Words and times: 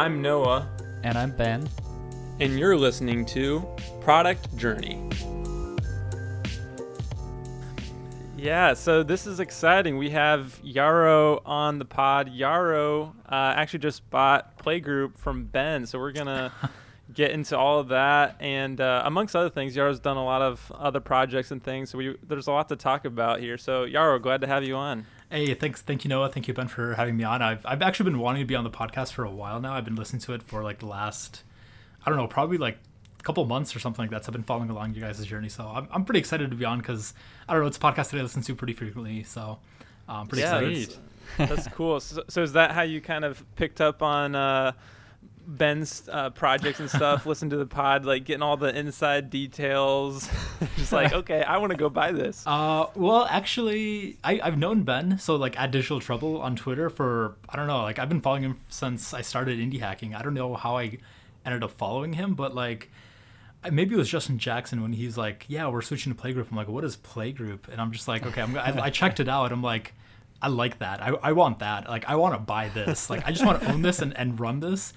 I'm 0.00 0.22
Noah, 0.22 0.66
And 1.04 1.18
I'm 1.18 1.30
Ben. 1.30 1.68
and 2.40 2.58
you're 2.58 2.74
listening 2.74 3.26
to 3.26 3.62
Product 4.00 4.56
Journey. 4.56 4.98
Yeah, 8.34 8.72
so 8.72 9.02
this 9.02 9.26
is 9.26 9.40
exciting. 9.40 9.98
We 9.98 10.08
have 10.08 10.58
Yarrow 10.62 11.42
on 11.44 11.78
the 11.78 11.84
pod. 11.84 12.30
Yarrow 12.30 13.14
uh, 13.30 13.52
actually 13.54 13.80
just 13.80 14.08
bought 14.08 14.56
Playgroup 14.56 15.18
from 15.18 15.44
Ben, 15.44 15.84
so 15.84 15.98
we're 15.98 16.12
gonna 16.12 16.50
get 17.12 17.32
into 17.32 17.58
all 17.58 17.78
of 17.78 17.88
that. 17.88 18.36
And 18.40 18.80
uh, 18.80 19.02
amongst 19.04 19.36
other 19.36 19.50
things, 19.50 19.76
Yarrow's 19.76 20.00
done 20.00 20.16
a 20.16 20.24
lot 20.24 20.40
of 20.40 20.72
other 20.74 21.00
projects 21.00 21.50
and 21.50 21.62
things. 21.62 21.90
So 21.90 21.98
we 21.98 22.16
there's 22.26 22.46
a 22.46 22.52
lot 22.52 22.70
to 22.70 22.76
talk 22.76 23.04
about 23.04 23.40
here. 23.40 23.58
So 23.58 23.84
Yarrow, 23.84 24.18
glad 24.18 24.40
to 24.40 24.46
have 24.46 24.64
you 24.64 24.76
on. 24.76 25.04
Hey, 25.30 25.54
thanks, 25.54 25.80
thank 25.80 26.04
you, 26.04 26.08
Noah. 26.08 26.28
Thank 26.28 26.48
you, 26.48 26.54
Ben, 26.54 26.66
for 26.66 26.94
having 26.94 27.16
me 27.16 27.22
on. 27.24 27.40
I've 27.40 27.64
I've 27.64 27.82
actually 27.82 28.10
been 28.10 28.18
wanting 28.18 28.42
to 28.42 28.46
be 28.46 28.56
on 28.56 28.64
the 28.64 28.70
podcast 28.70 29.12
for 29.12 29.24
a 29.24 29.30
while 29.30 29.60
now. 29.60 29.74
I've 29.74 29.84
been 29.84 29.94
listening 29.94 30.20
to 30.22 30.32
it 30.34 30.42
for 30.42 30.64
like 30.64 30.80
the 30.80 30.86
last, 30.86 31.44
I 32.04 32.10
don't 32.10 32.18
know, 32.18 32.26
probably 32.26 32.58
like 32.58 32.78
a 33.18 33.22
couple 33.22 33.44
months 33.44 33.74
or 33.76 33.78
something 33.78 34.02
like 34.02 34.10
that. 34.10 34.24
So 34.24 34.30
I've 34.30 34.34
been 34.34 34.42
following 34.42 34.70
along 34.70 34.94
you 34.94 35.00
guys' 35.00 35.24
journey. 35.24 35.48
So 35.48 35.64
I'm 35.68 35.86
I'm 35.92 36.04
pretty 36.04 36.18
excited 36.18 36.50
to 36.50 36.56
be 36.56 36.64
on 36.64 36.78
because 36.78 37.14
I 37.48 37.52
don't 37.52 37.62
know, 37.62 37.68
it's 37.68 37.76
a 37.76 37.80
podcast 37.80 38.10
that 38.10 38.18
I 38.18 38.22
listen 38.22 38.42
to 38.42 38.54
pretty 38.56 38.72
frequently. 38.72 39.22
So 39.22 39.58
I'm 40.08 40.26
pretty 40.26 40.42
Yeah, 40.42 40.58
excited. 40.58 40.88
that's, 40.88 40.98
that's 41.46 41.68
cool. 41.68 42.00
So, 42.00 42.24
so 42.28 42.42
is 42.42 42.54
that 42.54 42.72
how 42.72 42.82
you 42.82 43.00
kind 43.00 43.24
of 43.24 43.44
picked 43.54 43.80
up 43.80 44.02
on 44.02 44.34
uh, 44.34 44.72
Ben's 45.46 46.08
uh, 46.10 46.30
projects 46.30 46.80
and 46.80 46.88
stuff? 46.88 47.26
Listen 47.26 47.50
to 47.50 47.56
the 47.56 47.66
pod, 47.66 48.04
like 48.04 48.24
getting 48.24 48.42
all 48.42 48.56
the 48.56 48.76
inside 48.76 49.30
details. 49.30 50.28
Just 50.76 50.92
like, 50.92 51.12
okay, 51.20 51.42
I 51.42 51.58
want 51.58 51.70
to 51.72 51.76
go 51.76 51.88
buy 51.88 52.12
this. 52.12 52.42
Uh, 52.46 52.86
well, 52.94 53.26
actually, 53.30 54.18
I, 54.22 54.40
I've 54.42 54.58
known 54.58 54.82
Ben, 54.82 55.18
so 55.18 55.36
like 55.36 55.58
at 55.58 55.70
Digital 55.70 56.00
Trouble 56.00 56.40
on 56.40 56.56
Twitter 56.56 56.90
for 56.90 57.36
I 57.48 57.56
don't 57.56 57.66
know, 57.66 57.82
like 57.82 57.98
I've 57.98 58.08
been 58.08 58.20
following 58.20 58.42
him 58.42 58.60
since 58.68 59.12
I 59.12 59.22
started 59.22 59.58
indie 59.58 59.80
hacking. 59.80 60.14
I 60.14 60.22
don't 60.22 60.34
know 60.34 60.54
how 60.54 60.78
I 60.78 60.98
ended 61.44 61.62
up 61.62 61.72
following 61.72 62.12
him, 62.12 62.34
but 62.34 62.54
like 62.54 62.90
maybe 63.70 63.94
it 63.94 63.98
was 63.98 64.08
Justin 64.08 64.38
Jackson 64.38 64.82
when 64.82 64.92
he's 64.92 65.18
like, 65.18 65.44
"Yeah, 65.48 65.68
we're 65.68 65.82
switching 65.82 66.14
to 66.14 66.20
Playgroup." 66.20 66.50
I'm 66.50 66.56
like, 66.56 66.68
"What 66.68 66.84
is 66.84 66.96
Playgroup?" 66.96 67.68
And 67.68 67.80
I'm 67.80 67.92
just 67.92 68.08
like, 68.08 68.24
"Okay, 68.24 68.42
I'm, 68.42 68.56
I, 68.56 68.84
I 68.84 68.90
checked 68.90 69.20
it 69.20 69.28
out. 69.28 69.52
I'm 69.52 69.62
like, 69.62 69.94
I 70.40 70.48
like 70.48 70.78
that. 70.78 71.02
I, 71.02 71.08
I 71.22 71.32
want 71.32 71.58
that. 71.58 71.88
Like, 71.88 72.08
I 72.08 72.16
want 72.16 72.34
to 72.34 72.40
buy 72.40 72.68
this. 72.68 73.10
Like, 73.10 73.26
I 73.26 73.32
just 73.32 73.44
want 73.44 73.60
to 73.60 73.70
own 73.70 73.82
this 73.82 74.00
and, 74.00 74.16
and 74.16 74.38
run 74.38 74.60
this." 74.60 74.92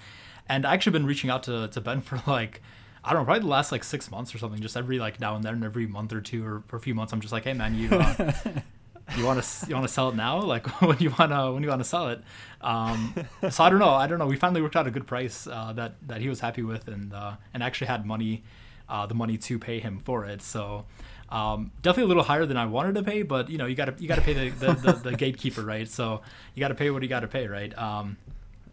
And 0.48 0.66
I 0.66 0.74
actually 0.74 0.92
been 0.92 1.06
reaching 1.06 1.30
out 1.30 1.42
to 1.44 1.68
to 1.68 1.80
Ben 1.80 2.00
for 2.00 2.22
like. 2.26 2.62
I 3.06 3.12
don't 3.12 3.20
know, 3.20 3.24
probably 3.26 3.42
the 3.42 3.48
last 3.48 3.70
like 3.70 3.84
six 3.84 4.10
months 4.10 4.34
or 4.34 4.38
something. 4.38 4.62
Just 4.62 4.78
every 4.78 4.98
like 4.98 5.20
now 5.20 5.36
and 5.36 5.44
then, 5.44 5.62
every 5.62 5.86
month 5.86 6.14
or 6.14 6.22
two 6.22 6.42
or 6.42 6.62
for 6.68 6.76
a 6.76 6.80
few 6.80 6.94
months, 6.94 7.12
I'm 7.12 7.20
just 7.20 7.34
like, 7.34 7.44
hey 7.44 7.52
man, 7.52 7.74
you 7.74 7.90
uh, 7.90 8.32
you 9.16 9.24
want 9.24 9.42
to 9.42 9.66
you 9.66 9.74
want 9.74 9.86
to 9.86 9.92
sell 9.92 10.08
it 10.08 10.16
now? 10.16 10.40
Like 10.40 10.66
when 10.80 10.98
you 10.98 11.10
want 11.18 11.30
to 11.30 11.52
when 11.52 11.62
you 11.62 11.68
want 11.68 11.80
to 11.80 11.88
sell 11.88 12.08
it? 12.08 12.22
Um, 12.60 13.14
so 13.50 13.64
I 13.64 13.70
don't 13.70 13.78
know. 13.78 13.90
I 13.90 14.06
don't 14.06 14.18
know. 14.18 14.26
We 14.26 14.36
finally 14.36 14.62
worked 14.62 14.76
out 14.76 14.86
a 14.86 14.90
good 14.90 15.06
price 15.06 15.46
uh, 15.46 15.72
that 15.74 15.96
that 16.08 16.20
he 16.20 16.28
was 16.28 16.40
happy 16.40 16.62
with, 16.62 16.88
and 16.88 17.12
uh, 17.12 17.34
and 17.52 17.62
actually 17.62 17.88
had 17.88 18.06
money, 18.06 18.42
uh, 18.88 19.06
the 19.06 19.14
money 19.14 19.36
to 19.36 19.58
pay 19.58 19.80
him 19.80 19.98
for 19.98 20.24
it. 20.26 20.42
So. 20.42 20.86
Um, 21.30 21.72
definitely 21.82 22.04
a 22.04 22.08
little 22.08 22.22
higher 22.22 22.46
than 22.46 22.56
I 22.58 22.66
wanted 22.66 22.94
to 22.96 23.02
pay, 23.02 23.22
but 23.22 23.48
you 23.48 23.58
know 23.58 23.66
you 23.66 23.74
got 23.74 23.86
to 23.86 24.00
you 24.00 24.06
got 24.06 24.16
to 24.16 24.20
pay 24.20 24.34
the, 24.34 24.50
the, 24.50 24.72
the, 24.74 24.92
the 24.92 25.12
gatekeeper, 25.16 25.62
right? 25.62 25.88
So 25.88 26.20
you 26.54 26.60
got 26.60 26.68
to 26.68 26.74
pay 26.74 26.90
what 26.90 27.02
you 27.02 27.08
got 27.08 27.20
to 27.20 27.28
pay, 27.28 27.48
right? 27.48 27.76
Um, 27.76 28.18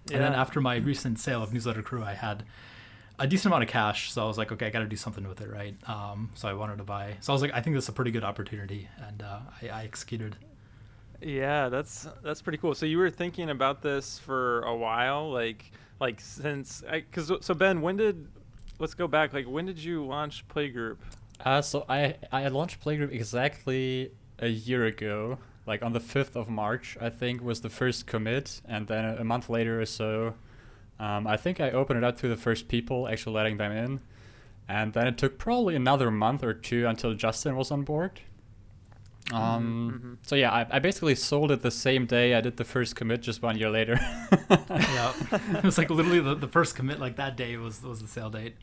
and 0.10 0.22
then 0.22 0.34
after 0.34 0.62
my 0.62 0.78
recent 0.78 1.20
sale 1.20 1.44
of 1.44 1.54
Newsletter 1.54 1.82
Crew, 1.82 2.04
I 2.04 2.14
had 2.14 2.44
a 3.20 3.28
decent 3.28 3.48
amount 3.48 3.64
of 3.64 3.70
cash, 3.70 4.12
so 4.12 4.24
I 4.24 4.26
was 4.26 4.38
like, 4.38 4.52
okay, 4.52 4.66
I 4.66 4.70
got 4.72 4.80
to 4.80 4.88
do 4.88 4.96
something 4.96 5.28
with 5.28 5.42
it, 5.42 5.50
right? 5.50 5.76
Um, 5.88 6.32
so 6.34 6.48
I 6.48 6.54
wanted 6.54 6.78
to 6.78 6.84
buy. 6.84 7.18
So 7.22 7.32
I 7.32 7.36
was 7.36 7.42
like, 7.42 7.54
I 7.54 7.62
think 7.62 7.76
this 7.76 7.86
is 7.86 7.90
a 7.90 7.94
pretty 7.94 8.12
good 8.12 8.24
opportunity, 8.24 8.88
and 9.08 9.22
uh, 9.22 9.40
I, 9.62 9.68
I 9.70 9.84
executed. 9.84 10.38
Yeah, 11.22 11.70
that's 11.70 12.08
that's 12.24 12.42
pretty 12.42 12.58
cool. 12.58 12.74
So 12.74 12.88
you 12.88 12.98
were 12.98 13.12
thinking 13.12 13.52
about 13.52 13.84
this 13.84 14.18
for 14.18 14.62
a 14.62 14.76
while, 14.76 15.32
like 15.32 15.72
like 16.00 16.20
since 16.20 16.84
because 16.92 17.32
so 17.42 17.54
Ben, 17.54 17.82
when 17.82 17.96
did 17.96 18.28
let's 18.80 18.96
go 18.96 19.08
back? 19.08 19.34
Like 19.34 19.46
when 19.46 19.68
did 19.68 19.78
you 19.78 20.04
launch 20.04 20.48
Playgroup? 20.48 20.98
Uh, 21.46 21.62
so 21.62 21.86
I 21.88 22.16
I 22.32 22.48
launched 22.48 22.84
Playgroup 22.84 23.12
exactly 23.12 24.12
a 24.40 24.48
year 24.48 24.86
ago. 24.86 25.38
Like 25.66 25.84
on 25.84 25.94
the 25.94 26.00
5th 26.00 26.36
of 26.36 26.50
March, 26.50 26.98
I 27.00 27.10
think 27.10 27.42
was 27.42 27.62
the 27.62 27.70
first 27.70 28.08
commit, 28.08 28.62
and 28.66 28.88
then 28.88 29.06
a, 29.06 29.16
a 29.18 29.24
month 29.24 29.50
later 29.50 29.80
or 29.80 29.86
so, 29.86 30.34
um, 31.00 31.28
I 31.28 31.38
think 31.38 31.60
I 31.60 31.72
opened 31.72 31.98
it 31.98 32.04
up 32.04 32.18
to 32.20 32.28
the 32.28 32.38
first 32.38 32.68
people, 32.68 33.08
actually 33.08 33.36
letting 33.36 33.58
them 33.58 33.72
in, 33.72 34.02
and 34.68 34.94
then 34.94 35.08
it 35.08 35.18
took 35.18 35.38
probably 35.38 35.76
another 35.76 36.12
month 36.12 36.44
or 36.44 36.54
two 36.54 36.88
until 36.88 37.14
Justin 37.14 37.56
was 37.56 37.72
on 37.72 37.84
board. 37.84 38.22
Um, 39.32 40.18
mhm. 40.22 40.28
So 40.28 40.36
yeah, 40.36 40.52
I, 40.52 40.66
I 40.70 40.80
basically 40.80 41.16
sold 41.16 41.52
it 41.52 41.62
the 41.62 41.72
same 41.72 42.06
day 42.06 42.36
I 42.36 42.42
did 42.42 42.58
the 42.58 42.64
first 42.64 42.96
commit, 42.96 43.22
just 43.22 43.42
one 43.42 43.58
year 43.58 43.70
later. 43.70 44.00
yeah, 44.50 45.14
it 45.32 45.64
was 45.64 45.78
like 45.78 45.90
literally 45.90 46.20
the, 46.20 46.36
the 46.36 46.48
first 46.48 46.76
commit. 46.76 47.00
Like 47.00 47.16
that 47.18 47.38
day 47.38 47.58
was 47.58 47.82
was 47.82 48.02
the 48.02 48.08
sale 48.08 48.30
date. 48.30 48.56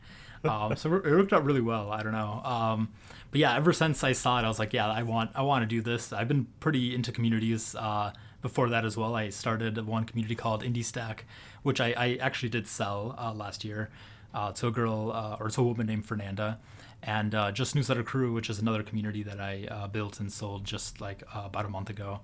Um, 0.43 0.75
so 0.75 0.93
it 0.95 1.03
worked 1.03 1.33
out 1.33 1.43
really 1.43 1.61
well. 1.61 1.91
I 1.91 2.01
don't 2.01 2.13
know. 2.13 2.41
Um, 2.43 2.89
but 3.31 3.39
yeah, 3.39 3.55
ever 3.55 3.73
since 3.73 4.03
I 4.03 4.13
saw 4.13 4.39
it, 4.39 4.43
I 4.43 4.47
was 4.47 4.59
like, 4.59 4.73
yeah, 4.73 4.87
I 4.87 5.03
want 5.03 5.31
I 5.35 5.41
want 5.41 5.63
to 5.63 5.67
do 5.67 5.81
this. 5.81 6.11
I've 6.11 6.27
been 6.27 6.47
pretty 6.59 6.95
into 6.95 7.11
communities 7.11 7.75
uh, 7.75 8.13
before 8.41 8.69
that 8.69 8.85
as 8.85 8.97
well. 8.97 9.15
I 9.15 9.29
started 9.29 9.85
one 9.85 10.05
community 10.05 10.35
called 10.35 10.63
Indie 10.63 10.83
Stack, 10.83 11.25
which 11.63 11.79
I, 11.79 11.93
I 11.95 12.17
actually 12.21 12.49
did 12.49 12.67
sell 12.67 13.15
uh, 13.17 13.33
last 13.33 13.63
year 13.63 13.89
uh, 14.33 14.51
to 14.53 14.67
a 14.67 14.71
girl 14.71 15.11
uh, 15.11 15.37
or 15.39 15.49
to 15.49 15.61
a 15.61 15.63
woman 15.63 15.87
named 15.87 16.05
Fernanda. 16.05 16.59
And 17.01 17.33
uh, 17.33 17.51
just 17.51 17.75
Newsletter 17.75 18.03
Crew, 18.03 18.33
which 18.33 18.49
is 18.49 18.59
another 18.59 18.83
community 18.83 19.23
that 19.23 19.39
I 19.39 19.67
uh, 19.71 19.87
built 19.87 20.19
and 20.19 20.31
sold 20.31 20.65
just 20.65 20.99
like 20.99 21.23
uh, 21.33 21.43
about 21.45 21.65
a 21.65 21.69
month 21.69 21.89
ago, 21.89 22.19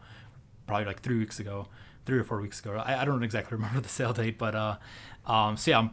probably 0.68 0.86
like 0.86 1.02
three 1.02 1.18
weeks 1.18 1.40
ago, 1.40 1.68
three 2.06 2.18
or 2.18 2.24
four 2.24 2.42
weeks 2.42 2.60
ago. 2.60 2.82
I, 2.84 3.02
I 3.02 3.06
don't 3.06 3.24
exactly 3.24 3.56
remember 3.58 3.80
the 3.80 3.90
sale 3.90 4.12
date, 4.12 4.38
but 4.38 4.54
uh, 4.54 4.78
um, 5.26 5.56
so 5.56 5.72
yeah, 5.72 5.80
I'm, 5.80 5.92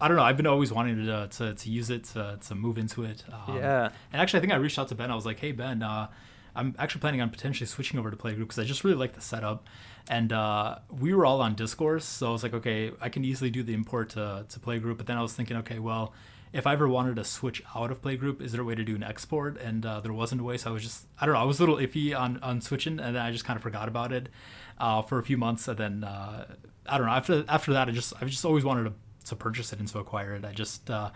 I 0.00 0.08
don't 0.08 0.16
know. 0.16 0.22
I've 0.22 0.36
been 0.36 0.46
always 0.46 0.72
wanting 0.72 1.04
to 1.06 1.28
to, 1.28 1.54
to 1.54 1.70
use 1.70 1.90
it 1.90 2.04
to, 2.12 2.38
to 2.46 2.54
move 2.54 2.78
into 2.78 3.04
it. 3.04 3.24
Um, 3.32 3.56
Yeah. 3.56 3.90
And 4.12 4.20
actually, 4.22 4.38
I 4.38 4.40
think 4.40 4.52
I 4.52 4.56
reached 4.56 4.78
out 4.78 4.88
to 4.88 4.94
Ben. 4.94 5.10
I 5.10 5.14
was 5.14 5.26
like, 5.26 5.38
hey 5.40 5.52
Ben, 5.52 5.82
uh, 5.82 6.08
I'm 6.54 6.74
actually 6.78 7.00
planning 7.00 7.20
on 7.20 7.30
potentially 7.30 7.66
switching 7.66 7.98
over 7.98 8.10
to 8.10 8.16
Playgroup 8.16 8.38
because 8.40 8.58
I 8.58 8.64
just 8.64 8.84
really 8.84 8.96
like 8.96 9.14
the 9.14 9.20
setup. 9.20 9.66
And 10.10 10.32
uh, 10.32 10.78
we 10.90 11.12
were 11.14 11.26
all 11.26 11.40
on 11.42 11.54
Discourse, 11.54 12.04
so 12.04 12.28
I 12.28 12.30
was 12.30 12.42
like, 12.42 12.54
okay, 12.54 12.92
I 13.00 13.08
can 13.10 13.24
easily 13.24 13.50
do 13.50 13.62
the 13.62 13.74
import 13.74 14.10
to 14.10 14.46
to 14.48 14.60
Playgroup. 14.60 14.96
But 14.96 15.06
then 15.06 15.16
I 15.18 15.22
was 15.22 15.34
thinking, 15.34 15.56
okay, 15.58 15.78
well. 15.78 16.12
If 16.50 16.66
I 16.66 16.72
ever 16.72 16.88
wanted 16.88 17.16
to 17.16 17.24
switch 17.24 17.62
out 17.76 17.90
of 17.90 18.00
Playgroup, 18.00 18.40
is 18.40 18.52
there 18.52 18.62
a 18.62 18.64
way 18.64 18.74
to 18.74 18.82
do 18.82 18.94
an 18.96 19.02
export? 19.02 19.60
And 19.60 19.84
uh, 19.84 20.00
there 20.00 20.14
wasn't 20.14 20.40
a 20.40 20.44
way, 20.44 20.56
so 20.56 20.70
I 20.70 20.72
was 20.72 20.82
just 20.82 21.06
I 21.20 21.26
don't 21.26 21.34
know. 21.34 21.42
I 21.42 21.44
was 21.44 21.58
a 21.60 21.62
little 21.62 21.76
iffy 21.76 22.18
on 22.18 22.38
on 22.42 22.62
switching, 22.62 22.98
and 22.98 23.14
then 23.14 23.22
I 23.22 23.30
just 23.32 23.44
kind 23.44 23.58
of 23.58 23.62
forgot 23.62 23.86
about 23.86 24.12
it 24.14 24.30
uh, 24.78 25.02
for 25.02 25.18
a 25.18 25.22
few 25.22 25.36
months, 25.36 25.68
and 25.68 25.76
then 25.76 26.04
uh, 26.04 26.46
I 26.86 26.96
don't 26.96 27.06
know. 27.06 27.12
After 27.12 27.44
after 27.48 27.74
that, 27.74 27.88
I 27.88 27.90
just 27.90 28.14
I've 28.18 28.30
just 28.30 28.46
always 28.46 28.64
wanted 28.64 28.84
to, 28.84 28.92
to 29.28 29.36
purchase 29.36 29.72
it 29.72 29.78
and 29.78 29.88
to 29.88 29.98
acquire 29.98 30.34
it. 30.34 30.44
I 30.44 30.52
just 30.52 30.90
uh, 30.90 31.10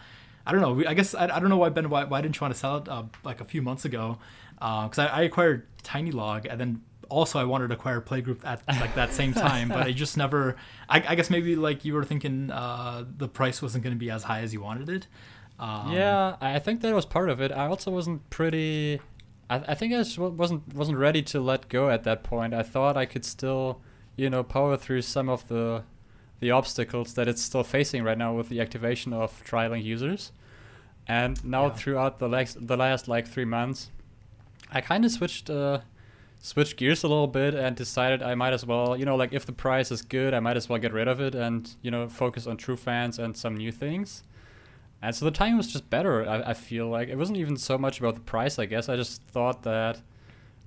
I 0.47 0.53
don't 0.53 0.61
know. 0.61 0.89
I 0.89 0.95
guess 0.95 1.15
I, 1.15 1.25
I 1.25 1.41
don't 1.41 1.49
know 1.49 1.57
why 1.57 1.69
Ben 1.69 1.89
why, 1.91 2.05
why 2.05 2.21
didn't 2.21 2.37
you 2.37 2.41
want 2.41 2.55
to 2.55 2.61
sell 2.61 2.79
it 2.79 2.89
uh, 2.89 3.05
like 3.25 3.41
a 3.41 3.45
few 3.45 3.63
months 3.63 3.85
ago? 3.85 4.19
Because 4.55 4.99
I, 4.99 5.07
I 5.07 5.23
acquired 5.23 5.67
TinyLog 5.83 6.47
and 6.49 6.61
then 6.61 6.83
also 7.09 7.39
I 7.39 7.45
wanted 7.45 7.69
to 7.69 7.75
acquire 7.75 8.01
Playgroup 8.01 8.45
at 8.45 8.63
like 8.67 8.95
that 8.95 9.13
same 9.13 9.35
time, 9.35 9.69
but 9.69 9.83
I 9.87 9.93
just 9.93 10.17
never. 10.17 10.57
I, 10.89 11.05
I 11.09 11.15
guess 11.15 11.31
maybe 11.31 11.55
like 11.57 11.85
you 11.85 11.95
were 11.95 12.05
thinking 12.05 12.51
uh, 12.51 13.05
the 13.17 13.29
price 13.29 13.63
wasn't 13.63 13.85
going 13.85 13.95
to 13.95 13.99
be 13.99 14.11
as 14.11 14.25
high 14.25 14.41
as 14.41 14.53
you 14.53 14.63
wanted 14.63 14.89
it. 14.89 15.07
Um, 15.59 15.93
yeah, 15.93 16.37
I 16.41 16.57
I 16.57 16.59
think 16.59 16.81
that 16.81 16.95
was 16.95 17.07
part 17.07 17.29
of 17.29 17.41
it. 17.41 17.53
I 17.53 17.67
also 17.67 17.91
wasn't 17.91 18.29
pretty. 18.31 19.01
I, 19.51 19.57
I 19.69 19.75
think 19.75 19.93
I 19.93 19.99
just 19.99 20.19
wasn't 20.19 20.75
wasn't 20.75 20.99
ready 20.99 21.23
to 21.23 21.41
let 21.41 21.69
go 21.69 21.91
at 21.91 22.05
that 22.05 22.23
point. 22.25 22.55
I 22.55 22.63
thought 22.63 22.97
I 22.97 23.07
could 23.07 23.25
still, 23.25 23.81
you 24.17 24.31
know, 24.31 24.43
power 24.43 24.77
through 24.77 25.03
some 25.03 25.29
of 25.29 25.47
the 25.49 25.85
the 26.43 26.51
obstacles 26.51 27.15
that 27.15 27.29
it's 27.29 27.41
still 27.41 27.63
facing 27.65 28.03
right 28.03 28.19
now 28.19 28.35
with 28.35 28.49
the 28.49 28.61
activation 28.61 29.13
of 29.13 29.43
trialing 29.45 29.83
users. 29.83 30.33
And 31.07 31.43
now 31.45 31.65
Yeah. 31.67 31.73
throughout 31.81 32.19
the 32.19 32.29
last 32.29 32.67
the 32.67 32.77
last 32.77 33.09
like 33.09 33.27
three 33.29 33.45
months, 33.47 33.91
I 34.71 34.81
kind 34.81 35.05
of 35.05 35.11
switched 35.13 35.49
uh, 35.49 35.79
switched 36.41 36.77
gears 36.77 37.05
a 37.05 37.09
little 37.09 37.29
bit 37.29 37.55
and 37.55 37.77
decided 37.77 38.23
I 38.23 38.35
might 38.35 38.53
as 38.53 38.67
well, 38.67 38.97
you 38.97 39.05
know, 39.05 39.15
like 39.23 39.33
if 39.33 39.47
the 39.47 39.53
price 39.53 39.93
is 39.93 40.03
good, 40.03 40.35
I 40.35 40.41
might 40.41 40.57
as 40.57 40.69
well 40.69 40.81
get 40.81 40.93
rid 40.93 41.09
of 41.09 41.21
it 41.21 41.35
and 41.35 41.63
you 41.81 41.91
know 41.93 42.09
focus 42.09 42.47
on 42.47 42.57
true 42.57 42.77
fans 42.77 43.19
and 43.19 43.37
some 43.37 43.55
new 43.57 43.73
things. 43.73 44.25
And 45.01 45.15
so 45.15 45.25
the 45.25 45.31
timing 45.33 45.57
was 45.57 45.73
just 45.73 45.89
better. 45.91 46.29
I, 46.29 46.51
I 46.51 46.55
feel 46.55 46.89
like 46.89 47.09
it 47.09 47.17
wasn't 47.17 47.39
even 47.39 47.57
so 47.57 47.79
much 47.79 48.01
about 48.01 48.15
the 48.15 48.21
price. 48.35 48.59
I 48.59 48.67
guess 48.67 48.89
I 48.89 48.97
just 48.97 49.23
thought 49.35 49.63
that 49.63 50.01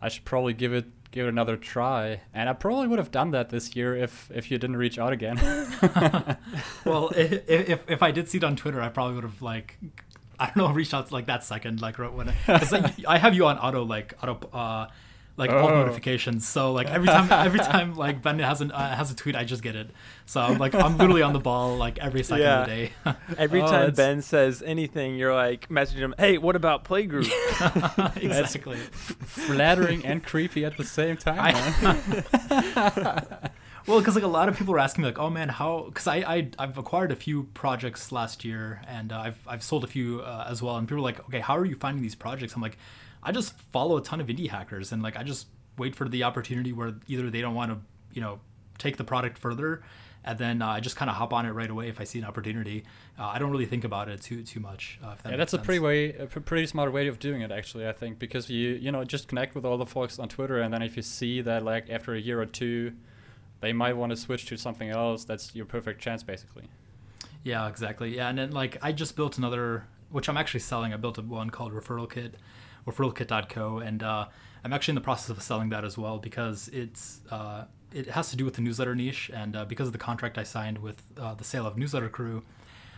I 0.01 0.07
should 0.09 0.25
probably 0.25 0.53
give 0.53 0.73
it 0.73 0.85
give 1.15 1.25
it 1.27 1.29
another 1.29 1.55
try, 1.55 2.21
and 2.33 2.49
I 2.49 2.53
probably 2.53 2.87
would 2.87 2.99
have 2.99 3.09
done 3.09 3.31
that 3.31 3.49
this 3.49 3.75
year 3.75 3.95
if 3.95 4.29
if 4.35 4.51
you 4.51 4.57
didn't 4.57 4.75
reach 4.75 4.99
out 4.99 5.13
again. 5.13 5.37
well, 6.85 7.09
if, 7.15 7.49
if 7.49 7.89
if 7.89 8.03
I 8.03 8.11
did 8.11 8.27
see 8.29 8.37
it 8.37 8.43
on 8.43 8.55
Twitter, 8.55 8.81
I 8.81 8.89
probably 8.89 9.15
would 9.15 9.23
have 9.23 9.41
like 9.41 9.77
I 10.39 10.47
don't 10.47 10.57
know 10.57 10.71
reached 10.71 10.93
out 10.93 11.11
like 11.11 11.25
that 11.27 11.43
second 11.43 11.81
like 11.81 11.97
right 11.97 12.11
when 12.11 12.27
because 12.45 12.71
like, 12.71 12.93
I 13.07 13.17
have 13.17 13.33
you 13.33 13.47
on 13.47 13.57
auto 13.57 13.83
like 13.83 14.13
auto 14.21 14.47
uh 14.53 14.87
like 15.37 15.49
all 15.51 15.67
Oh. 15.69 15.81
notifications. 15.83 16.47
So 16.47 16.71
like 16.71 16.87
every 16.89 17.07
time 17.07 17.27
every 17.31 17.59
time 17.73 17.95
like 17.95 18.21
Ben 18.21 18.39
has 18.39 18.61
an 18.61 18.71
uh, 18.71 18.95
has 18.95 19.11
a 19.11 19.15
tweet, 19.15 19.35
I 19.35 19.43
just 19.43 19.61
get 19.61 19.75
it. 19.75 19.89
So 20.25 20.39
I'm 20.41 20.57
like 20.57 20.73
I'm 20.73 20.97
literally 20.97 21.21
on 21.21 21.33
the 21.33 21.39
ball 21.39 21.77
like 21.77 21.99
every 21.99 22.23
second 22.23 22.43
Yeah. 22.43 22.61
of 22.61 22.67
the 22.67 22.73
day. 22.75 22.91
Every 23.37 23.61
Oh, 23.61 23.65
time 23.67 23.79
that's- 23.91 23.95
Ben 23.97 24.21
says 24.21 24.63
anything, 24.65 25.15
you're 25.15 25.33
like 25.35 25.67
messaging 25.69 25.97
him, 25.99 26.15
"Hey, 26.17 26.37
what 26.37 26.55
about 26.55 26.83
Playgroup?" 26.85 27.29
exactly. 28.23 28.77
Flattering 28.77 30.05
and 30.05 30.23
creepy 30.23 30.63
at 30.65 30.77
the 30.77 30.83
same 30.85 31.17
time. 31.17 31.39
I- 31.39 31.51
man. 31.81 33.05
well, 33.87 33.99
because 33.99 34.15
like 34.15 34.23
a 34.23 34.27
lot 34.27 34.49
of 34.49 34.57
people 34.57 34.73
are 34.73 34.79
asking 34.79 35.03
me 35.03 35.09
like, 35.09 35.19
oh 35.19 35.29
man, 35.29 35.49
how? 35.49 35.83
Because 35.87 36.07
I, 36.07 36.17
I 36.17 36.49
I've 36.57 36.77
acquired 36.77 37.11
a 37.11 37.15
few 37.15 37.43
projects 37.53 38.11
last 38.11 38.43
year, 38.45 38.81
and 38.87 39.11
uh, 39.11 39.19
I've 39.19 39.39
I've 39.47 39.63
sold 39.63 39.83
a 39.83 39.87
few 39.87 40.21
uh, 40.21 40.47
as 40.49 40.61
well. 40.61 40.77
And 40.77 40.87
people 40.87 40.99
are 40.99 41.01
like, 41.01 41.19
okay, 41.27 41.39
how 41.39 41.57
are 41.57 41.65
you 41.65 41.75
finding 41.75 42.01
these 42.01 42.15
projects? 42.15 42.55
I'm 42.55 42.61
like, 42.61 42.77
I 43.25 43.31
just 43.31 43.57
follow 43.71 43.97
a 43.97 44.01
ton 44.01 44.21
of 44.21 44.27
indie 44.27 44.49
hackers, 44.49 44.91
and 44.91 45.03
like 45.03 45.17
I 45.17 45.23
just 45.23 45.47
wait 45.77 45.95
for 45.95 46.07
the 46.07 46.23
opportunity 46.23 46.71
where 46.71 46.95
either 47.07 47.29
they 47.29 47.41
don't 47.41 47.55
want 47.55 47.71
to, 47.71 47.79
you 48.13 48.21
know, 48.21 48.39
take 48.77 48.97
the 48.97 49.03
product 49.03 49.37
further, 49.37 49.83
and 50.23 50.37
then 50.37 50.61
uh, 50.61 50.67
I 50.67 50.79
just 50.79 50.95
kind 50.95 51.09
of 51.09 51.17
hop 51.17 51.33
on 51.33 51.45
it 51.45 51.51
right 51.51 51.69
away 51.69 51.89
if 51.89 51.99
I 51.99 52.05
see 52.05 52.19
an 52.19 52.25
opportunity. 52.25 52.85
Uh, 53.19 53.25
I 53.25 53.39
don't 53.39 53.51
really 53.51 53.65
think 53.65 53.83
about 53.83 54.07
it 54.07 54.21
too 54.21 54.43
too 54.43 54.59
much. 54.59 54.99
Uh, 55.03 55.15
that 55.23 55.31
yeah, 55.31 55.37
that's 55.37 55.51
sense. 55.51 55.61
a 55.61 55.65
pretty 55.65 55.79
way, 55.79 56.13
a 56.13 56.27
pretty 56.27 56.67
smart 56.67 56.93
way 56.93 57.07
of 57.07 57.19
doing 57.19 57.41
it 57.41 57.51
actually. 57.51 57.87
I 57.87 57.91
think 57.91 58.19
because 58.19 58.49
you 58.49 58.69
you 58.69 58.91
know 58.91 59.03
just 59.03 59.27
connect 59.27 59.55
with 59.55 59.65
all 59.65 59.77
the 59.77 59.85
folks 59.85 60.19
on 60.19 60.29
Twitter, 60.29 60.61
and 60.61 60.73
then 60.73 60.81
if 60.81 60.95
you 60.95 61.01
see 61.01 61.41
that 61.41 61.65
like 61.65 61.89
after 61.89 62.13
a 62.13 62.19
year 62.19 62.39
or 62.39 62.45
two 62.45 62.93
they 63.61 63.73
might 63.73 63.97
want 63.97 64.11
to 64.11 64.15
switch 64.15 64.45
to 64.47 64.57
something 64.57 64.89
else. 64.89 65.25
That's 65.25 65.55
your 65.55 65.65
perfect 65.65 66.01
chance, 66.01 66.23
basically. 66.23 66.65
Yeah, 67.43 67.67
exactly. 67.67 68.15
Yeah, 68.15 68.29
and 68.29 68.37
then 68.37 68.51
like 68.51 68.77
I 68.81 68.91
just 68.91 69.15
built 69.15 69.37
another, 69.37 69.85
which 70.11 70.29
I'm 70.29 70.37
actually 70.37 70.59
selling. 70.59 70.93
I 70.93 70.97
built 70.97 71.17
a 71.17 71.21
one 71.21 71.49
called 71.49 71.73
Referral 71.73 72.09
Kit, 72.09 72.35
referralkit.co, 72.87 73.79
and 73.79 74.03
uh, 74.03 74.27
I'm 74.63 74.73
actually 74.73 74.93
in 74.93 74.95
the 74.95 75.01
process 75.01 75.29
of 75.29 75.41
selling 75.41 75.69
that 75.69 75.83
as 75.83 75.97
well 75.97 76.17
because 76.17 76.69
it's 76.69 77.21
uh, 77.31 77.65
it 77.93 78.07
has 78.07 78.29
to 78.31 78.37
do 78.37 78.45
with 78.45 78.55
the 78.55 78.61
newsletter 78.61 78.95
niche, 78.95 79.31
and 79.33 79.55
uh, 79.55 79.65
because 79.65 79.87
of 79.87 79.93
the 79.93 79.99
contract 79.99 80.37
I 80.37 80.43
signed 80.43 80.79
with 80.79 81.01
uh, 81.17 81.33
the 81.33 81.43
sale 81.43 81.65
of 81.65 81.77
Newsletter 81.77 82.09
Crew. 82.09 82.43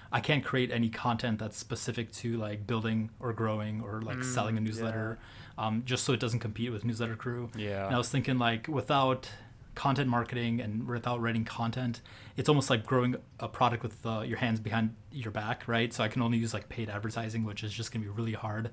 I 0.09 0.21
can't 0.21 0.41
create 0.41 0.71
any 0.71 0.89
content 0.89 1.37
that's 1.37 1.57
specific 1.57 2.13
to 2.13 2.37
like 2.37 2.65
building 2.65 3.09
or 3.19 3.33
growing 3.33 3.81
or 3.81 4.01
like 4.01 4.19
mm, 4.19 4.23
selling 4.23 4.57
a 4.57 4.61
newsletter, 4.61 5.19
yeah. 5.57 5.65
um, 5.65 5.83
just 5.85 6.05
so 6.05 6.13
it 6.13 6.21
doesn't 6.21 6.39
compete 6.39 6.71
with 6.71 6.85
Newsletter 6.85 7.17
Crew. 7.17 7.49
Yeah. 7.57 7.87
And 7.87 7.93
I 7.93 7.97
was 7.97 8.07
thinking 8.07 8.37
like 8.37 8.69
without 8.69 9.29
content 9.77 10.09
marketing 10.09 10.59
and 10.59 10.87
without 10.87 11.21
writing 11.21 11.45
content, 11.45 12.01
it's 12.35 12.49
almost 12.49 12.69
like 12.69 12.85
growing 12.85 13.15
a 13.39 13.47
product 13.47 13.83
with 13.83 14.03
uh, 14.05 14.21
your 14.21 14.37
hands 14.37 14.59
behind 14.59 14.95
your 15.11 15.31
back, 15.31 15.67
right? 15.67 15.93
So 15.93 16.03
I 16.03 16.07
can 16.07 16.21
only 16.21 16.39
use 16.39 16.53
like 16.53 16.67
paid 16.67 16.89
advertising, 16.89 17.43
which 17.43 17.63
is 17.63 17.71
just 17.71 17.91
gonna 17.91 18.03
be 18.03 18.09
really 18.09 18.33
hard. 18.33 18.71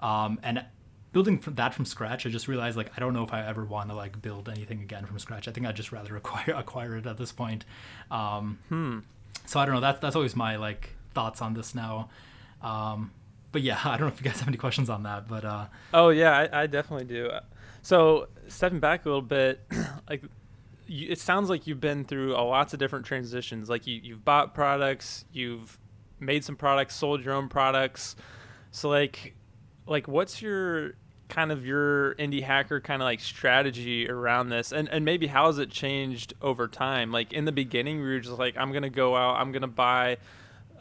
Um, 0.00 0.40
and 0.42 0.64
building 1.12 1.38
from 1.38 1.54
that 1.54 1.74
from 1.74 1.84
scratch, 1.84 2.26
I 2.26 2.30
just 2.30 2.48
realized 2.48 2.76
like 2.76 2.90
I 2.96 3.00
don't 3.00 3.14
know 3.14 3.22
if 3.22 3.32
I 3.32 3.46
ever 3.46 3.64
want 3.64 3.90
to 3.90 3.94
like 3.94 4.20
build 4.20 4.48
anything 4.48 4.82
again 4.82 5.04
from 5.06 5.18
scratch. 5.18 5.48
I 5.48 5.52
think 5.52 5.66
I'd 5.66 5.76
just 5.76 5.92
rather 5.92 6.16
acquire 6.22 6.54
acquire 6.54 6.96
it 6.96 7.06
at 7.06 7.16
this 7.16 7.32
point. 7.32 7.64
Um, 8.10 8.58
hmm. 8.68 8.98
So 9.46 9.60
I 9.60 9.66
don't 9.66 9.74
know. 9.74 9.80
That's 9.80 10.00
that's 10.00 10.16
always 10.16 10.36
my 10.36 10.56
like 10.56 10.90
thoughts 11.14 11.42
on 11.42 11.54
this 11.54 11.74
now. 11.74 12.08
Um, 12.62 13.12
but 13.52 13.62
yeah, 13.62 13.80
I 13.84 13.96
don't 13.96 14.08
know 14.08 14.14
if 14.14 14.20
you 14.20 14.24
guys 14.24 14.38
have 14.40 14.48
any 14.48 14.56
questions 14.56 14.90
on 14.90 15.02
that. 15.04 15.28
But 15.28 15.44
uh, 15.44 15.66
oh 15.94 16.10
yeah, 16.10 16.36
I, 16.36 16.62
I 16.62 16.66
definitely 16.66 17.06
do. 17.06 17.30
So 17.82 18.28
stepping 18.48 18.80
back 18.80 19.06
a 19.06 19.08
little 19.08 19.22
bit, 19.22 19.60
like 20.08 20.22
you, 20.86 21.08
it 21.10 21.18
sounds 21.18 21.48
like 21.48 21.66
you've 21.66 21.80
been 21.80 22.04
through 22.04 22.34
a 22.34 22.42
lots 22.42 22.72
of 22.72 22.78
different 22.78 23.06
transitions. 23.06 23.70
Like 23.70 23.86
you, 23.86 24.00
you've 24.02 24.24
bought 24.24 24.54
products, 24.54 25.24
you've 25.32 25.78
made 26.18 26.44
some 26.44 26.56
products, 26.56 26.96
sold 26.96 27.24
your 27.24 27.34
own 27.34 27.48
products. 27.48 28.16
So 28.72 28.88
like, 28.88 29.34
like 29.86 30.08
what's 30.08 30.40
your 30.40 30.94
kind 31.28 31.52
of 31.52 31.64
your 31.64 32.14
indie 32.16 32.42
hacker 32.42 32.80
kind 32.80 33.00
of 33.00 33.06
like 33.06 33.20
strategy 33.20 34.08
around 34.10 34.48
this 34.48 34.72
and 34.72 34.88
and 34.88 35.04
maybe 35.04 35.28
how 35.28 35.46
has 35.46 35.58
it 35.58 35.70
changed 35.70 36.34
over 36.42 36.66
time 36.66 37.12
like 37.12 37.32
in 37.32 37.44
the 37.44 37.52
beginning 37.52 37.98
we 37.98 38.04
were 38.04 38.18
just 38.18 38.38
like 38.38 38.56
i'm 38.56 38.72
gonna 38.72 38.90
go 38.90 39.16
out 39.16 39.36
i'm 39.36 39.52
gonna 39.52 39.68
buy 39.68 40.16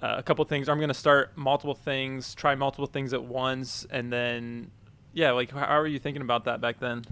uh, 0.01 0.16
a 0.18 0.24
couple 0.24 0.44
things 0.46 0.68
i'm 0.68 0.80
gonna 0.80 0.94
start 0.94 1.38
multiple 1.38 1.75
things 1.75 2.34
try 2.34 2.56
multiple 2.56 2.88
things 2.88 3.13
at 3.13 3.24
once 3.24 3.86
and 3.92 4.12
then 4.12 4.72
yeah 5.13 5.31
like 5.31 5.52
how 5.52 5.78
are 5.78 5.88
you 5.88 6.00
thinking 6.00 6.22
about 6.22 6.45
that 6.45 6.60
back 6.60 6.80
then 6.80 7.06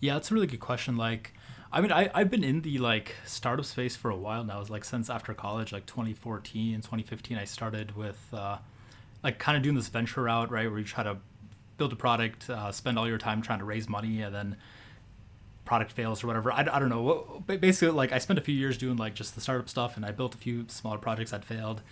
yeah 0.00 0.14
that's 0.14 0.30
a 0.30 0.34
really 0.34 0.48
good 0.48 0.60
question 0.60 0.96
like 0.96 1.32
I 1.74 1.80
mean, 1.80 1.90
I, 1.90 2.10
I've 2.14 2.30
been 2.30 2.44
in 2.44 2.60
the 2.60 2.76
like 2.76 3.16
startup 3.24 3.64
space 3.64 3.96
for 3.96 4.10
a 4.10 4.16
while 4.16 4.44
now. 4.44 4.60
It's 4.60 4.68
like 4.68 4.84
since 4.84 5.08
after 5.08 5.32
college, 5.32 5.72
like 5.72 5.86
2014, 5.86 6.76
2015, 6.76 7.38
I 7.38 7.44
started 7.44 7.96
with 7.96 8.28
uh, 8.30 8.58
like 9.22 9.38
kind 9.38 9.56
of 9.56 9.62
doing 9.62 9.76
this 9.76 9.88
venture 9.88 10.22
route, 10.22 10.50
right? 10.50 10.68
Where 10.68 10.78
you 10.78 10.84
try 10.84 11.04
to 11.04 11.18
build 11.76 11.92
a 11.92 11.96
product, 11.96 12.50
uh, 12.50 12.72
spend 12.72 12.98
all 12.98 13.08
your 13.08 13.18
time 13.18 13.42
trying 13.42 13.58
to 13.60 13.64
raise 13.64 13.88
money, 13.88 14.22
and 14.22 14.34
then 14.34 14.56
product 15.64 15.92
fails 15.92 16.22
or 16.22 16.26
whatever. 16.26 16.52
I, 16.52 16.60
I 16.60 16.78
don't 16.78 16.88
know. 16.88 17.42
Basically, 17.46 17.94
like 17.94 18.12
I 18.12 18.18
spent 18.18 18.38
a 18.38 18.42
few 18.42 18.54
years 18.54 18.76
doing 18.76 18.96
like 18.96 19.14
just 19.14 19.34
the 19.34 19.40
startup 19.40 19.68
stuff, 19.68 19.96
and 19.96 20.04
I 20.04 20.10
built 20.10 20.34
a 20.34 20.38
few 20.38 20.64
smaller 20.68 20.98
projects 20.98 21.30
that 21.30 21.44
failed. 21.44 21.82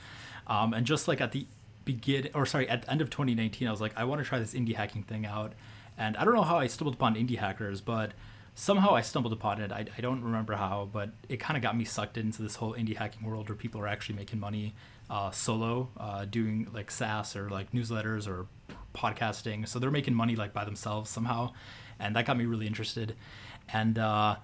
Um, 0.46 0.74
and 0.74 0.84
just 0.86 1.06
like 1.08 1.20
at 1.20 1.32
the 1.32 1.46
begin, 1.84 2.28
or 2.34 2.46
sorry, 2.46 2.68
at 2.68 2.82
the 2.82 2.90
end 2.90 3.00
of 3.00 3.10
2019, 3.10 3.68
I 3.68 3.70
was 3.70 3.80
like, 3.80 3.92
I 3.96 4.04
want 4.04 4.20
to 4.20 4.24
try 4.26 4.38
this 4.38 4.54
indie 4.54 4.74
hacking 4.74 5.02
thing 5.02 5.26
out. 5.26 5.52
And 5.96 6.16
I 6.16 6.24
don't 6.24 6.34
know 6.34 6.42
how 6.42 6.58
I 6.58 6.66
stumbled 6.66 6.94
upon 6.94 7.14
indie 7.14 7.38
hackers, 7.38 7.80
but 7.80 8.12
somehow 8.54 8.94
I 8.94 9.00
stumbled 9.00 9.32
upon 9.32 9.60
it. 9.60 9.72
I, 9.72 9.86
I 9.96 10.00
don't 10.00 10.22
remember 10.22 10.54
how, 10.54 10.88
but 10.92 11.10
it 11.28 11.38
kind 11.38 11.56
of 11.56 11.62
got 11.62 11.76
me 11.76 11.84
sucked 11.84 12.16
into 12.18 12.42
this 12.42 12.56
whole 12.56 12.74
indie 12.74 12.96
hacking 12.96 13.26
world 13.26 13.48
where 13.48 13.56
people 13.56 13.80
are 13.80 13.88
actually 13.88 14.16
making 14.16 14.40
money 14.40 14.74
uh, 15.08 15.30
solo, 15.30 15.88
uh, 15.98 16.24
doing 16.24 16.68
like 16.72 16.90
SaaS 16.90 17.34
or 17.36 17.50
like 17.50 17.72
newsletters 17.72 18.28
or 18.28 18.46
podcasting. 18.94 19.66
So 19.66 19.78
they're 19.78 19.90
making 19.90 20.14
money 20.14 20.36
like 20.36 20.52
by 20.52 20.64
themselves 20.64 21.10
somehow, 21.10 21.52
and 21.98 22.14
that 22.16 22.26
got 22.26 22.36
me 22.36 22.46
really 22.46 22.66
interested. 22.66 23.16
And 23.72 23.98
uh, 23.98 24.36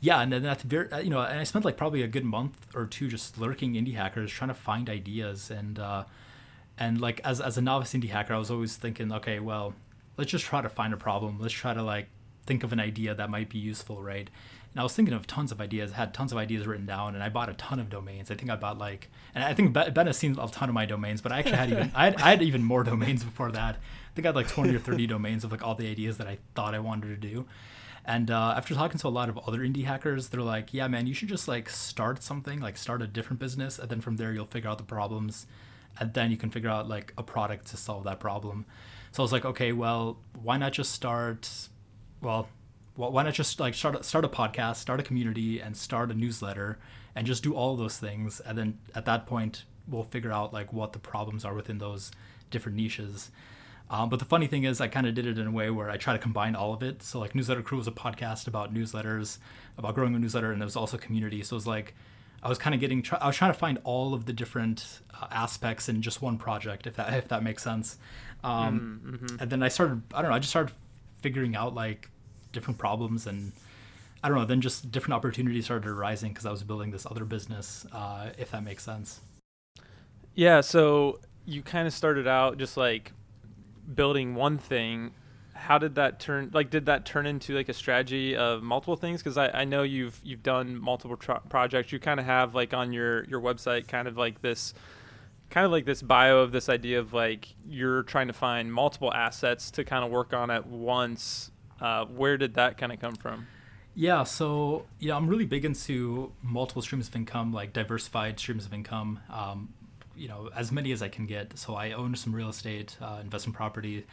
yeah, 0.00 0.20
and 0.20 0.32
then 0.32 0.42
that's 0.42 0.62
very 0.62 0.90
uh, 0.90 0.98
you 0.98 1.10
know, 1.10 1.20
and 1.20 1.38
I 1.38 1.44
spent 1.44 1.64
like 1.64 1.76
probably 1.76 2.02
a 2.02 2.08
good 2.08 2.24
month 2.24 2.66
or 2.74 2.86
two 2.86 3.08
just 3.08 3.38
lurking 3.38 3.74
indie 3.74 3.94
hackers, 3.94 4.30
trying 4.30 4.48
to 4.48 4.54
find 4.54 4.88
ideas 4.88 5.50
and 5.50 5.78
uh, 5.78 6.04
and 6.78 7.00
like 7.00 7.20
as 7.24 7.40
as 7.40 7.58
a 7.58 7.62
novice 7.62 7.92
indie 7.92 8.10
hacker, 8.10 8.34
I 8.34 8.38
was 8.38 8.50
always 8.50 8.76
thinking, 8.76 9.12
okay, 9.12 9.40
well, 9.40 9.74
let's 10.16 10.30
just 10.30 10.44
try 10.44 10.60
to 10.60 10.68
find 10.68 10.92
a 10.94 10.96
problem. 10.96 11.38
Let's 11.40 11.54
try 11.54 11.74
to 11.74 11.82
like 11.82 12.08
think 12.44 12.62
of 12.62 12.72
an 12.72 12.80
idea 12.80 13.14
that 13.14 13.30
might 13.30 13.48
be 13.48 13.58
useful, 13.58 14.02
right? 14.02 14.28
And 14.74 14.80
I 14.80 14.82
was 14.82 14.92
thinking 14.92 15.14
of 15.14 15.26
tons 15.26 15.52
of 15.52 15.60
ideas, 15.60 15.92
had 15.92 16.12
tons 16.12 16.32
of 16.32 16.38
ideas 16.38 16.66
written 16.66 16.84
down, 16.84 17.14
and 17.14 17.22
I 17.22 17.28
bought 17.28 17.48
a 17.48 17.54
ton 17.54 17.78
of 17.78 17.88
domains. 17.88 18.30
I 18.30 18.34
think 18.34 18.50
I 18.50 18.56
bought 18.56 18.76
like, 18.76 19.08
and 19.34 19.44
I 19.44 19.54
think 19.54 19.72
Ben 19.72 20.06
has 20.06 20.16
seen 20.16 20.36
a 20.38 20.48
ton 20.48 20.68
of 20.68 20.74
my 20.74 20.84
domains, 20.84 21.20
but 21.20 21.30
I 21.30 21.38
actually 21.38 21.56
had 21.56 21.70
even 21.70 21.92
I 21.94 22.04
had, 22.06 22.16
I 22.16 22.30
had 22.30 22.42
even 22.42 22.64
more 22.64 22.82
domains 22.82 23.22
before 23.22 23.52
that. 23.52 23.76
I 23.76 24.14
think 24.14 24.26
I 24.26 24.28
had 24.28 24.36
like 24.36 24.48
20 24.48 24.74
or 24.74 24.80
30 24.80 25.06
domains 25.06 25.44
of 25.44 25.52
like 25.52 25.62
all 25.62 25.76
the 25.76 25.88
ideas 25.88 26.18
that 26.18 26.26
I 26.26 26.38
thought 26.54 26.74
I 26.74 26.80
wanted 26.80 27.08
to 27.08 27.16
do. 27.28 27.46
And 28.04 28.30
uh, 28.30 28.54
after 28.56 28.74
talking 28.74 28.98
to 28.98 29.06
a 29.06 29.10
lot 29.10 29.28
of 29.28 29.38
other 29.46 29.60
indie 29.60 29.84
hackers, 29.84 30.28
they're 30.28 30.42
like, 30.42 30.74
"Yeah, 30.74 30.88
man, 30.88 31.06
you 31.06 31.14
should 31.14 31.28
just 31.28 31.46
like 31.46 31.70
start 31.70 32.22
something, 32.22 32.60
like 32.60 32.76
start 32.76 33.00
a 33.00 33.06
different 33.06 33.38
business, 33.38 33.78
and 33.78 33.88
then 33.88 34.00
from 34.00 34.16
there 34.16 34.32
you'll 34.32 34.44
figure 34.44 34.68
out 34.68 34.78
the 34.78 34.84
problems, 34.84 35.46
and 35.98 36.12
then 36.14 36.30
you 36.30 36.36
can 36.36 36.50
figure 36.50 36.68
out 36.68 36.88
like 36.88 37.14
a 37.16 37.22
product 37.22 37.66
to 37.68 37.76
solve 37.76 38.04
that 38.04 38.18
problem." 38.20 38.66
So 39.12 39.22
I 39.22 39.24
was 39.24 39.32
like, 39.32 39.44
"Okay, 39.44 39.72
well, 39.72 40.18
why 40.42 40.58
not 40.58 40.72
just 40.72 40.92
start 40.92 41.48
well, 42.24 42.48
why 42.96 43.22
not 43.22 43.34
just 43.34 43.58
like 43.60 43.74
start 43.74 43.96
a, 43.96 44.02
start 44.02 44.24
a 44.24 44.28
podcast, 44.28 44.76
start 44.76 45.00
a 45.00 45.02
community, 45.02 45.60
and 45.60 45.76
start 45.76 46.10
a 46.10 46.14
newsletter, 46.14 46.78
and 47.14 47.26
just 47.26 47.42
do 47.42 47.54
all 47.54 47.76
those 47.76 47.98
things, 47.98 48.40
and 48.40 48.56
then 48.56 48.78
at 48.94 49.04
that 49.04 49.26
point 49.26 49.64
we'll 49.86 50.04
figure 50.04 50.32
out 50.32 50.52
like 50.52 50.72
what 50.72 50.92
the 50.92 50.98
problems 50.98 51.44
are 51.44 51.54
within 51.54 51.78
those 51.78 52.10
different 52.50 52.76
niches. 52.76 53.30
Um, 53.90 54.08
but 54.08 54.18
the 54.18 54.24
funny 54.24 54.46
thing 54.46 54.64
is, 54.64 54.80
I 54.80 54.88
kind 54.88 55.06
of 55.06 55.14
did 55.14 55.26
it 55.26 55.38
in 55.38 55.46
a 55.46 55.50
way 55.50 55.68
where 55.70 55.90
I 55.90 55.98
try 55.98 56.14
to 56.14 56.18
combine 56.18 56.54
all 56.56 56.72
of 56.72 56.82
it. 56.82 57.02
So 57.02 57.20
like 57.20 57.34
Newsletter 57.34 57.62
Crew 57.62 57.78
was 57.78 57.86
a 57.86 57.92
podcast 57.92 58.46
about 58.46 58.72
newsletters, 58.72 59.38
about 59.76 59.94
growing 59.94 60.14
a 60.14 60.18
newsletter, 60.18 60.52
and 60.52 60.62
it 60.62 60.64
was 60.64 60.76
also 60.76 60.96
community. 60.96 61.42
So 61.42 61.54
it 61.54 61.58
was 61.58 61.66
like 61.66 61.94
I 62.42 62.48
was 62.48 62.58
kind 62.58 62.74
of 62.74 62.80
getting, 62.80 63.04
I 63.20 63.26
was 63.26 63.36
trying 63.36 63.52
to 63.52 63.58
find 63.58 63.78
all 63.84 64.14
of 64.14 64.26
the 64.26 64.32
different 64.32 65.00
uh, 65.20 65.26
aspects 65.30 65.88
in 65.88 66.02
just 66.02 66.22
one 66.22 66.38
project, 66.38 66.86
if 66.86 66.96
that 66.96 67.12
if 67.18 67.28
that 67.28 67.42
makes 67.42 67.62
sense. 67.62 67.98
Um, 68.42 69.00
mm-hmm. 69.04 69.36
And 69.40 69.50
then 69.50 69.62
I 69.62 69.68
started, 69.68 70.02
I 70.14 70.22
don't 70.22 70.30
know, 70.30 70.36
I 70.36 70.38
just 70.38 70.50
started 70.50 70.74
figuring 71.20 71.56
out 71.56 71.74
like 71.74 72.10
different 72.54 72.78
problems 72.78 73.26
and 73.26 73.52
I 74.24 74.28
don't 74.28 74.38
know. 74.38 74.46
Then 74.46 74.62
just 74.62 74.90
different 74.90 75.12
opportunities 75.12 75.66
started 75.66 75.86
arising 75.86 76.32
because 76.32 76.46
I 76.46 76.50
was 76.50 76.62
building 76.62 76.90
this 76.90 77.04
other 77.04 77.26
business. 77.26 77.84
Uh, 77.92 78.30
if 78.38 78.52
that 78.52 78.64
makes 78.64 78.82
sense. 78.82 79.20
Yeah. 80.34 80.62
So 80.62 81.20
you 81.44 81.60
kind 81.60 81.86
of 81.86 81.92
started 81.92 82.26
out 82.26 82.56
just 82.56 82.78
like 82.78 83.12
building 83.94 84.34
one 84.34 84.56
thing. 84.56 85.12
How 85.52 85.76
did 85.76 85.96
that 85.96 86.20
turn? 86.20 86.50
Like, 86.54 86.70
did 86.70 86.86
that 86.86 87.04
turn 87.04 87.26
into 87.26 87.54
like 87.54 87.68
a 87.68 87.74
strategy 87.74 88.34
of 88.34 88.62
multiple 88.62 88.96
things? 88.96 89.22
Because 89.22 89.36
I, 89.36 89.48
I 89.50 89.64
know 89.64 89.82
you've 89.82 90.18
you've 90.24 90.42
done 90.42 90.80
multiple 90.80 91.18
tro- 91.18 91.42
projects. 91.50 91.92
You 91.92 91.98
kind 91.98 92.18
of 92.18 92.24
have 92.24 92.54
like 92.54 92.72
on 92.72 92.94
your 92.94 93.24
your 93.24 93.42
website 93.42 93.88
kind 93.88 94.08
of 94.08 94.16
like 94.16 94.40
this 94.40 94.72
kind 95.50 95.66
of 95.66 95.70
like 95.70 95.84
this 95.84 96.00
bio 96.00 96.38
of 96.38 96.50
this 96.50 96.70
idea 96.70 96.98
of 96.98 97.12
like 97.12 97.54
you're 97.68 98.04
trying 98.04 98.28
to 98.28 98.32
find 98.32 98.72
multiple 98.72 99.12
assets 99.12 99.70
to 99.72 99.84
kind 99.84 100.02
of 100.02 100.10
work 100.10 100.32
on 100.32 100.50
at 100.50 100.66
once 100.66 101.50
uh, 101.80 102.04
where 102.06 102.36
did 102.36 102.54
that 102.54 102.78
kind 102.78 102.92
of 102.92 103.00
come 103.00 103.14
from? 103.14 103.46
Yeah, 103.94 104.24
so 104.24 104.86
yeah, 104.98 105.16
I'm 105.16 105.28
really 105.28 105.46
big 105.46 105.64
into 105.64 106.32
multiple 106.42 106.82
streams 106.82 107.08
of 107.08 107.14
income, 107.14 107.52
like 107.52 107.72
diversified 107.72 108.38
streams 108.40 108.66
of 108.66 108.74
income. 108.74 109.20
Um, 109.30 109.72
you 110.16 110.28
know, 110.28 110.50
as 110.54 110.72
many 110.72 110.92
as 110.92 111.02
I 111.02 111.08
can 111.08 111.26
get. 111.26 111.58
So 111.58 111.74
I 111.74 111.92
own 111.92 112.14
some 112.14 112.34
real 112.34 112.48
estate, 112.48 112.96
uh, 113.00 113.18
investment 113.20 113.56
property, 113.56 114.06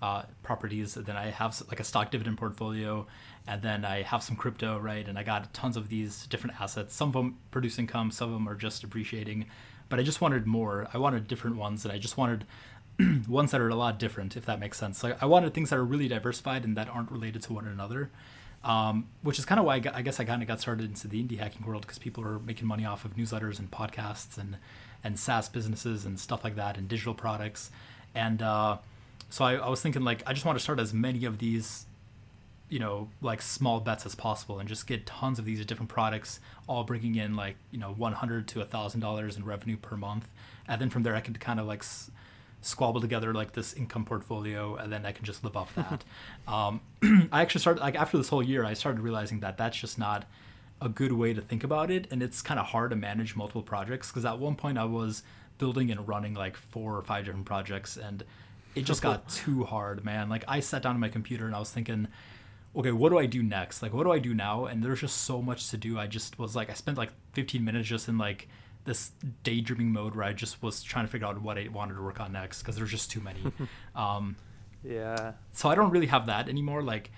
uh, 0.00 0.22
properties. 0.42 0.94
Then 0.94 1.16
I 1.16 1.30
have 1.30 1.60
like 1.68 1.80
a 1.80 1.84
stock 1.84 2.10
dividend 2.10 2.38
portfolio, 2.38 3.06
and 3.46 3.62
then 3.62 3.84
I 3.84 4.02
have 4.02 4.22
some 4.22 4.36
crypto, 4.36 4.78
right? 4.78 5.06
And 5.06 5.18
I 5.18 5.22
got 5.22 5.52
tons 5.52 5.76
of 5.76 5.88
these 5.88 6.26
different 6.26 6.60
assets. 6.60 6.94
Some 6.94 7.08
of 7.08 7.14
them 7.14 7.38
produce 7.50 7.78
income, 7.78 8.10
some 8.10 8.28
of 8.28 8.34
them 8.34 8.48
are 8.48 8.54
just 8.54 8.84
appreciating. 8.84 9.46
But 9.88 9.98
I 9.98 10.02
just 10.02 10.20
wanted 10.20 10.46
more. 10.46 10.86
I 10.92 10.98
wanted 10.98 11.26
different 11.28 11.56
ones, 11.56 11.84
and 11.84 11.92
I 11.92 11.98
just 11.98 12.16
wanted 12.16 12.44
ones 13.28 13.50
that 13.52 13.60
are 13.60 13.68
a 13.68 13.74
lot 13.74 13.98
different, 13.98 14.36
if 14.36 14.44
that 14.46 14.58
makes 14.60 14.78
sense. 14.78 15.02
Like 15.04 15.22
I 15.22 15.26
wanted 15.26 15.54
things 15.54 15.70
that 15.70 15.78
are 15.78 15.84
really 15.84 16.08
diversified 16.08 16.64
and 16.64 16.76
that 16.76 16.88
aren't 16.88 17.10
related 17.12 17.42
to 17.42 17.52
one 17.52 17.66
another. 17.66 18.10
um, 18.64 19.06
which 19.22 19.38
is 19.38 19.44
kind 19.44 19.60
of 19.60 19.64
why 19.66 19.76
I, 19.76 19.78
got, 19.78 19.94
I 19.94 20.02
guess 20.02 20.18
I 20.18 20.24
kind 20.24 20.42
of 20.42 20.48
got 20.48 20.60
started 20.60 20.86
into 20.86 21.06
the 21.06 21.22
indie 21.22 21.38
hacking 21.38 21.64
world 21.64 21.82
because 21.82 21.98
people 21.98 22.24
are 22.24 22.40
making 22.40 22.66
money 22.66 22.84
off 22.84 23.04
of 23.04 23.14
newsletters 23.16 23.58
and 23.60 23.70
podcasts 23.70 24.36
and 24.36 24.56
and 25.04 25.16
SaaS 25.16 25.48
businesses 25.48 26.04
and 26.04 26.18
stuff 26.18 26.42
like 26.42 26.56
that 26.56 26.76
and 26.76 26.88
digital 26.88 27.14
products. 27.14 27.70
And 28.16 28.42
uh, 28.42 28.78
so 29.30 29.44
I, 29.44 29.54
I 29.54 29.68
was 29.68 29.80
thinking 29.80 30.02
like 30.02 30.24
I 30.26 30.32
just 30.32 30.44
want 30.44 30.58
to 30.58 30.62
start 30.62 30.80
as 30.80 30.92
many 30.92 31.24
of 31.24 31.38
these 31.38 31.86
you 32.68 32.78
know 32.80 33.08
like 33.22 33.40
small 33.40 33.80
bets 33.80 34.04
as 34.06 34.14
possible 34.14 34.58
and 34.58 34.68
just 34.68 34.86
get 34.88 35.06
tons 35.06 35.38
of 35.38 35.44
these 35.44 35.64
different 35.64 35.88
products 35.88 36.40
all 36.66 36.84
bringing 36.84 37.14
in 37.14 37.34
like 37.36 37.56
you 37.70 37.78
know 37.78 37.92
100 37.92 38.46
to 38.48 38.60
a 38.60 38.64
thousand 38.64 39.00
dollars 39.00 39.36
in 39.36 39.44
revenue 39.44 39.76
per 39.76 39.96
month 39.96 40.28
and 40.66 40.80
then 40.80 40.90
from 40.90 41.02
there 41.02 41.14
i 41.16 41.20
could 41.20 41.38
kind 41.40 41.58
of 41.60 41.66
like 41.66 41.80
s- 41.80 42.10
squabble 42.60 43.00
together 43.00 43.32
like 43.32 43.52
this 43.52 43.72
income 43.74 44.04
portfolio 44.04 44.76
and 44.76 44.92
then 44.92 45.06
i 45.06 45.12
can 45.12 45.24
just 45.24 45.44
live 45.44 45.56
off 45.56 45.74
that 45.76 46.04
um, 46.52 46.80
i 47.32 47.40
actually 47.40 47.60
started 47.60 47.80
like 47.80 47.94
after 47.94 48.16
this 48.16 48.28
whole 48.28 48.42
year 48.42 48.64
i 48.64 48.74
started 48.74 49.00
realizing 49.00 49.40
that 49.40 49.56
that's 49.56 49.76
just 49.76 49.98
not 49.98 50.24
a 50.80 50.88
good 50.88 51.12
way 51.12 51.32
to 51.32 51.40
think 51.40 51.64
about 51.64 51.90
it 51.90 52.06
and 52.10 52.22
it's 52.22 52.42
kind 52.42 52.60
of 52.60 52.66
hard 52.66 52.90
to 52.90 52.96
manage 52.96 53.34
multiple 53.36 53.62
projects 53.62 54.10
because 54.10 54.24
at 54.24 54.38
one 54.38 54.54
point 54.54 54.78
i 54.78 54.84
was 54.84 55.22
building 55.58 55.90
and 55.90 56.06
running 56.06 56.34
like 56.34 56.56
four 56.56 56.96
or 56.96 57.02
five 57.02 57.24
different 57.24 57.46
projects 57.46 57.96
and 57.96 58.24
it 58.74 58.82
just 58.82 59.02
got 59.02 59.28
too 59.30 59.64
hard 59.64 60.04
man 60.04 60.28
like 60.28 60.44
i 60.46 60.60
sat 60.60 60.82
down 60.82 60.94
on 60.94 61.00
my 61.00 61.08
computer 61.08 61.46
and 61.46 61.54
i 61.54 61.58
was 61.58 61.70
thinking 61.70 62.08
okay, 62.76 62.92
what 62.92 63.08
do 63.08 63.18
I 63.18 63.26
do 63.26 63.42
next? 63.42 63.82
Like, 63.82 63.92
what 63.92 64.04
do 64.04 64.12
I 64.12 64.18
do 64.18 64.34
now? 64.34 64.66
And 64.66 64.82
there's 64.82 65.00
just 65.00 65.22
so 65.22 65.42
much 65.42 65.70
to 65.70 65.76
do. 65.76 65.98
I 65.98 66.06
just 66.06 66.38
was 66.38 66.54
like, 66.54 66.70
I 66.70 66.74
spent 66.74 66.96
like 66.96 67.10
15 67.32 67.64
minutes 67.64 67.88
just 67.88 68.08
in 68.08 68.18
like 68.18 68.48
this 68.88 69.12
daydreaming 69.44 69.92
mode 69.92 70.14
where 70.16 70.24
I 70.24 70.32
just 70.32 70.62
was 70.62 70.82
trying 70.82 71.04
to 71.06 71.10
figure 71.12 71.26
out 71.28 71.40
what 71.40 71.56
I 71.58 71.68
wanted 71.68 71.94
to 71.94 72.02
work 72.02 72.18
on 72.20 72.32
next 72.32 72.60
because 72.62 72.74
there's 72.76 72.90
just 72.90 73.10
too 73.10 73.20
many. 73.20 73.40
um, 73.94 74.34
Yeah. 74.82 75.32
so 75.52 75.68
I 75.68 75.74
don't 75.76 75.90
really 75.90 76.06
have 76.06 76.26
that 76.26 76.48
anymore. 76.48 76.82
Like 76.82 77.10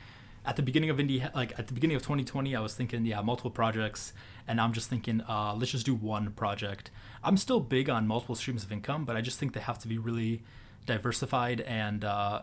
at 0.44 0.56
the 0.56 0.62
beginning 0.62 0.90
of 0.90 0.96
indie, 0.98 1.22
like 1.34 1.58
at 1.58 1.66
the 1.68 1.72
beginning 1.74 1.96
of 1.96 2.02
2020, 2.02 2.56
I 2.56 2.60
was 2.60 2.74
thinking, 2.74 3.04
yeah, 3.06 3.20
multiple 3.22 3.50
projects, 3.50 4.12
and 4.48 4.60
I'm 4.60 4.72
just 4.72 4.88
thinking, 4.90 5.20
uh, 5.28 5.54
let's 5.56 5.70
just 5.70 5.86
do 5.86 5.94
one 5.94 6.32
project. 6.32 6.90
I'm 7.22 7.36
still 7.36 7.60
big 7.60 7.88
on 7.88 8.06
multiple 8.06 8.34
streams 8.34 8.64
of 8.64 8.72
income, 8.72 9.04
but 9.04 9.16
I 9.16 9.20
just 9.20 9.38
think 9.38 9.52
they 9.52 9.60
have 9.60 9.78
to 9.80 9.88
be 9.88 9.98
really 9.98 10.42
diversified 10.86 11.60
and 11.60 12.04
uh, 12.04 12.42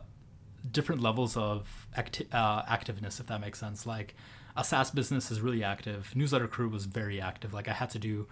different 0.72 1.02
levels 1.02 1.36
of 1.36 1.88
acti- 1.96 2.28
uh, 2.32 2.62
activeness, 2.64 3.20
if 3.20 3.28
that 3.28 3.42
makes 3.42 3.60
sense. 3.60 3.86
Like 3.86 4.16
a 4.56 4.64
SaaS 4.64 4.92
business 4.92 5.32
is 5.32 5.42
really 5.42 5.64
active. 5.64 6.16
Newsletter 6.16 6.48
crew 6.48 6.70
was 6.70 6.86
very 6.86 7.20
active. 7.20 7.54
Like 7.54 7.68
I 7.68 7.74
had 7.74 7.90
to 7.92 8.00
do, 8.00 8.28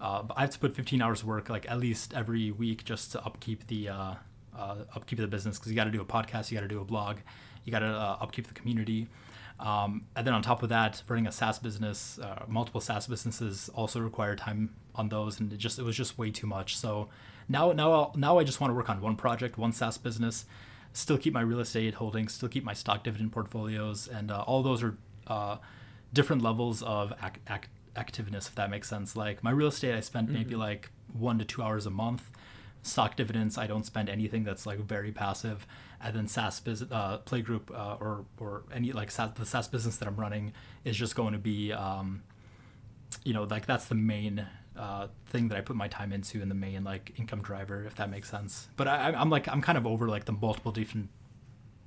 uh, 0.00 0.22
I 0.36 0.42
have 0.42 0.50
to 0.50 0.58
put 0.58 0.74
15 0.74 1.00
hours 1.00 1.22
of 1.22 1.28
work 1.28 1.48
like 1.48 1.70
at 1.70 1.78
least 1.78 2.14
every 2.14 2.50
week 2.50 2.84
just 2.84 3.12
to 3.12 3.24
upkeep 3.24 3.66
the 3.66 3.88
uh, 3.88 4.14
uh, 4.56 4.76
upkeep 4.94 5.18
the 5.18 5.26
business 5.26 5.58
because 5.58 5.70
you 5.70 5.76
got 5.76 5.84
to 5.84 5.90
do 5.90 6.00
a 6.00 6.04
podcast, 6.04 6.50
you 6.50 6.56
got 6.56 6.62
to 6.62 6.68
do 6.68 6.80
a 6.80 6.84
blog, 6.84 7.18
you 7.64 7.72
got 7.72 7.80
to 7.80 7.86
uh, 7.86 8.18
upkeep 8.20 8.46
the 8.46 8.54
community. 8.54 9.08
Um, 9.58 10.04
and 10.14 10.26
then 10.26 10.34
on 10.34 10.42
top 10.42 10.62
of 10.62 10.68
that, 10.68 11.02
running 11.08 11.26
a 11.26 11.32
SaaS 11.32 11.58
business, 11.58 12.18
uh, 12.18 12.44
multiple 12.46 12.80
SaaS 12.80 13.06
businesses 13.06 13.70
also 13.74 14.00
require 14.00 14.36
time 14.36 14.74
on 14.94 15.08
those, 15.08 15.40
and 15.40 15.50
it 15.52 15.56
just 15.56 15.78
it 15.78 15.82
was 15.82 15.96
just 15.96 16.18
way 16.18 16.30
too 16.30 16.46
much. 16.46 16.76
So 16.76 17.08
now 17.48 17.72
now 17.72 17.92
I'll, 17.92 18.12
now 18.16 18.38
I 18.38 18.44
just 18.44 18.60
want 18.60 18.70
to 18.70 18.74
work 18.74 18.90
on 18.90 19.00
one 19.00 19.16
project, 19.16 19.56
one 19.56 19.72
SaaS 19.72 19.96
business, 19.96 20.44
still 20.92 21.16
keep 21.16 21.32
my 21.32 21.40
real 21.40 21.60
estate 21.60 21.94
holdings, 21.94 22.34
still 22.34 22.50
keep 22.50 22.64
my 22.64 22.74
stock 22.74 23.02
dividend 23.02 23.32
portfolios, 23.32 24.08
and 24.08 24.30
uh, 24.30 24.42
all 24.42 24.62
those 24.62 24.82
are 24.82 25.58
different 26.12 26.42
levels 26.42 26.82
of 26.82 27.12
ac- 27.22 27.40
activeness, 27.96 28.48
if 28.48 28.54
that 28.54 28.70
makes 28.70 28.88
sense. 28.88 29.16
Like 29.16 29.42
my 29.42 29.50
real 29.50 29.68
estate, 29.68 29.94
I 29.94 30.00
spend 30.00 30.28
maybe 30.28 30.54
like 30.54 30.90
one 31.12 31.38
to 31.38 31.44
two 31.44 31.62
hours 31.62 31.86
a 31.86 31.90
month. 31.90 32.30
Stock 32.82 33.16
dividends, 33.16 33.58
I 33.58 33.66
don't 33.66 33.84
spend 33.84 34.08
anything 34.08 34.44
that's 34.44 34.64
like 34.64 34.78
very 34.78 35.10
passive. 35.10 35.66
And 36.00 36.14
then 36.14 36.28
SaaS 36.28 36.60
biz- 36.60 36.82
uh, 36.82 37.18
Playgroup 37.26 37.70
uh, 37.74 37.96
or 38.00 38.24
or 38.38 38.62
any 38.72 38.92
like 38.92 39.10
SaaS, 39.10 39.32
the 39.34 39.46
SaaS 39.46 39.66
business 39.66 39.96
that 39.96 40.06
I'm 40.06 40.16
running 40.16 40.52
is 40.84 40.96
just 40.96 41.16
going 41.16 41.32
to 41.32 41.38
be, 41.38 41.72
um, 41.72 42.22
you 43.24 43.32
know, 43.32 43.42
like 43.44 43.66
that's 43.66 43.86
the 43.86 43.96
main 43.96 44.46
uh, 44.76 45.08
thing 45.26 45.48
that 45.48 45.58
I 45.58 45.62
put 45.62 45.74
my 45.74 45.88
time 45.88 46.12
into 46.12 46.42
and 46.42 46.50
the 46.50 46.54
main 46.54 46.84
like 46.84 47.12
income 47.18 47.42
driver, 47.42 47.84
if 47.84 47.96
that 47.96 48.10
makes 48.10 48.30
sense. 48.30 48.68
But 48.76 48.86
I, 48.86 49.12
I'm 49.12 49.30
like 49.30 49.48
I'm 49.48 49.62
kind 49.62 49.78
of 49.78 49.86
over 49.86 50.08
like 50.08 50.26
the 50.26 50.32
multiple 50.32 50.70
different 50.70 51.08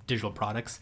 digital 0.07 0.31
products. 0.31 0.79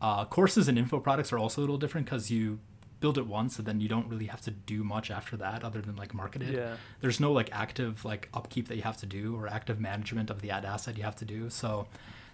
Uh, 0.00 0.24
courses 0.24 0.68
and 0.68 0.78
info 0.78 1.00
products 1.00 1.32
are 1.32 1.38
also 1.38 1.60
a 1.60 1.62
little 1.62 1.78
different 1.78 2.06
because 2.06 2.30
you 2.30 2.60
build 3.00 3.16
it 3.18 3.26
once 3.26 3.58
and 3.58 3.66
then 3.66 3.80
you 3.80 3.88
don't 3.88 4.08
really 4.08 4.26
have 4.26 4.40
to 4.42 4.50
do 4.50 4.82
much 4.82 5.10
after 5.10 5.36
that 5.36 5.62
other 5.62 5.80
than 5.80 5.94
like 5.96 6.12
market 6.14 6.42
it. 6.42 6.54
Yeah. 6.54 6.76
There's 7.00 7.20
no 7.20 7.32
like 7.32 7.48
active 7.52 8.04
like 8.04 8.28
upkeep 8.34 8.68
that 8.68 8.76
you 8.76 8.82
have 8.82 8.96
to 8.98 9.06
do 9.06 9.36
or 9.36 9.46
active 9.48 9.78
management 9.80 10.30
of 10.30 10.40
the 10.42 10.50
ad 10.50 10.64
asset 10.64 10.96
you 10.98 11.04
have 11.04 11.16
to 11.16 11.24
do. 11.24 11.48
So 11.50 11.86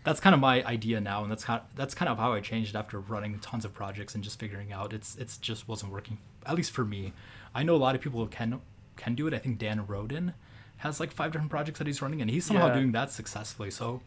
that's 0.04 0.20
kind 0.20 0.34
of 0.34 0.40
my 0.40 0.62
idea 0.64 1.00
now, 1.00 1.22
and 1.22 1.30
that's 1.30 1.44
kind 1.44 1.60
of, 1.62 1.76
that's 1.76 1.94
kind 1.94 2.08
of 2.10 2.18
how 2.18 2.32
I 2.34 2.40
changed 2.40 2.76
after 2.76 3.00
running 3.00 3.38
tons 3.38 3.64
of 3.64 3.72
projects 3.72 4.14
and 4.14 4.22
just 4.22 4.38
figuring 4.38 4.72
out 4.72 4.92
it's 4.92 5.16
it's 5.16 5.38
just 5.38 5.66
wasn't 5.68 5.92
working 5.92 6.18
at 6.46 6.54
least 6.54 6.72
for 6.72 6.84
me. 6.84 7.12
I 7.54 7.62
know 7.62 7.74
a 7.74 7.82
lot 7.86 7.94
of 7.94 8.00
people 8.02 8.20
who 8.20 8.28
can 8.28 8.60
can 8.96 9.14
do 9.14 9.26
it. 9.26 9.32
I 9.34 9.38
think 9.38 9.58
Dan 9.58 9.86
Rowden 9.86 10.34
has 10.78 11.00
like 11.00 11.10
five 11.10 11.32
different 11.32 11.50
projects 11.50 11.78
that 11.78 11.86
he's 11.86 12.02
running, 12.02 12.20
and 12.20 12.30
he's 12.30 12.44
somehow 12.44 12.66
Yeah. 12.68 12.74
doing 12.74 12.92
that 12.92 13.12
successfully. 13.12 13.70
So 13.70 14.02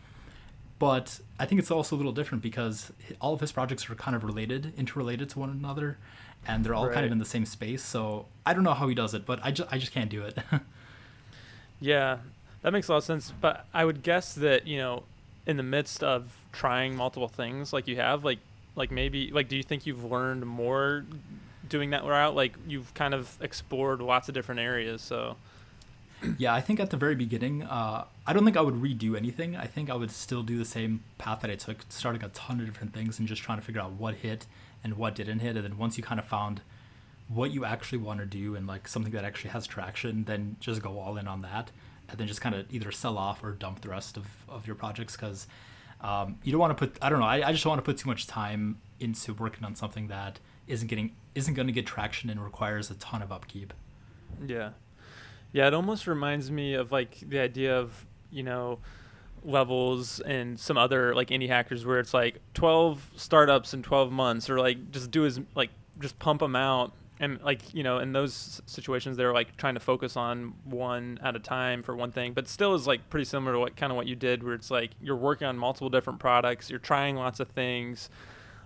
but 0.80 1.20
I 1.40 1.46
think 1.46 1.58
it's 1.60 1.72
also 1.72 1.96
a 1.96 1.98
little 1.98 2.12
different 2.12 2.44
because 2.44 2.92
all 3.20 3.34
of 3.34 3.40
his 3.42 3.52
projects 3.52 3.90
are 3.90 3.96
kind 3.96 4.16
of 4.16 4.24
related, 4.24 4.74
interrelated 4.78 5.30
to 5.32 5.40
one 5.40 5.50
another, 5.50 5.98
and 6.46 6.63
they're 6.63 6.75
all 6.75 6.89
kind 6.89 7.06
of 7.06 7.12
in 7.12 7.17
the 7.17 7.25
same 7.25 7.46
space. 7.46 7.84
So 7.84 8.25
I 8.46 8.53
don't 8.53 8.63
know 8.63 8.74
how 8.74 8.88
he 8.88 8.96
does 8.96 9.13
it, 9.13 9.25
but 9.25 9.39
I 9.44 9.51
just 9.51 9.72
I 9.72 9.77
just 9.77 9.91
can't 9.91 10.10
do 10.10 10.24
it. 10.24 10.38
Yeah, 11.79 12.17
that 12.62 12.74
makes 12.74 12.88
a 12.88 12.91
lot 12.91 12.98
of 12.98 13.03
sense. 13.03 13.32
But 13.39 13.65
I 13.74 13.86
would 13.86 14.03
guess 14.03 14.34
that 14.36 14.67
you 14.67 14.77
know, 14.77 15.03
in 15.46 15.58
the 15.58 15.63
midst 15.63 16.03
of 16.03 16.36
trying 16.51 16.96
multiple 16.96 17.27
things 17.27 17.72
like 17.74 17.88
you 17.88 17.98
have, 17.98 18.24
like 18.25 18.39
like 18.75 18.91
maybe 18.91 19.32
like, 19.32 19.48
do 19.48 19.56
you 19.56 19.63
think 19.63 19.86
you've 19.86 20.03
learned 20.03 20.46
more 20.46 21.06
doing 21.67 21.91
that 21.91 22.03
route? 22.03 22.36
Like 22.36 22.56
you've 22.67 22.94
kind 22.94 23.13
of 23.13 23.38
explored 23.41 24.01
lots 24.01 24.27
of 24.27 24.34
different 24.34 24.62
areas. 24.62 25.01
So 25.01 25.36
yeah, 26.38 26.53
I 26.53 26.62
think 26.62 26.79
at 26.79 26.89
the 26.89 26.98
very 26.98 27.15
beginning, 27.15 27.63
uh, 27.63 28.06
I 28.25 28.34
don't 28.34 28.44
think 28.44 28.58
I 28.58 28.62
would 28.62 28.75
redo 28.75 29.15
anything. 29.15 29.56
I 29.56 29.65
think 29.65 29.89
I 29.89 29.96
would 29.96 30.12
still 30.12 30.44
do 30.44 30.58
the 30.58 30.65
same 30.65 31.03
path 31.17 31.41
that 31.41 31.51
I 31.51 31.56
took, 31.56 31.86
starting 31.89 32.24
a 32.24 32.29
ton 32.29 32.60
of 32.60 32.65
different 32.65 32.94
things 32.94 33.20
and 33.20 33.27
just 33.27 33.41
trying 33.41 33.60
to 33.60 33.63
figure 33.63 33.82
out 33.82 33.91
what 33.94 34.15
hit 34.15 34.48
and 34.84 34.98
what 34.98 35.16
didn't 35.16 35.40
hit. 35.40 35.56
And 35.56 35.66
then 35.66 35.78
once 35.78 35.98
you 35.98 36.04
kind 36.04 36.20
of 36.20 36.26
found 36.26 36.62
what 37.28 37.52
you 37.52 37.66
actually 37.66 37.98
want 37.98 38.20
to 38.20 38.26
do 38.26 38.56
and 38.56 38.68
like 38.68 38.88
something 38.88 39.12
that 39.12 39.26
actually 39.26 39.52
has 39.52 39.68
traction, 39.68 40.24
then 40.24 40.56
just 40.60 40.82
go 40.82 41.00
all 41.00 41.18
in 41.18 41.28
on 41.28 41.42
that. 41.42 41.72
And 42.10 42.18
then 42.18 42.28
just 42.28 42.40
kind 42.40 42.56
of 42.56 42.74
either 42.74 42.92
sell 42.92 43.18
off 43.18 43.44
or 43.44 43.52
dump 43.52 43.82
the 43.82 43.90
rest 43.90 44.16
of, 44.16 44.26
of 44.48 44.66
your 44.66 44.76
projects 44.76 45.18
because 45.18 45.48
um, 46.02 46.38
you 46.44 46.52
don't 46.52 46.62
want 46.62 46.78
to 46.78 46.88
put, 46.88 46.98
I 47.02 47.10
don't 47.10 47.20
know, 47.20 47.26
I, 47.26 47.50
I 47.50 47.52
just 47.52 47.64
don't 47.64 47.72
want 47.72 47.84
to 47.84 47.86
put 47.86 47.98
too 47.98 48.08
much 48.08 48.28
time 48.28 48.80
into 49.00 49.34
working 49.34 49.66
on 49.66 49.76
something 49.76 50.08
that 50.08 50.40
isn't 50.68 50.88
getting, 50.88 51.16
isn't 51.36 51.54
going 51.54 51.68
to 51.68 51.74
get 51.74 51.86
traction 51.86 52.30
and 52.30 52.44
requires 52.44 52.90
a 52.90 52.96
ton 52.96 53.22
of 53.22 53.32
upkeep. 53.32 53.74
Yeah. 54.46 54.72
Yeah, 55.52 55.68
it 55.68 55.74
almost 55.74 56.08
reminds 56.08 56.52
me 56.52 56.76
of 56.76 56.92
like 56.92 57.20
the 57.20 57.40
idea 57.40 57.78
of, 57.78 58.06
you 58.32 58.44
know, 58.44 58.80
levels 59.44 60.20
and 60.22 60.60
some 60.60 60.77
other 60.77 61.15
like 61.15 61.29
indie 61.29 61.48
hackers 61.48 61.86
where 61.86 62.00
it's 62.00 62.13
like 62.13 62.39
12 62.53 63.12
startups 63.15 63.74
in 63.74 63.84
12 63.84 64.12
months 64.12 64.50
or 64.50 64.60
like 64.60 64.91
just 64.91 65.12
do 65.12 65.25
as 65.25 65.39
like 65.56 65.70
just 66.00 66.17
pump 66.20 66.39
them 66.39 66.56
out 66.56 66.94
and 67.20 67.41
like, 67.41 67.74
you 67.74 67.82
know, 67.82 68.00
in 68.00 68.13
those 68.13 68.62
situations 68.65 69.17
they're 69.17 69.34
like 69.34 69.58
trying 69.58 69.74
to 69.74 69.79
focus 69.79 70.15
on 70.15 70.53
one 70.65 71.20
at 71.24 71.36
a 71.36 71.39
time 71.39 71.82
for 71.82 71.96
one 71.96 72.12
thing, 72.12 72.34
but 72.34 72.48
still 72.48 72.75
is 72.75 72.86
like 72.86 73.10
pretty 73.10 73.25
similar 73.25 73.53
to 73.53 73.60
what 73.60 73.75
kind 73.75 73.91
of 73.91 73.96
what 73.96 74.08
you 74.08 74.15
did 74.15 74.44
where 74.44 74.53
it's 74.53 74.70
like 74.70 74.91
you're 75.01 75.15
working 75.15 75.48
on 75.48 75.58
multiple 75.58 75.89
different 75.89 76.20
products, 76.20 76.70
you're 76.70 76.79
trying 76.79 77.15
lots 77.15 77.39
of 77.39 77.48
things 77.50 78.10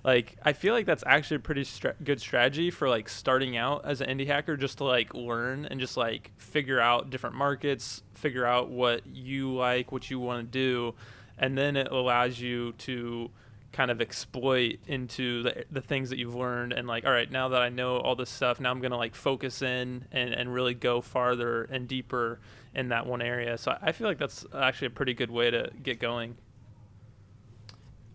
like 0.04 0.36
i 0.44 0.54
feel 0.54 0.74
like 0.74 0.86
that's 0.86 1.04
actually 1.06 1.38
a 1.38 1.40
pretty 1.40 1.64
stra- 1.64 1.96
good 2.04 2.20
strategy 2.20 2.72
for 2.72 2.90
like 2.90 3.08
starting 3.08 3.58
out 3.58 3.86
as 3.86 4.02
an 4.02 4.08
indie 4.08 4.28
hacker 4.28 4.58
just 4.58 4.80
to 4.80 4.84
like 4.84 5.14
learn 5.14 5.66
and 5.66 5.80
just 5.80 5.98
like 5.98 6.32
figure 6.38 6.80
out 6.80 7.10
different 7.10 7.36
markets 7.36 8.02
figure 8.22 8.46
out 8.46 8.70
what 8.70 9.06
you 9.08 9.54
like 9.54 9.92
what 9.92 10.10
you 10.10 10.20
want 10.20 10.40
to 10.40 10.60
do. 10.60 10.94
And 11.38 11.58
then 11.58 11.76
it 11.76 11.92
allows 11.92 12.40
you 12.40 12.74
to 12.74 13.32
kind 13.72 13.90
of 13.90 14.02
exploit 14.02 14.80
into 14.86 15.44
the, 15.44 15.66
the 15.72 15.82
things 15.82 16.10
that 16.10 16.20
you've 16.20 16.36
learned 16.36 16.74
and 16.74 16.88
like 16.88 17.06
all 17.06 17.12
right 17.12 17.32
now 17.32 17.48
that 17.48 17.62
i 17.62 17.70
know 17.70 17.98
all 17.98 18.16
this 18.16 18.30
stuff 18.30 18.60
now 18.60 18.70
i'm 18.70 18.82
to 18.82 18.98
like 18.98 19.16
focus 19.16 19.62
in 19.62 20.06
and, 20.12 20.34
and 20.34 20.54
really 20.54 20.74
go 20.74 21.00
farther 21.00 21.64
and 21.64 21.88
deeper 21.88 22.40
in 22.76 22.90
that 22.90 23.06
one 23.06 23.22
area. 23.22 23.58
So 23.58 23.76
i 23.82 23.92
feel 23.92 24.08
like 24.08 24.18
that's 24.18 24.46
actually 24.54 24.88
a 24.88 24.92
pretty 24.92 25.14
good 25.14 25.32
way 25.32 25.50
to 25.52 25.72
get 25.82 26.00
going 26.00 26.36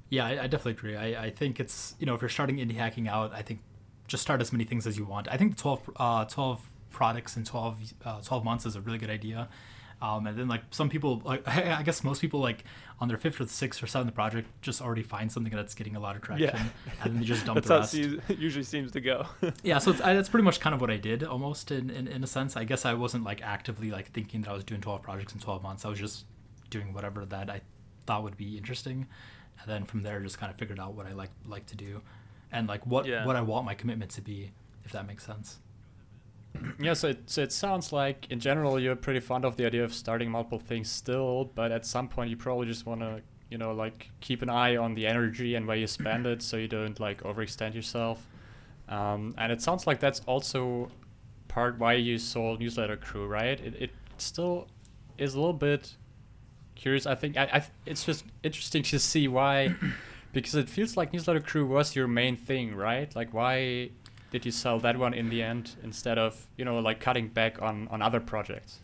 Yeah, 0.08 0.26
I, 0.26 0.44
I 0.44 0.46
definitely 0.46 0.72
agree. 0.72 0.96
I, 0.96 1.25
I 1.26 1.30
think 1.30 1.58
it's 1.60 1.94
you 1.98 2.06
know 2.06 2.14
if 2.14 2.20
you're 2.20 2.28
starting 2.28 2.56
indie 2.56 2.76
hacking 2.76 3.08
out, 3.08 3.32
I 3.32 3.42
think 3.42 3.60
just 4.06 4.22
start 4.22 4.40
as 4.40 4.52
many 4.52 4.64
things 4.64 4.86
as 4.86 4.96
you 4.96 5.04
want. 5.04 5.28
I 5.28 5.36
think 5.36 5.56
the 5.56 5.62
12, 5.62 5.90
uh, 5.96 6.25
12 6.26 6.60
products 6.90 7.36
in 7.36 7.44
12, 7.44 7.92
uh, 8.04 8.20
12 8.20 8.44
months 8.44 8.64
is 8.64 8.76
a 8.76 8.80
really 8.80 8.98
good 8.98 9.10
idea. 9.10 9.48
Um, 10.00 10.26
and 10.26 10.38
then 10.38 10.46
like 10.46 10.62
some 10.70 10.88
people, 10.88 11.22
like 11.25 11.46
I 11.48 11.82
guess 11.82 12.04
most 12.04 12.20
people 12.20 12.40
like 12.40 12.64
on 13.00 13.08
their 13.08 13.16
fifth 13.16 13.40
or 13.40 13.46
sixth 13.46 13.82
or 13.82 13.86
seventh 13.86 14.14
project 14.14 14.48
just 14.60 14.82
already 14.82 15.02
find 15.02 15.32
something 15.32 15.52
that's 15.52 15.75
getting 15.75 15.96
a 15.96 16.00
lot 16.00 16.16
of 16.16 16.22
traction, 16.22 16.70
and 17.02 17.12
then 17.12 17.18
they 17.18 17.25
just 17.25 17.46
dump 17.46 17.64
that's 17.64 17.66
the 17.66 17.72
how 17.72 17.78
it 17.78 17.80
rest. 17.80 17.92
seems, 17.92 18.22
it 18.28 18.38
usually 18.38 18.64
seems 18.64 18.92
to 18.92 19.00
go 19.00 19.26
yeah, 19.62 19.78
so 19.78 19.90
it's, 19.90 20.00
I, 20.02 20.12
that's 20.12 20.28
pretty 20.28 20.44
much 20.44 20.60
kind 20.60 20.75
of 20.75 20.80
what 20.82 20.90
I 20.90 20.98
did 20.98 21.25
almost 21.25 21.70
in, 21.70 21.88
in, 21.90 22.08
in 22.08 22.22
a 22.22 22.26
sense. 22.26 22.56
I 22.56 22.64
guess 22.64 22.84
I 22.84 22.92
wasn't 22.94 23.25
like 23.25 23.42
actively 23.42 23.90
like 23.90 24.12
thinking 24.12 24.42
that 24.42 24.50
I 24.50 24.54
was 24.54 24.64
doing 24.64 24.82
12 24.82 25.02
projects 25.02 25.32
in 25.32 25.40
12 25.40 25.62
months. 25.62 25.84
I 25.84 25.88
was 25.88 25.98
just 25.98 26.26
doing 26.68 26.92
whatever 26.92 27.25
that 27.25 27.48
I 27.48 27.62
thought 28.06 28.22
would 28.22 28.36
be 28.36 28.58
interesting. 28.58 29.06
And 29.60 29.68
then 29.70 29.84
from 29.84 30.02
there, 30.02 30.20
just 30.20 30.38
kind 30.38 30.52
of 30.52 30.58
figured 30.58 30.78
out 30.80 30.94
what 30.94 31.06
I 31.06 31.12
like 31.12 31.30
like 31.46 31.66
to 31.66 31.76
do. 31.76 32.00
and 32.52 32.68
like 32.68 32.86
what 32.86 33.06
Yeah. 33.06 33.25
what 33.26 33.36
I 33.36 33.40
want 33.42 33.64
my 33.66 33.75
commitment 33.75 34.10
to 34.12 34.20
be, 34.22 34.52
if 34.84 34.92
that 34.92 35.06
makes 35.06 35.25
sense. 35.25 35.58
Yeah, 36.80 36.94
so 36.94 37.08
it, 37.08 37.18
so 37.26 37.42
it 37.42 37.52
sounds 37.52 37.92
like 37.92 38.26
in 38.30 38.40
general 38.40 38.78
you're 38.80 38.96
pretty 38.96 39.20
fond 39.20 39.44
of 39.44 39.56
the 39.56 39.66
idea 39.66 39.84
of 39.84 39.92
starting 39.92 40.30
multiple 40.30 40.58
things 40.58 40.90
still, 40.90 41.50
but 41.54 41.70
at 41.72 41.84
some 41.84 42.08
point 42.08 42.30
you 42.30 42.36
probably 42.36 42.66
just 42.66 42.86
want 42.86 43.00
to, 43.00 43.20
you 43.50 43.58
know, 43.58 43.72
like 43.75 44.10
keep 44.20 44.40
an 44.42 44.48
eye 44.48 44.76
on 44.76 44.94
the 44.94 45.06
energy 45.06 45.54
and 45.56 45.66
where 45.66 45.76
you 45.76 45.86
spend 45.86 46.26
it 46.26 46.40
so 46.42 46.56
you 46.56 46.68
don't 46.68 46.98
like 47.00 47.22
overextend 47.25 47.75
yourself. 47.75 48.26
Um, 48.88 49.34
and 49.36 49.50
it 49.52 49.60
sounds 49.60 49.86
like 49.86 50.00
that's 50.00 50.20
also 50.26 50.90
part 51.48 51.78
why 51.78 51.94
you 51.94 52.16
sold 52.18 52.60
Newsletter 52.60 52.96
Crew, 52.96 53.26
right? 53.26 53.58
It, 53.60 53.75
it 53.82 53.90
still 54.16 54.68
is 55.18 55.34
a 55.34 55.38
little 55.40 55.52
bit 55.52 55.96
curious. 56.76 57.06
I 57.06 57.14
think 57.14 57.37
I, 57.37 57.45
I 57.52 57.66
it's 57.85 58.04
just 58.04 58.25
interesting 58.42 58.83
to 58.85 58.99
see 58.99 59.26
why, 59.26 59.75
because 60.33 60.54
it 60.54 60.68
feels 60.68 60.97
like 60.97 61.12
Newsletter 61.12 61.40
Crew 61.40 61.66
was 61.66 61.97
your 61.97 62.06
main 62.06 62.37
thing, 62.37 62.75
right? 62.75 63.14
Like 63.16 63.35
why 63.35 63.90
did 64.30 64.45
you 64.45 64.52
sell 64.52 64.78
that 64.80 64.97
one 64.99 65.14
in 65.14 65.30
the 65.30 65.42
end 65.42 65.76
instead 65.83 66.18
of 66.18 66.47
you 66.56 66.64
know 66.64 66.78
like 66.78 67.00
cutting 67.00 67.28
back 67.28 67.61
on 67.61 67.88
on 67.88 68.02
other 68.02 68.21
projects? 68.21 68.78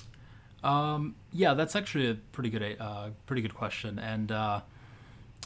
Um, 0.65 1.17
yeah, 1.33 1.55
that's 1.55 1.75
actually 1.75 2.09
a 2.09 2.15
pretty 2.15 2.51
good 2.51 2.77
uh, 2.81 3.11
pretty 3.27 3.43
good 3.43 3.55
question, 3.55 3.99
and 3.99 4.33
uh, 4.33 4.61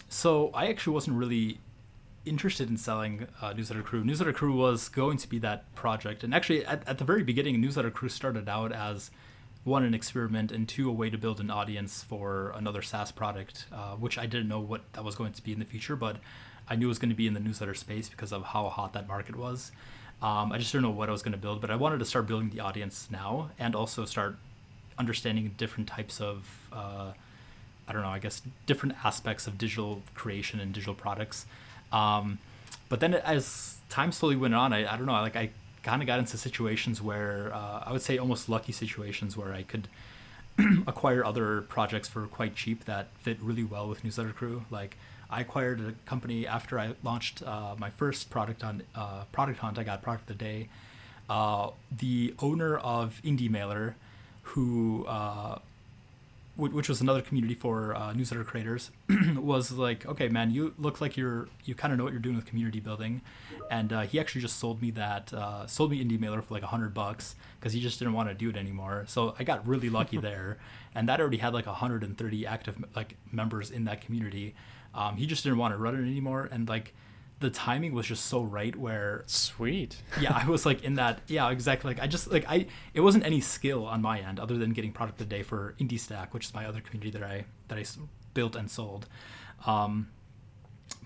so 0.09 0.51
I 0.55 0.69
actually 0.69 0.95
wasn't 0.95 1.17
really 1.17 1.59
interested 2.25 2.69
in 2.69 2.77
selling 2.77 3.27
uh, 3.41 3.53
Newsletter 3.53 3.83
Crew. 3.83 4.05
Newsletter 4.05 4.33
Crew 4.33 4.53
was 4.53 4.89
going 4.89 5.17
to 5.19 5.29
be 5.29 5.39
that 5.39 5.75
project, 5.75 6.23
and 6.23 6.35
actually 6.35 6.65
at, 6.67 6.87
at 6.87 6.99
the 6.99 7.05
very 7.05 7.23
beginning, 7.23 7.61
Newsletter 7.61 7.91
Crew 7.91 8.09
started 8.09 8.49
out 8.49 8.73
as 8.73 9.11
one 9.67 9.83
an 9.83 9.95
experiment 9.95 10.53
and 10.53 10.69
two 10.69 10.89
a 10.89 10.93
way 10.93 11.11
to 11.11 11.19
build 11.19 11.41
an 11.41 11.51
audience 11.51 12.03
for 12.03 12.53
another 12.55 12.83
SaaS 12.83 13.11
product, 13.11 13.67
uh, 13.73 13.97
which 13.97 14.17
I 14.17 14.27
didn't 14.27 14.49
know 14.49 14.61
what 14.61 14.81
that 14.93 15.03
was 15.03 15.17
going 15.17 15.33
to 15.33 15.43
be 15.43 15.53
in 15.53 15.59
the 15.59 15.65
future, 15.65 15.97
but 15.97 16.19
I 16.69 16.77
knew 16.77 16.87
it 16.87 16.89
was 16.89 17.01
going 17.01 17.11
to 17.11 17.17
be 17.17 17.27
in 17.27 17.35
the 17.35 17.41
newsletter 17.41 17.75
space 17.75 18.09
because 18.09 18.33
of 18.33 18.45
how 18.45 18.69
hot 18.69 18.93
that 18.93 19.09
market 19.09 19.35
was. 19.35 19.73
Um, 20.23 20.53
I 20.53 20.59
just 20.59 20.71
didn't 20.71 20.85
know 20.85 20.91
what 20.91 21.09
I 21.09 21.13
was 21.13 21.23
going 21.23 21.33
to 21.33 21.39
build, 21.39 21.61
but 21.61 21.71
I 21.71 21.77
wanted 21.77 21.99
to 21.99 22.05
start 22.05 22.29
building 22.29 22.51
the 22.51 22.61
audience 22.61 23.09
now 23.11 23.51
and 23.59 23.75
also 23.75 24.05
start 24.05 24.37
understanding 24.99 25.53
different 25.59 25.89
types 25.89 26.21
of 26.21 26.69
uh, 26.73 27.13
I 27.89 27.93
don't 27.93 28.03
know, 28.03 28.09
I 28.09 28.19
guess 28.19 28.43
different 28.67 28.95
aspects 29.05 29.47
of 29.47 29.59
digital 29.59 30.03
creation 30.15 30.61
and 30.61 30.73
digital 30.73 30.95
products. 30.95 31.47
Um, 31.93 32.39
but 32.89 33.01
then 33.01 33.15
as 33.15 33.79
time 33.89 34.13
slowly 34.13 34.37
went 34.37 34.55
on, 34.55 34.73
I, 34.73 34.93
I 34.93 34.97
don't 34.97 35.07
know, 35.07 35.13
like 35.13 35.37
I 35.37 35.51
kind 35.87 36.03
of 36.03 36.07
got 36.09 36.19
into 36.19 36.37
situations 36.37 37.01
where 37.01 37.55
uh, 37.55 37.85
I 37.87 37.93
would 37.93 38.03
say 38.03 38.19
almost 38.19 38.49
lucky 38.49 38.73
situations 38.73 39.37
where 39.37 39.55
I 39.55 39.63
could 39.63 39.87
acquire 40.87 41.25
other 41.25 41.63
projects 41.63 42.09
for 42.09 42.27
quite 42.27 42.57
cheap 42.57 42.87
that 42.87 43.07
fit 43.19 43.39
really 43.41 43.63
well 43.63 43.89
with 43.89 44.03
Newsletter 44.03 44.33
Crew. 44.33 44.65
Like 44.69 44.97
I 45.31 45.43
acquired 45.43 45.81
a 45.81 45.93
company 46.05 46.45
after 46.45 46.77
I 46.81 46.95
launched 47.05 47.45
uh, 47.45 47.77
my 47.79 47.91
first 47.91 48.31
product 48.31 48.65
on 48.65 48.83
uh, 48.97 49.25
Product 49.31 49.61
Hunt. 49.61 49.79
I 49.79 49.85
got 49.85 50.03
Product 50.03 50.29
of 50.29 50.37
the 50.37 50.45
Day. 50.45 50.69
Uh, 51.31 51.71
the 51.97 52.35
owner 52.41 52.79
of 52.79 53.21
Indie 53.25 53.49
Mailer, 53.49 53.95
who 54.43 55.07
uh, 55.07 55.61
which 56.57 56.89
was 56.89 57.03
another 57.03 57.21
community 57.21 57.55
for 57.55 57.95
uh, 57.95 58.13
newsletter 58.15 58.43
creators, 58.45 58.91
was 59.37 59.73
like, 59.73 60.07
okay, 60.07 60.29
man, 60.29 60.51
you 60.51 60.75
look 60.79 61.01
like 61.01 61.17
you're 61.17 61.49
you 61.65 61.75
kind 61.75 61.93
of 61.93 61.99
know 61.99 62.05
what 62.05 62.13
you're 62.13 62.21
doing 62.21 62.37
with 62.37 62.47
community 62.47 62.81
building, 62.81 63.21
and 63.71 63.93
uh, 63.93 64.01
he 64.03 64.19
actually 64.19 64.41
just 64.41 64.59
sold 64.59 64.81
me 64.81 64.91
that 64.93 65.33
uh, 65.33 65.67
sold 65.67 65.91
me 65.91 66.03
Indie 66.03 66.19
Mailer 66.19 66.41
for 66.41 66.55
like 66.55 66.63
a 66.63 66.69
hundred 66.69 66.95
bucks 66.95 67.37
because 67.61 67.73
he 67.73 67.81
just 67.81 67.99
didn't 67.99 68.15
want 68.15 68.29
to 68.29 68.35
do 68.35 68.49
it 68.49 68.57
anymore. 68.57 69.05
So 69.07 69.35
I 69.39 69.45
got 69.45 69.67
really 69.67 69.91
lucky 69.91 70.17
there, 70.29 70.59
and 70.95 71.09
that 71.09 71.21
already 71.21 71.39
had 71.39 71.53
like 71.53 71.67
130 71.67 72.47
active 72.47 72.83
like 72.95 73.17
members 73.31 73.71
in 73.71 73.85
that 73.85 74.01
community. 74.01 74.55
Um, 74.95 75.17
he 75.17 75.27
just 75.27 75.45
didn't 75.45 75.59
want 75.59 75.75
to 75.75 75.79
run 75.79 75.95
it 75.95 76.01
anymore, 76.01 76.49
and 76.51 76.69
like 76.69 76.95
the 77.41 77.51
timing 77.51 77.93
was 77.93 78.07
just 78.07 78.27
so 78.27 78.43
right 78.43 78.75
where 78.75 79.25
Sweet. 79.27 79.97
yeah, 80.21 80.41
I 80.43 80.49
was 80.49 80.65
like 80.65 80.83
in 80.83 80.95
that. 80.95 81.21
Yeah, 81.27 81.51
exactly. 81.51 81.93
Like 81.93 82.03
I 82.03 82.07
just 82.07 82.31
like 82.31 82.45
I. 82.49 82.67
It 82.95 83.01
wasn't 83.01 83.25
any 83.27 83.41
skill 83.41 83.85
on 83.87 84.01
my 84.01 84.21
end 84.21 84.41
other 84.41 84.57
than 84.57 84.73
getting 84.73 84.93
product 84.93 85.21
of 85.21 85.29
the 85.29 85.37
day 85.37 85.43
for 85.43 85.75
Indie 85.79 86.01
Stack, 86.01 86.33
which 86.33 86.47
is 86.47 86.55
my 86.55 86.65
other 86.65 86.81
community 86.81 87.11
that 87.11 87.23
I 87.23 87.45
that 87.69 87.79
i 87.79 87.85
built 88.33 88.57
and 88.57 88.71
sold. 88.71 89.07
Um, 89.67 90.09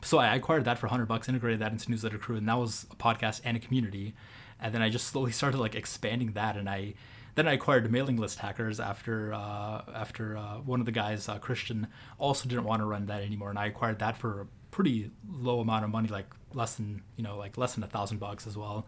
so 0.02 0.18
I 0.18 0.34
acquired 0.34 0.64
that 0.64 0.78
for 0.78 0.86
100 0.86 1.06
bucks, 1.06 1.28
integrated 1.28 1.60
that 1.60 1.72
into 1.72 1.90
Newsletter 1.90 2.18
Crew, 2.18 2.36
and 2.36 2.48
that 2.48 2.58
was 2.58 2.86
a 2.90 2.96
podcast 2.96 3.40
and 3.44 3.56
a 3.56 3.60
community. 3.60 4.14
And 4.60 4.74
then 4.74 4.82
I 4.82 4.88
just 4.88 5.06
slowly 5.06 5.32
started 5.40 5.58
like 5.58 5.74
expanding 5.74 6.32
that, 6.32 6.56
and 6.56 6.68
I 6.68 6.94
then 7.34 7.48
I 7.48 7.54
acquired 7.54 7.90
mailing 7.90 8.16
list 8.16 8.38
hackers 8.38 8.78
after 8.80 9.32
uh, 9.32 9.82
after 9.94 10.36
uh, 10.36 10.58
one 10.58 10.80
of 10.80 10.86
the 10.86 10.92
guys, 10.92 11.28
uh, 11.28 11.38
Christian, 11.38 11.88
also 12.18 12.48
didn't 12.48 12.64
want 12.64 12.82
to 12.82 12.86
run 12.86 13.06
that 13.06 13.22
anymore, 13.22 13.50
and 13.50 13.58
I 13.58 13.66
acquired 13.66 13.98
that 14.00 14.16
for 14.16 14.48
pretty 14.70 15.10
low 15.28 15.60
amount 15.60 15.84
of 15.84 15.90
money, 15.90 16.08
like 16.08 16.26
less 16.54 16.74
than 16.76 17.02
you 17.16 17.24
know 17.24 17.36
like 17.36 17.56
less 17.56 17.74
than 17.74 17.84
a 17.84 17.86
thousand 17.86 18.18
bucks 18.18 18.46
as 18.46 18.56
well. 18.56 18.86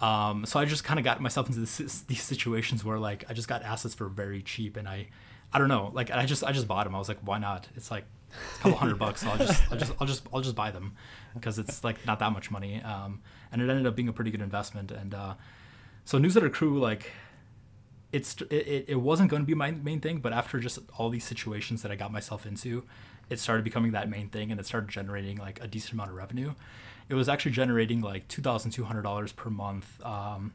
Um, 0.00 0.44
so 0.44 0.58
I 0.58 0.64
just 0.64 0.84
kind 0.84 0.98
of 0.98 1.04
got 1.04 1.20
myself 1.20 1.48
into 1.48 1.60
this, 1.60 2.02
these 2.02 2.22
situations 2.22 2.84
where 2.84 2.98
like 2.98 3.24
I 3.28 3.32
just 3.32 3.48
got 3.48 3.62
assets 3.62 3.94
for 3.94 4.08
very 4.08 4.42
cheap, 4.42 4.76
and 4.76 4.88
I 4.88 5.08
I 5.52 5.58
don't 5.58 5.68
know 5.68 5.90
like 5.94 6.10
I 6.10 6.26
just 6.26 6.44
I 6.44 6.52
just 6.52 6.66
bought 6.66 6.84
them. 6.84 6.94
I 6.94 6.98
was 6.98 7.08
like, 7.08 7.18
why 7.22 7.38
not? 7.38 7.68
It's 7.76 7.90
like 7.90 8.04
a 8.32 8.62
couple 8.62 8.78
hundred 8.78 8.98
bucks. 8.98 9.22
So 9.22 9.30
I'll 9.30 9.38
just 9.38 9.62
I'll 9.70 9.78
just 9.78 9.92
I'll 10.00 10.06
just 10.06 10.26
I'll 10.34 10.40
just 10.40 10.56
buy 10.56 10.70
them 10.70 10.94
because 11.34 11.58
it's 11.58 11.84
like 11.84 12.04
not 12.06 12.18
that 12.18 12.32
much 12.32 12.50
money. 12.50 12.82
Um, 12.82 13.22
and 13.52 13.62
it 13.62 13.70
ended 13.70 13.86
up 13.86 13.94
being 13.94 14.08
a 14.08 14.12
pretty 14.12 14.30
good 14.30 14.42
investment. 14.42 14.90
And 14.90 15.14
uh, 15.14 15.34
so 16.04 16.18
newsletter 16.18 16.50
crew 16.50 16.80
like 16.80 17.12
it's 18.14 18.36
it, 18.50 18.84
it 18.88 19.00
wasn't 19.00 19.30
going 19.30 19.42
to 19.42 19.46
be 19.46 19.54
my 19.54 19.70
main 19.72 20.00
thing, 20.00 20.18
but 20.18 20.32
after 20.32 20.58
just 20.60 20.78
all 20.98 21.10
these 21.10 21.24
situations 21.24 21.82
that 21.82 21.90
I 21.92 21.96
got 21.96 22.10
myself 22.12 22.46
into, 22.46 22.84
it 23.30 23.38
started 23.40 23.64
becoming 23.64 23.92
that 23.92 24.08
main 24.08 24.28
thing, 24.28 24.50
and 24.50 24.60
it 24.60 24.66
started 24.66 24.88
generating 24.88 25.36
like 25.38 25.58
a 25.62 25.66
decent 25.66 25.92
amount 25.94 26.10
of 26.10 26.16
revenue. 26.16 26.54
It 27.08 27.14
was 27.14 27.28
actually 27.28 27.52
generating 27.52 28.00
like 28.00 28.26
two 28.28 28.40
thousand 28.42 28.70
two 28.70 28.84
hundred 28.84 29.02
dollars 29.02 29.32
per 29.32 29.50
month. 29.50 29.86
Um, 30.04 30.52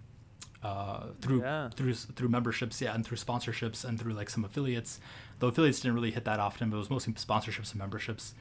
uh, 0.62 1.06
through 1.22 1.42
Yeah. 1.42 1.70
through 1.70 1.94
through 1.94 2.30
memberships, 2.30 2.82
yeah, 2.82 2.94
and 2.94 3.06
through 3.06 3.18
sponsorships 3.18 3.86
and 3.86 4.00
through 4.00 4.14
like 4.14 4.30
some 4.30 4.44
affiliates. 4.44 5.00
Though 5.40 5.48
affiliates 5.48 5.80
didn't 5.80 5.96
really 5.96 6.12
hit 6.12 6.26
that 6.26 6.40
often, 6.40 6.70
but 6.70 6.76
it 6.76 6.80
was 6.80 6.90
mostly 6.90 7.14
sponsorships 7.14 7.72
and 7.72 7.80
memberships. 7.80 8.34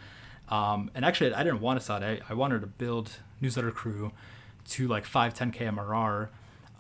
Um, 0.49 0.91
and 0.95 1.05
actually, 1.05 1.33
I 1.35 1.43
didn't 1.45 1.61
want 1.61 1.79
to 1.79 1.85
sell 1.87 2.03
it. 2.03 2.23
I, 2.29 2.33
I 2.33 2.35
wanted 2.35 2.61
to 2.63 2.67
build 2.67 3.13
newsletter 3.41 3.71
crew 3.71 4.11
to 4.71 4.89
like 4.89 5.05
5, 5.05 5.35
10k 5.35 5.59
MRR, 5.77 6.29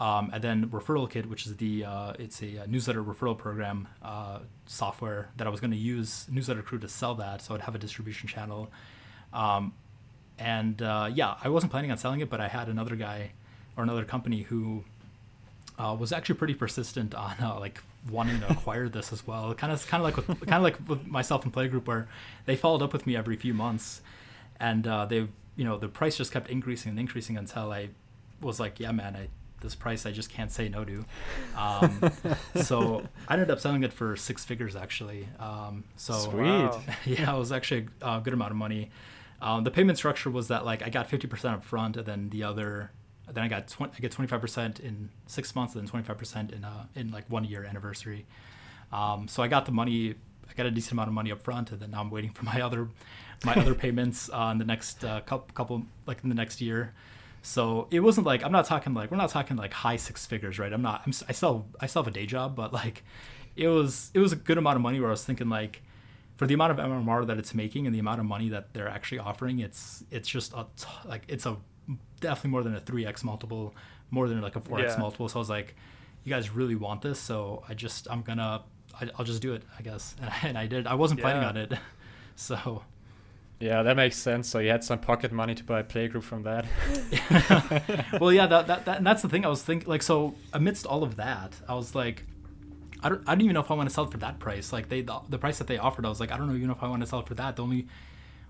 um, 0.00 0.30
and 0.32 0.42
then 0.42 0.68
referral 0.68 1.10
kit, 1.10 1.28
which 1.28 1.46
is 1.46 1.56
the 1.56 1.84
uh, 1.84 2.12
it's 2.18 2.42
a, 2.42 2.58
uh 2.62 2.66
newsletter 2.66 3.02
referral 3.02 3.36
program 3.36 3.88
uh, 4.02 4.38
software 4.66 5.30
that 5.36 5.46
I 5.46 5.50
was 5.50 5.60
going 5.60 5.72
to 5.72 5.76
use 5.76 6.26
newsletter 6.30 6.62
crew 6.62 6.78
to 6.78 6.88
sell 6.88 7.14
that, 7.16 7.42
so 7.42 7.54
I'd 7.54 7.62
have 7.62 7.74
a 7.74 7.78
distribution 7.78 8.28
channel. 8.28 8.70
Um, 9.32 9.72
and 10.38 10.80
uh, 10.82 11.10
yeah, 11.12 11.34
I 11.42 11.48
wasn't 11.48 11.72
planning 11.72 11.90
on 11.90 11.98
selling 11.98 12.20
it, 12.20 12.30
but 12.30 12.40
I 12.40 12.48
had 12.48 12.68
another 12.68 12.94
guy 12.94 13.32
or 13.76 13.82
another 13.82 14.04
company 14.04 14.42
who 14.42 14.84
uh, 15.78 15.96
was 15.98 16.12
actually 16.12 16.36
pretty 16.36 16.54
persistent 16.54 17.14
on 17.14 17.36
uh, 17.42 17.58
like 17.58 17.80
wanting 18.10 18.38
to 18.40 18.50
acquire 18.52 18.88
this 18.88 19.12
as 19.12 19.26
well. 19.26 19.52
Kind 19.54 19.72
of, 19.72 19.84
kind 19.86 20.00
of 20.00 20.04
like 20.04 20.16
with, 20.16 20.46
kind 20.46 20.54
of 20.54 20.62
like 20.62 20.88
with 20.88 21.06
myself 21.06 21.44
and 21.44 21.52
Playgroup, 21.52 21.86
where 21.86 22.08
they 22.46 22.54
followed 22.54 22.82
up 22.82 22.92
with 22.92 23.06
me 23.06 23.16
every 23.16 23.36
few 23.36 23.52
months, 23.52 24.00
and 24.60 24.86
uh, 24.86 25.06
they, 25.06 25.26
you 25.56 25.64
know, 25.64 25.76
the 25.76 25.88
price 25.88 26.16
just 26.16 26.32
kept 26.32 26.48
increasing 26.48 26.90
and 26.90 27.00
increasing 27.00 27.36
until 27.36 27.72
I 27.72 27.90
was 28.40 28.60
like, 28.60 28.78
yeah, 28.78 28.92
man, 28.92 29.16
I 29.16 29.28
this 29.60 29.74
price 29.74 30.06
I 30.06 30.12
just 30.12 30.30
can't 30.30 30.50
say 30.50 30.68
no 30.68 30.84
to. 30.84 31.04
Um, 31.56 32.12
so 32.62 33.02
I 33.26 33.34
ended 33.34 33.50
up 33.50 33.60
selling 33.60 33.82
it 33.82 33.92
for 33.92 34.16
six 34.16 34.44
figures 34.44 34.76
actually. 34.76 35.28
Um, 35.38 35.84
so 35.96 36.14
Sweet. 36.14 36.42
Wow. 36.42 36.82
yeah, 37.06 37.34
it 37.34 37.38
was 37.38 37.52
actually 37.52 37.88
a 38.02 38.06
uh, 38.06 38.20
good 38.20 38.32
amount 38.32 38.50
of 38.50 38.56
money. 38.56 38.90
Um, 39.40 39.64
the 39.64 39.70
payment 39.70 39.98
structure 39.98 40.30
was 40.30 40.48
that 40.48 40.64
like 40.64 40.82
I 40.82 40.88
got 40.88 41.08
fifty 41.08 41.26
percent 41.26 41.54
up 41.54 41.64
front, 41.64 41.96
and 41.96 42.06
then 42.06 42.28
the 42.30 42.42
other, 42.42 42.90
then 43.32 43.44
I 43.44 43.48
got 43.48 43.68
20, 43.68 43.94
I 43.96 44.00
get 44.00 44.10
twenty 44.10 44.28
five 44.28 44.40
percent 44.40 44.80
in 44.80 45.10
six 45.26 45.54
months, 45.54 45.74
and 45.74 45.82
then 45.82 45.88
twenty 45.88 46.04
five 46.04 46.18
percent 46.18 46.52
in 46.52 46.64
uh 46.64 46.86
in 46.94 47.10
like 47.10 47.24
one 47.28 47.44
year 47.44 47.64
anniversary. 47.64 48.26
Um, 48.92 49.28
so 49.28 49.42
I 49.42 49.48
got 49.48 49.66
the 49.66 49.72
money, 49.72 50.14
I 50.48 50.54
got 50.54 50.66
a 50.66 50.70
decent 50.70 50.92
amount 50.92 51.08
of 51.08 51.14
money 51.14 51.30
up 51.30 51.40
front, 51.40 51.70
and 51.70 51.80
then 51.80 51.92
now 51.92 52.00
I'm 52.00 52.10
waiting 52.10 52.30
for 52.30 52.44
my 52.44 52.60
other 52.60 52.88
my 53.44 53.54
other 53.54 53.74
payments 53.84 54.28
uh, 54.32 54.48
in 54.52 54.58
the 54.58 54.64
next 54.64 55.04
uh, 55.04 55.20
couple, 55.20 55.54
couple 55.54 55.82
like 56.06 56.22
in 56.22 56.28
the 56.28 56.34
next 56.34 56.60
year. 56.60 56.94
So 57.42 57.88
it 57.90 58.00
wasn't 58.00 58.26
like 58.26 58.42
I'm 58.44 58.52
not 58.52 58.66
talking 58.66 58.94
like 58.94 59.10
we're 59.10 59.16
not 59.16 59.30
talking 59.30 59.56
like 59.56 59.72
high 59.72 59.96
six 59.96 60.26
figures, 60.26 60.58
right? 60.58 60.72
I'm 60.72 60.82
not. 60.82 61.02
I'm 61.06 61.12
I 61.28 61.32
still 61.32 61.66
I 61.80 61.86
still 61.86 62.02
have 62.02 62.08
a 62.08 62.14
day 62.14 62.26
job, 62.26 62.56
but 62.56 62.72
like 62.72 63.04
it 63.56 63.68
was 63.68 64.10
it 64.14 64.18
was 64.18 64.32
a 64.32 64.36
good 64.36 64.58
amount 64.58 64.76
of 64.76 64.82
money 64.82 65.00
where 65.00 65.08
I 65.08 65.12
was 65.12 65.24
thinking 65.24 65.48
like 65.48 65.82
for 66.36 66.46
the 66.46 66.54
amount 66.54 66.72
of 66.72 66.78
MMR 66.78 67.26
that 67.26 67.38
it's 67.38 67.54
making 67.54 67.86
and 67.86 67.94
the 67.94 67.98
amount 67.98 68.20
of 68.20 68.26
money 68.26 68.48
that 68.50 68.72
they're 68.74 68.88
actually 68.88 69.18
offering, 69.18 69.58
it's 69.60 70.04
it's 70.10 70.28
just 70.28 70.52
a 70.52 70.66
t- 70.76 70.86
like 71.06 71.22
it's 71.28 71.46
a 71.46 71.56
definitely 72.20 72.50
more 72.50 72.62
than 72.62 72.74
a 72.74 72.80
three 72.80 73.06
x 73.06 73.24
multiple, 73.24 73.74
more 74.10 74.28
than 74.28 74.40
like 74.40 74.56
a 74.56 74.60
four 74.60 74.80
x 74.80 74.94
Yeah. 74.94 75.00
multiple. 75.00 75.28
So 75.28 75.38
I 75.38 75.40
was 75.40 75.50
like, 75.50 75.74
you 76.24 76.30
guys 76.32 76.50
really 76.50 76.74
want 76.76 77.02
this, 77.02 77.18
so 77.18 77.64
I 77.68 77.74
just 77.74 78.08
I'm 78.10 78.22
gonna 78.22 78.62
I, 79.00 79.08
I'll 79.18 79.24
just 79.24 79.40
do 79.42 79.54
it, 79.54 79.62
I 79.78 79.82
guess, 79.82 80.14
and 80.20 80.30
I, 80.42 80.48
and 80.48 80.58
I 80.58 80.66
did. 80.66 80.86
I 80.86 80.94
wasn't 80.94 81.20
planning 81.20 81.42
on 81.44 81.56
it, 81.56 81.72
so 82.36 82.82
Yeah, 83.60 83.82
that 83.82 83.96
makes 83.96 84.16
sense. 84.16 84.48
So 84.48 84.60
you 84.60 84.70
had 84.70 84.84
some 84.84 85.00
pocket 85.00 85.32
money 85.32 85.54
to 85.54 85.64
buy 85.64 85.80
a 85.80 85.84
playgroup 85.84 86.22
from 86.22 86.44
that. 86.44 86.66
well, 88.20 88.32
yeah, 88.32 88.46
that, 88.46 88.68
that, 88.68 88.84
that 88.84 88.98
and 88.98 89.06
that's 89.06 89.22
the 89.22 89.28
thing 89.28 89.44
I 89.44 89.48
was 89.48 89.62
thinking. 89.62 89.88
Like, 89.88 90.02
so 90.02 90.34
amidst 90.52 90.86
all 90.86 91.02
of 91.02 91.16
that, 91.16 91.54
I 91.68 91.74
was 91.74 91.94
like, 91.94 92.24
I 93.02 93.08
don't, 93.08 93.22
I 93.26 93.34
don't 93.34 93.42
even 93.42 93.54
know 93.54 93.60
if 93.60 93.70
I 93.70 93.74
want 93.74 93.88
to 93.88 93.94
sell 93.94 94.04
it 94.04 94.12
for 94.12 94.18
that 94.18 94.38
price. 94.38 94.72
Like, 94.72 94.88
they 94.88 95.02
the, 95.02 95.20
the 95.28 95.38
price 95.38 95.58
that 95.58 95.66
they 95.66 95.76
offered, 95.76 96.06
I 96.06 96.08
was 96.08 96.20
like, 96.20 96.30
I 96.30 96.36
don't 96.36 96.48
know 96.48 96.54
even 96.54 96.70
if 96.70 96.82
I 96.82 96.88
want 96.88 97.02
to 97.02 97.06
sell 97.06 97.20
it 97.20 97.26
for 97.26 97.34
that. 97.34 97.56
The 97.56 97.62
only 97.62 97.88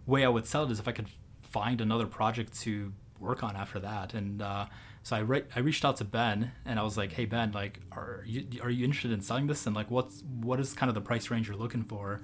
way 0.07 0.25
I 0.25 0.29
would 0.29 0.47
sell 0.47 0.64
it 0.64 0.71
is 0.71 0.79
if 0.79 0.87
I 0.87 0.92
could 0.92 1.09
find 1.42 1.81
another 1.81 2.07
project 2.07 2.59
to 2.61 2.92
work 3.18 3.42
on 3.42 3.57
after 3.57 3.79
that. 3.81 4.12
And 4.12 4.42
uh, 4.42 4.66
so 5.03 5.16
I 5.16 5.21
re- 5.21 5.44
I 5.57 5.61
reached 5.61 5.87
out 5.87 5.97
to 5.99 6.05
Ben 6.05 6.53
and 6.66 6.79
I 6.79 6.83
was 6.83 6.99
like, 6.99 7.12
hey 7.12 7.25
Ben, 7.25 7.53
like, 7.53 7.81
are 7.92 8.23
you 8.27 8.47
are 8.62 8.71
you 8.71 8.85
interested 8.85 9.12
in 9.12 9.23
selling 9.23 9.47
this? 9.47 9.66
And 9.66 9.75
like, 9.75 9.90
what's 9.90 10.23
what 10.40 10.61
is 10.61 10.75
kind 10.75 10.88
of 10.88 10.94
the 10.94 11.01
price 11.01 11.31
range 11.31 11.49
you're 11.49 11.57
looking 11.57 11.83
for? 11.83 12.21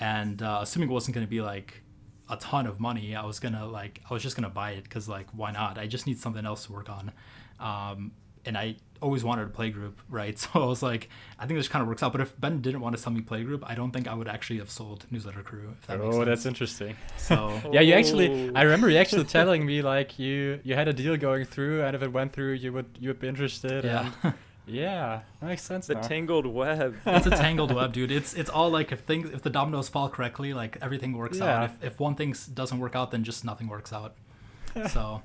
And 0.00 0.42
uh, 0.42 0.60
assuming 0.62 0.90
it 0.90 0.92
wasn't 0.92 1.14
going 1.14 1.26
to 1.26 1.30
be 1.30 1.40
like 1.40 1.82
a 2.30 2.36
ton 2.36 2.66
of 2.66 2.80
money, 2.80 3.14
I 3.16 3.24
was 3.24 3.40
gonna 3.40 3.66
like 3.66 4.00
I 4.08 4.14
was 4.14 4.22
just 4.22 4.36
gonna 4.36 4.50
buy 4.50 4.72
it 4.72 4.84
because 4.84 5.08
like 5.08 5.28
why 5.32 5.50
not? 5.50 5.78
I 5.78 5.86
just 5.86 6.06
need 6.06 6.18
something 6.18 6.44
else 6.44 6.66
to 6.66 6.72
work 6.72 6.88
on. 6.88 7.12
Um, 7.60 8.12
and 8.44 8.56
I 8.56 8.76
always 9.02 9.24
wanted 9.24 9.46
a 9.46 9.50
playgroup, 9.50 9.94
right? 10.08 10.38
So 10.38 10.48
I 10.54 10.66
was 10.66 10.82
like, 10.82 11.08
I 11.38 11.46
think 11.46 11.58
this 11.58 11.68
kind 11.68 11.82
of 11.82 11.88
works 11.88 12.02
out. 12.02 12.12
But 12.12 12.20
if 12.20 12.38
Ben 12.40 12.60
didn't 12.60 12.80
want 12.80 12.96
to 12.96 13.02
sell 13.02 13.12
me 13.12 13.20
playgroup, 13.20 13.62
I 13.66 13.74
don't 13.74 13.90
think 13.90 14.08
I 14.08 14.14
would 14.14 14.28
actually 14.28 14.58
have 14.60 14.70
sold 14.70 15.06
newsletter 15.10 15.42
crew. 15.42 15.74
If 15.80 15.86
that 15.86 15.98
makes 15.98 16.08
oh, 16.08 16.12
sense. 16.18 16.26
that's 16.26 16.46
interesting. 16.46 16.96
So 17.16 17.60
Yeah, 17.72 17.80
you 17.80 17.94
actually. 17.94 18.50
Oh. 18.50 18.52
I 18.54 18.62
remember 18.62 18.88
you 18.88 18.98
actually 18.98 19.24
telling 19.24 19.66
me 19.66 19.82
like 19.82 20.18
you 20.18 20.60
you 20.64 20.74
had 20.74 20.88
a 20.88 20.92
deal 20.92 21.16
going 21.16 21.44
through, 21.44 21.82
and 21.82 21.94
if 21.94 22.02
it 22.02 22.12
went 22.12 22.32
through, 22.32 22.54
you 22.54 22.72
would 22.72 22.86
you 22.98 23.08
would 23.10 23.20
be 23.20 23.28
interested. 23.28 23.84
yeah. 23.84 24.12
and- 24.22 24.34
yeah, 24.68 25.20
that 25.40 25.46
makes 25.46 25.62
sense. 25.62 25.86
The 25.86 25.94
now. 25.94 26.00
tangled 26.02 26.46
web. 26.46 26.96
it's 27.06 27.26
a 27.26 27.30
tangled 27.30 27.72
web, 27.74 27.92
dude. 27.92 28.10
It's 28.10 28.34
it's 28.34 28.50
all 28.50 28.70
like 28.70 28.92
if 28.92 29.00
things 29.00 29.30
if 29.30 29.42
the 29.42 29.50
dominoes 29.50 29.88
fall 29.88 30.08
correctly, 30.08 30.52
like 30.54 30.78
everything 30.80 31.12
works 31.12 31.38
Yeah. 31.38 31.56
out. 31.58 31.64
If 31.64 31.84
if 31.84 32.00
one 32.00 32.14
thing 32.14 32.34
doesn't 32.54 32.78
work 32.78 32.94
out, 32.94 33.10
then 33.10 33.24
just 33.24 33.44
nothing 33.44 33.68
works 33.68 33.92
out. 33.92 34.14
so 34.90 35.22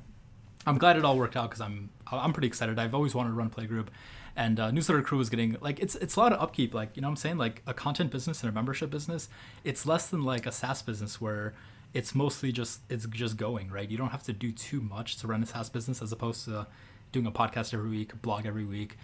I'm 0.66 0.78
glad 0.78 0.98
it 0.98 1.06
all 1.06 1.18
worked 1.18 1.36
out 1.36 1.50
because 1.50 1.62
I'm 1.62 1.90
I'm 2.12 2.34
pretty 2.34 2.48
excited. 2.48 2.80
I've 2.80 2.96
always 2.96 3.14
wanted 3.14 3.30
to 3.30 3.36
run 3.36 3.50
playgroup, 3.50 3.88
and 4.36 4.60
uh, 4.60 4.72
newsletter 4.72 5.02
crew 5.02 5.20
is 5.20 5.30
getting 5.30 5.58
like 5.62 5.80
it's 5.80 5.96
it's 5.96 6.16
a 6.16 6.20
lot 6.20 6.34
of 6.34 6.42
upkeep. 6.42 6.74
Like 6.74 6.96
you 6.96 7.02
know 7.02 7.08
what 7.08 7.14
I'm 7.14 7.18
saying 7.18 7.38
like 7.38 7.62
a 7.68 7.74
content 7.74 8.12
business 8.12 8.42
and 8.42 8.50
a 8.50 8.54
membership 8.54 8.90
business. 8.90 9.30
It's 9.64 9.86
less 9.86 10.08
than 10.08 10.24
like 10.24 10.46
a 10.46 10.52
SaaS 10.52 10.82
business 10.82 11.20
where 11.20 11.54
it's 11.94 12.16
mostly 12.16 12.52
just 12.52 12.82
it's 12.90 13.06
just 13.08 13.38
going 13.38 13.70
right. 13.70 13.90
You 13.90 13.98
don't 13.98 14.10
have 14.10 14.24
to 14.24 14.34
do 14.34 14.52
too 14.52 14.82
much 14.82 15.18
to 15.18 15.28
run 15.28 15.44
a 15.44 15.46
SaaS 15.46 15.70
business 15.70 16.02
as 16.02 16.12
opposed 16.12 16.46
to 16.46 16.66
doing 17.12 17.28
a 17.28 17.32
podcast 17.32 17.74
every 17.74 17.90
week, 17.92 18.20
blog 18.24 18.46
every 18.48 18.66
week, 18.66 18.98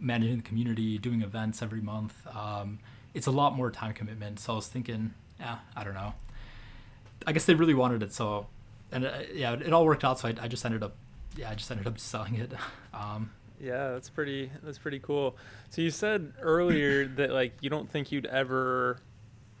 managing 0.00 0.36
the 0.38 0.42
community, 0.42 0.98
doing 0.98 1.22
events 1.22 1.62
every 1.62 1.80
month. 1.80 2.14
Um, 2.34 2.78
it's 3.14 3.26
a 3.26 3.30
lot 3.30 3.56
more 3.56 3.70
time 3.70 3.92
commitment. 3.94 4.38
So 4.40 4.52
I 4.52 4.56
was 4.56 4.68
thinking, 4.68 5.14
yeah, 5.40 5.58
I 5.74 5.84
don't 5.84 5.94
know. 5.94 6.14
I 7.26 7.32
guess 7.32 7.46
they 7.46 7.54
really 7.54 7.74
wanted 7.74 8.02
it, 8.02 8.12
so 8.12 8.46
and 8.92 9.06
uh, 9.06 9.12
yeah, 9.34 9.52
it 9.54 9.72
all 9.72 9.84
worked 9.86 10.04
out. 10.04 10.18
So 10.18 10.28
I, 10.28 10.34
I 10.42 10.48
just 10.48 10.64
ended 10.64 10.82
up, 10.82 10.94
yeah, 11.36 11.50
I 11.50 11.54
just 11.54 11.70
ended 11.70 11.86
up 11.86 11.98
selling 12.12 12.36
it. 12.36 12.52
Um, 12.94 13.30
Yeah, 13.60 13.88
that's 13.92 14.10
pretty. 14.10 14.50
That's 14.62 14.78
pretty 14.78 14.98
cool. 14.98 15.36
So 15.70 15.80
you 15.82 15.90
said 15.90 16.32
earlier 16.40 17.06
that 17.16 17.30
like 17.32 17.54
you 17.60 17.70
don't 17.70 17.90
think 17.90 18.12
you'd 18.12 18.26
ever 18.26 18.98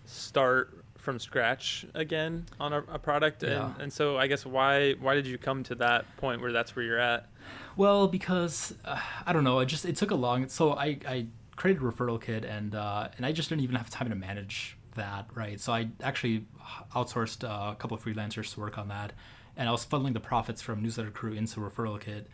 start 0.04 0.78
from 0.98 1.18
scratch 1.18 1.86
again 1.94 2.44
on 2.60 2.72
a, 2.72 2.78
a 2.92 2.98
product, 2.98 3.42
and, 3.42 3.52
and 3.80 3.92
so 3.92 4.18
I 4.18 4.26
guess 4.26 4.44
why 4.44 4.92
why 5.00 5.14
did 5.14 5.26
you 5.26 5.38
come 5.38 5.62
to 5.64 5.74
that 5.76 6.04
point 6.18 6.40
where 6.42 6.52
that's 6.52 6.76
where 6.76 6.84
you're 6.84 6.98
at? 7.00 7.28
Well, 7.76 8.08
because 8.08 8.74
uh, 8.84 9.00
I 9.26 9.32
don't 9.32 9.44
know, 9.44 9.60
it 9.60 9.66
just 9.66 9.84
it 9.84 9.96
took 9.96 10.10
a 10.10 10.14
long. 10.14 10.48
So 10.48 10.72
I 10.72 10.98
I 11.06 11.26
created 11.56 11.82
referral 11.82 12.20
kit 12.20 12.44
and 12.44 12.74
uh, 12.74 13.08
and 13.16 13.26
I 13.26 13.32
just 13.32 13.48
didn't 13.48 13.62
even 13.62 13.76
have 13.76 13.90
time 13.90 14.08
to 14.10 14.14
manage 14.14 14.76
that, 14.94 15.28
right? 15.34 15.60
So 15.60 15.72
I 15.72 15.88
actually 16.02 16.46
outsourced 16.94 17.44
uh, 17.44 17.72
a 17.72 17.76
couple 17.76 17.96
of 17.96 18.04
freelancers 18.04 18.52
to 18.54 18.60
work 18.60 18.78
on 18.78 18.88
that, 18.88 19.12
and 19.56 19.68
I 19.68 19.72
was 19.72 19.84
funneling 19.84 20.14
the 20.14 20.20
profits 20.20 20.62
from 20.62 20.82
Newsletter 20.82 21.10
Crew 21.10 21.32
into 21.32 21.60
referral 21.60 22.00
kit 22.00 22.28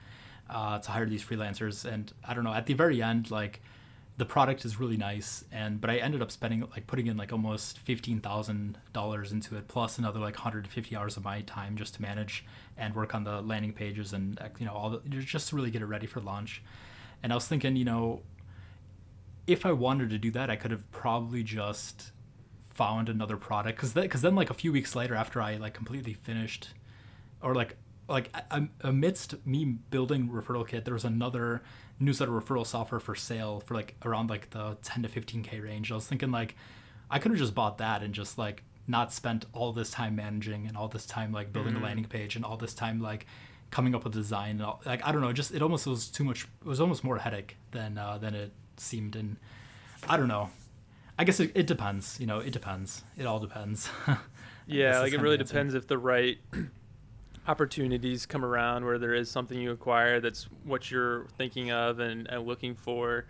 uh, 0.49 0.79
to 0.79 0.91
hire 0.91 1.07
these 1.07 1.25
freelancers. 1.25 1.85
And 1.85 2.13
I 2.27 2.35
don't 2.35 2.45
know, 2.45 2.55
at 2.55 2.67
the 2.67 2.75
very 2.75 3.03
end, 3.03 3.31
like 3.31 3.63
the 4.23 4.27
product 4.27 4.65
is 4.65 4.79
really 4.79 4.97
nice 4.97 5.45
and 5.51 5.81
but 5.81 5.91
i 5.91 5.97
ended 5.97 6.23
up 6.23 6.31
spending 6.31 6.61
like 6.71 6.87
putting 6.87 7.09
in 7.09 7.17
like 7.17 7.33
almost 7.33 7.85
$15000 7.85 9.33
into 9.33 9.57
it 9.57 9.67
plus 9.67 9.99
another 9.99 10.21
like 10.21 10.37
150 10.37 10.95
hours 10.95 11.17
of 11.17 11.25
my 11.25 11.41
time 11.41 11.75
just 11.75 11.95
to 11.95 12.03
manage 12.03 12.45
and 12.77 12.95
work 12.95 13.17
on 13.17 13.25
the 13.25 13.43
landing 13.43 13.73
pages 13.73 14.13
and 14.13 14.39
you 14.61 14.65
know 14.65 14.71
all 14.71 14.91
the 14.91 15.01
just 15.09 15.49
to 15.49 15.57
really 15.57 15.73
get 15.73 15.83
it 15.83 15.87
ready 15.87 16.07
for 16.07 16.21
launch. 16.21 16.63
And 17.25 17.33
i 17.33 17.35
was 17.35 17.49
thinking 17.49 17.75
you 17.75 17.85
know 17.85 18.23
if 19.49 19.67
i 19.67 19.73
wanted 19.73 20.09
to 20.11 20.19
do 20.19 20.31
that 20.31 20.49
i 20.49 20.55
could 20.55 20.71
have 20.71 20.89
probably 20.93 21.43
just 21.43 22.13
found 22.71 23.09
another 23.09 23.37
product 23.37 23.77
because 23.77 23.93
because 23.93 24.23
then 24.23 24.37
like 24.37 24.51
a 24.51 24.55
few 24.55 24.71
weeks 24.71 24.95
later 24.95 25.17
after 25.17 25.43
i 25.43 25.57
like 25.57 25.75
completely 25.75 26.15
finished 26.15 26.69
or 27.43 27.57
like 27.57 27.75
like 28.09 28.31
amidst 28.83 29.45
me 29.45 29.65
building 29.65 30.29
referral 30.29 30.65
kit 30.65 30.85
there 30.85 30.95
was 30.95 31.05
another 31.05 31.61
newsletter 32.03 32.33
referral 32.33 32.67
software 32.67 33.01
for 33.01 33.15
sale 33.15 33.61
for 33.61 33.75
like 33.75 33.95
around 34.05 34.29
like 34.31 34.51
the 34.51 34.77
10 34.83 35.03
to 35.05 35.09
15k 35.09 35.63
range. 35.63 35.91
I 35.93 35.95
was 35.95 36.07
thinking 36.07 36.31
like 36.31 36.55
i 37.11 37.19
could 37.19 37.31
have 37.33 37.39
just 37.39 37.55
bought 37.55 37.77
that 37.79 38.03
and 38.03 38.15
just 38.15 38.39
like 38.39 38.63
not 38.87 39.13
spent 39.13 39.45
all 39.53 39.73
this 39.73 39.91
time 39.91 40.17
managing 40.17 40.67
and 40.67 40.77
all 40.77 40.89
this 40.89 41.07
time 41.07 41.31
like 41.33 41.53
building 41.53 41.75
Mhm. 41.75 41.81
a 41.81 41.85
landing 41.85 42.05
page 42.07 42.37
and 42.37 42.45
all 42.45 42.57
this 42.57 42.75
time 42.75 43.01
like 43.01 43.27
coming 43.71 43.95
up 43.95 44.03
with 44.05 44.13
design 44.13 44.53
and 44.57 44.63
all, 44.63 44.81
like 44.85 45.05
i 45.07 45.13
don't 45.13 45.21
know 45.21 45.33
just 45.33 45.55
it 45.55 45.63
almost 45.63 45.87
was 45.87 46.09
too 46.09 46.25
much 46.25 46.47
it 46.63 46.67
was 46.67 46.81
almost 46.81 47.05
more 47.05 47.19
headache 47.19 47.57
than 47.73 47.97
uh, 47.99 48.19
than 48.19 48.35
it 48.35 48.53
seemed. 48.79 49.15
And 49.17 49.37
i 50.09 50.17
don't 50.17 50.29
know. 50.29 50.51
I 51.19 51.25
guess 51.25 51.39
it, 51.41 51.53
it 51.55 51.67
depends 51.67 52.19
you 52.21 52.27
know 52.27 52.39
it 52.39 52.53
depends. 52.53 53.05
It 53.17 53.27
all 53.27 53.39
depends. 53.41 53.89
Yeah, 54.67 55.01
like 55.01 55.13
it 55.13 55.21
really 55.21 55.37
depends 55.39 55.75
if 55.75 55.87
the 55.89 55.99
right 55.99 56.39
opportunities 57.47 58.27
come 58.27 58.45
around 58.45 58.85
where 58.85 58.99
there 58.99 59.15
is 59.15 59.31
something 59.31 59.59
you 59.59 59.73
acquire 59.73 60.21
that's 60.21 60.45
what 60.65 60.91
you're 60.91 61.27
thinking 61.39 61.71
of 61.71 61.99
and, 61.99 62.27
and 62.29 62.47
looking 62.47 62.75
for. 62.75 63.27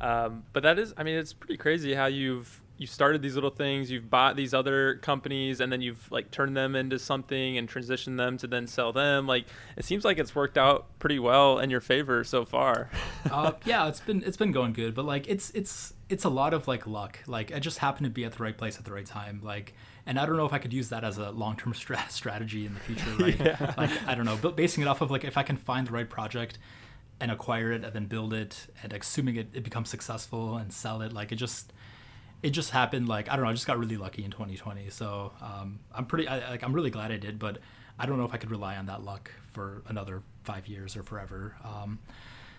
Um, 0.00 0.44
but 0.52 0.62
that 0.64 0.78
is, 0.78 0.92
I 0.96 1.02
mean, 1.02 1.16
it's 1.16 1.32
pretty 1.32 1.56
crazy 1.56 1.94
how 1.94 2.06
you've 2.06 2.60
you 2.76 2.88
started 2.88 3.22
these 3.22 3.36
little 3.36 3.50
things, 3.50 3.90
you've 3.90 4.10
bought 4.10 4.34
these 4.34 4.52
other 4.52 4.96
companies, 4.96 5.60
and 5.60 5.72
then 5.72 5.80
you've 5.80 6.10
like 6.10 6.30
turned 6.32 6.56
them 6.56 6.74
into 6.74 6.98
something 6.98 7.56
and 7.56 7.68
transitioned 7.68 8.16
them 8.16 8.36
to 8.38 8.48
then 8.48 8.66
sell 8.66 8.92
them. 8.92 9.26
Like 9.26 9.46
it 9.76 9.84
seems 9.84 10.04
like 10.04 10.18
it's 10.18 10.34
worked 10.34 10.58
out 10.58 10.86
pretty 10.98 11.20
well 11.20 11.60
in 11.60 11.70
your 11.70 11.80
favor 11.80 12.24
so 12.24 12.44
far. 12.44 12.90
uh, 13.30 13.52
yeah, 13.64 13.86
it's 13.86 14.00
been 14.00 14.22
it's 14.24 14.36
been 14.36 14.50
going 14.50 14.72
good, 14.72 14.94
but 14.94 15.04
like 15.04 15.28
it's 15.28 15.50
it's 15.50 15.94
it's 16.08 16.24
a 16.24 16.28
lot 16.28 16.52
of 16.52 16.66
like 16.66 16.86
luck. 16.86 17.20
Like 17.26 17.54
I 17.54 17.60
just 17.60 17.78
happened 17.78 18.06
to 18.06 18.10
be 18.10 18.24
at 18.24 18.32
the 18.32 18.42
right 18.42 18.56
place 18.56 18.76
at 18.76 18.84
the 18.84 18.92
right 18.92 19.06
time. 19.06 19.40
Like, 19.42 19.74
and 20.06 20.18
I 20.18 20.26
don't 20.26 20.36
know 20.36 20.44
if 20.44 20.52
I 20.52 20.58
could 20.58 20.72
use 20.72 20.90
that 20.90 21.04
as 21.04 21.18
a 21.18 21.30
long 21.30 21.56
term 21.56 21.74
stra- 21.82 22.04
strategy 22.08 22.66
in 22.66 22.74
the 22.74 22.80
future. 22.80 23.04
Right? 23.18 23.38
Yeah. 23.38 23.74
Like 23.76 23.90
I 24.06 24.14
don't 24.14 24.24
know, 24.24 24.38
but 24.40 24.56
basing 24.56 24.82
it 24.82 24.86
off 24.88 25.00
of 25.00 25.10
like 25.10 25.24
if 25.24 25.36
I 25.36 25.42
can 25.42 25.56
find 25.56 25.86
the 25.86 25.92
right 25.92 26.08
project 26.08 26.58
and 27.20 27.30
acquire 27.30 27.72
it 27.72 27.84
and 27.84 27.92
then 27.92 28.06
build 28.06 28.34
it 28.34 28.66
and 28.82 28.92
assuming 28.92 29.36
it, 29.36 29.48
it 29.54 29.62
becomes 29.62 29.88
successful 29.88 30.56
and 30.56 30.72
sell 30.72 31.00
it, 31.00 31.12
like 31.12 31.32
it 31.32 31.36
just 31.36 31.72
it 32.42 32.50
just 32.50 32.70
happened. 32.70 33.08
Like 33.08 33.30
I 33.30 33.36
don't 33.36 33.44
know, 33.44 33.50
I 33.50 33.54
just 33.54 33.66
got 33.66 33.78
really 33.78 33.96
lucky 33.96 34.24
in 34.24 34.30
2020. 34.30 34.90
So 34.90 35.32
um, 35.40 35.80
I'm 35.94 36.06
pretty 36.06 36.28
I, 36.28 36.50
like 36.50 36.62
I'm 36.62 36.72
really 36.72 36.90
glad 36.90 37.12
I 37.12 37.16
did, 37.16 37.38
but 37.38 37.58
I 37.98 38.06
don't 38.06 38.18
know 38.18 38.24
if 38.24 38.34
I 38.34 38.36
could 38.36 38.50
rely 38.50 38.76
on 38.76 38.86
that 38.86 39.04
luck 39.04 39.30
for 39.52 39.82
another 39.86 40.22
five 40.42 40.66
years 40.66 40.96
or 40.96 41.02
forever. 41.02 41.54
Um, 41.64 42.00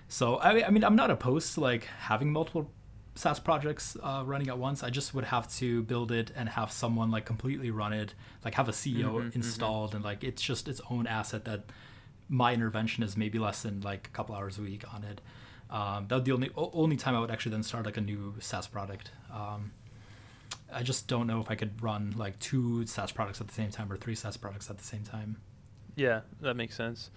so 0.07 0.37
I, 0.37 0.65
I 0.65 0.69
mean, 0.69 0.83
I'm 0.83 0.95
not 0.95 1.11
opposed 1.11 1.53
to 1.55 1.61
like 1.61 1.85
having 1.85 2.31
multiple 2.31 2.69
SaaS 3.15 3.39
projects 3.39 3.95
uh, 4.03 4.23
running 4.25 4.49
at 4.49 4.57
once. 4.57 4.83
I 4.83 4.89
just 4.89 5.13
would 5.13 5.23
have 5.25 5.49
to 5.57 5.83
build 5.83 6.11
it 6.11 6.31
and 6.35 6.49
have 6.49 6.71
someone 6.71 7.11
like 7.11 7.25
completely 7.25 7.71
run 7.71 7.93
it, 7.93 8.13
like 8.43 8.55
have 8.55 8.67
a 8.69 8.73
CEO 8.73 9.13
Mhm, 9.15 9.27
mhm. 9.27 9.35
installed, 9.35 9.95
and 9.95 10.03
like 10.03 10.23
it's 10.23 10.41
just 10.41 10.67
its 10.67 10.81
own 10.89 11.07
asset 11.07 11.45
that 11.45 11.63
my 12.27 12.53
intervention 12.53 13.03
is 13.03 13.15
maybe 13.15 13.39
less 13.39 13.61
than 13.61 13.81
like 13.81 14.07
a 14.07 14.11
couple 14.11 14.35
hours 14.35 14.57
a 14.57 14.61
week 14.61 14.83
on 14.93 15.03
it. 15.03 15.21
Um, 15.69 16.07
that 16.07 16.15
would 16.15 16.23
be 16.25 16.31
the 16.31 16.35
only 16.35 16.51
only 16.55 16.95
time 16.97 17.15
I 17.15 17.19
would 17.19 17.31
actually 17.31 17.53
then 17.53 17.63
start 17.63 17.85
like 17.85 17.97
a 17.97 18.01
new 18.01 18.35
SaaS 18.39 18.67
product. 18.67 19.11
Um, 19.33 19.71
I 20.73 20.83
just 20.83 21.07
don't 21.07 21.25
know 21.27 21.39
if 21.39 21.49
I 21.49 21.55
could 21.55 21.81
run 21.81 22.13
like 22.17 22.37
two 22.39 22.85
SaaS 22.85 23.11
products 23.11 23.39
at 23.39 23.47
the 23.47 23.53
same 23.53 23.71
time 23.71 23.91
or 23.91 23.97
three 23.97 24.15
SaaS 24.15 24.35
products 24.37 24.69
at 24.69 24.77
the 24.77 24.83
same 24.83 25.03
time. 25.03 25.37
Yeah, 25.95 26.21
that 26.41 26.55
makes 26.55 26.75
sense. 26.75 27.09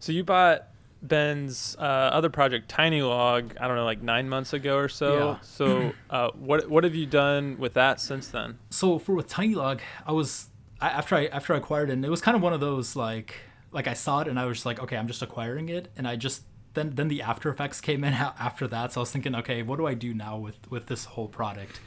So 0.00 0.12
you 0.12 0.22
bought 0.22 0.68
Ben's 1.02 1.76
uh, 1.78 1.82
other 1.82 2.30
project, 2.30 2.68
Tiny 2.68 3.02
Log, 3.02 3.56
I 3.60 3.66
don't 3.66 3.76
know, 3.76 3.84
like 3.84 4.02
nine 4.02 4.28
months 4.28 4.52
ago 4.52 4.76
or 4.76 4.88
so. 4.88 5.18
Yeah. 5.18 5.36
So 5.42 5.92
uh, 6.10 6.30
what 6.34 6.68
what 6.68 6.84
have 6.84 6.94
you 6.94 7.06
done 7.06 7.58
with 7.58 7.74
that 7.74 8.00
since 8.00 8.28
then? 8.28 8.58
so 8.70 8.98
for 8.98 9.14
with 9.14 9.28
Tiny 9.28 9.54
Log, 9.54 9.80
I 10.06 10.12
was 10.12 10.48
I, 10.80 10.88
after 10.88 11.16
I 11.16 11.26
after 11.26 11.54
I 11.54 11.58
acquired 11.58 11.90
it, 11.90 11.94
and 11.94 12.04
it 12.04 12.10
was 12.10 12.20
kind 12.20 12.36
of 12.36 12.42
one 12.42 12.52
of 12.52 12.60
those 12.60 12.96
like 12.96 13.34
like 13.72 13.86
I 13.86 13.94
saw 13.94 14.20
it 14.20 14.28
and 14.28 14.38
I 14.38 14.46
was 14.46 14.58
just 14.58 14.66
like, 14.66 14.80
okay, 14.82 14.96
I'm 14.96 15.06
just 15.06 15.22
acquiring 15.22 15.68
it, 15.68 15.88
and 15.96 16.06
I 16.08 16.16
just 16.16 16.42
then 16.76 16.94
then 16.94 17.08
the 17.08 17.22
After 17.22 17.50
Effects 17.50 17.80
came 17.80 18.04
in 18.04 18.12
after 18.14 18.68
that, 18.68 18.92
so 18.92 19.00
I 19.00 19.02
was 19.02 19.10
thinking, 19.10 19.34
okay, 19.34 19.62
what 19.62 19.76
do 19.78 19.86
I 19.86 19.94
do 19.94 20.14
now 20.14 20.38
with 20.38 20.70
with 20.70 20.86
this 20.86 21.04
whole 21.04 21.28
product? 21.28 21.80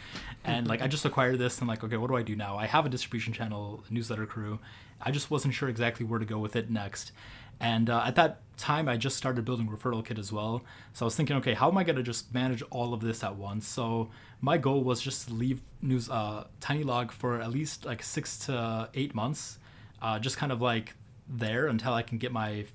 And 0.43 0.67
like 0.67 0.81
I 0.81 0.87
just 0.87 1.05
acquired 1.05 1.39
this, 1.39 1.59
and 1.59 1.67
like, 1.67 1.83
okay, 1.83 1.97
what 1.97 2.09
do 2.09 2.17
I 2.17 2.23
do 2.23 2.35
now? 2.35 2.57
I 2.57 2.65
have 2.65 2.85
a 2.85 2.89
distribution 2.89 3.31
channel, 3.31 3.83
newsletter 3.89 4.25
crew. 4.25 4.59
I 5.01 5.11
just 5.11 5.31
wasn't 5.31 5.53
sure 5.53 5.69
exactly 5.69 6.05
where 6.05 6.19
to 6.19 6.25
go 6.25 6.39
with 6.39 6.57
it 6.57 6.69
next. 6.69 7.13
And 7.59 7.89
uh, 7.89 8.03
at 8.05 8.15
that 8.15 8.41
time, 8.57 8.87
I 8.87 8.97
just 8.97 9.17
started 9.17 9.45
building 9.45 9.67
referral 9.67 10.05
kit 10.05 10.19
as 10.19 10.31
well. 10.31 10.63
So 10.93 11.05
I 11.05 11.07
was 11.07 11.15
thinking, 11.15 11.35
okay, 11.37 11.53
how 11.53 11.69
am 11.69 11.77
I 11.77 11.83
gonna 11.83 12.03
just 12.03 12.33
manage 12.33 12.61
all 12.69 12.93
of 12.93 13.01
this 13.01 13.23
at 13.23 13.35
once? 13.35 13.67
So 13.67 14.09
my 14.41 14.57
goal 14.57 14.83
was 14.83 15.01
just 15.01 15.27
to 15.27 15.33
leave 15.33 15.61
news 15.81 16.09
uh, 16.09 16.47
Tiny 16.59 16.83
Log 16.83 17.11
for 17.11 17.41
at 17.41 17.51
least 17.51 17.85
like 17.85 18.03
six 18.03 18.37
to 18.45 18.89
eight 18.93 19.13
months, 19.15 19.59
uh, 20.01 20.19
just 20.19 20.37
kind 20.37 20.51
of 20.51 20.61
like 20.61 20.93
there 21.27 21.67
until 21.67 21.93
I 21.93 22.01
can 22.01 22.17
get 22.17 22.31
my, 22.31 22.65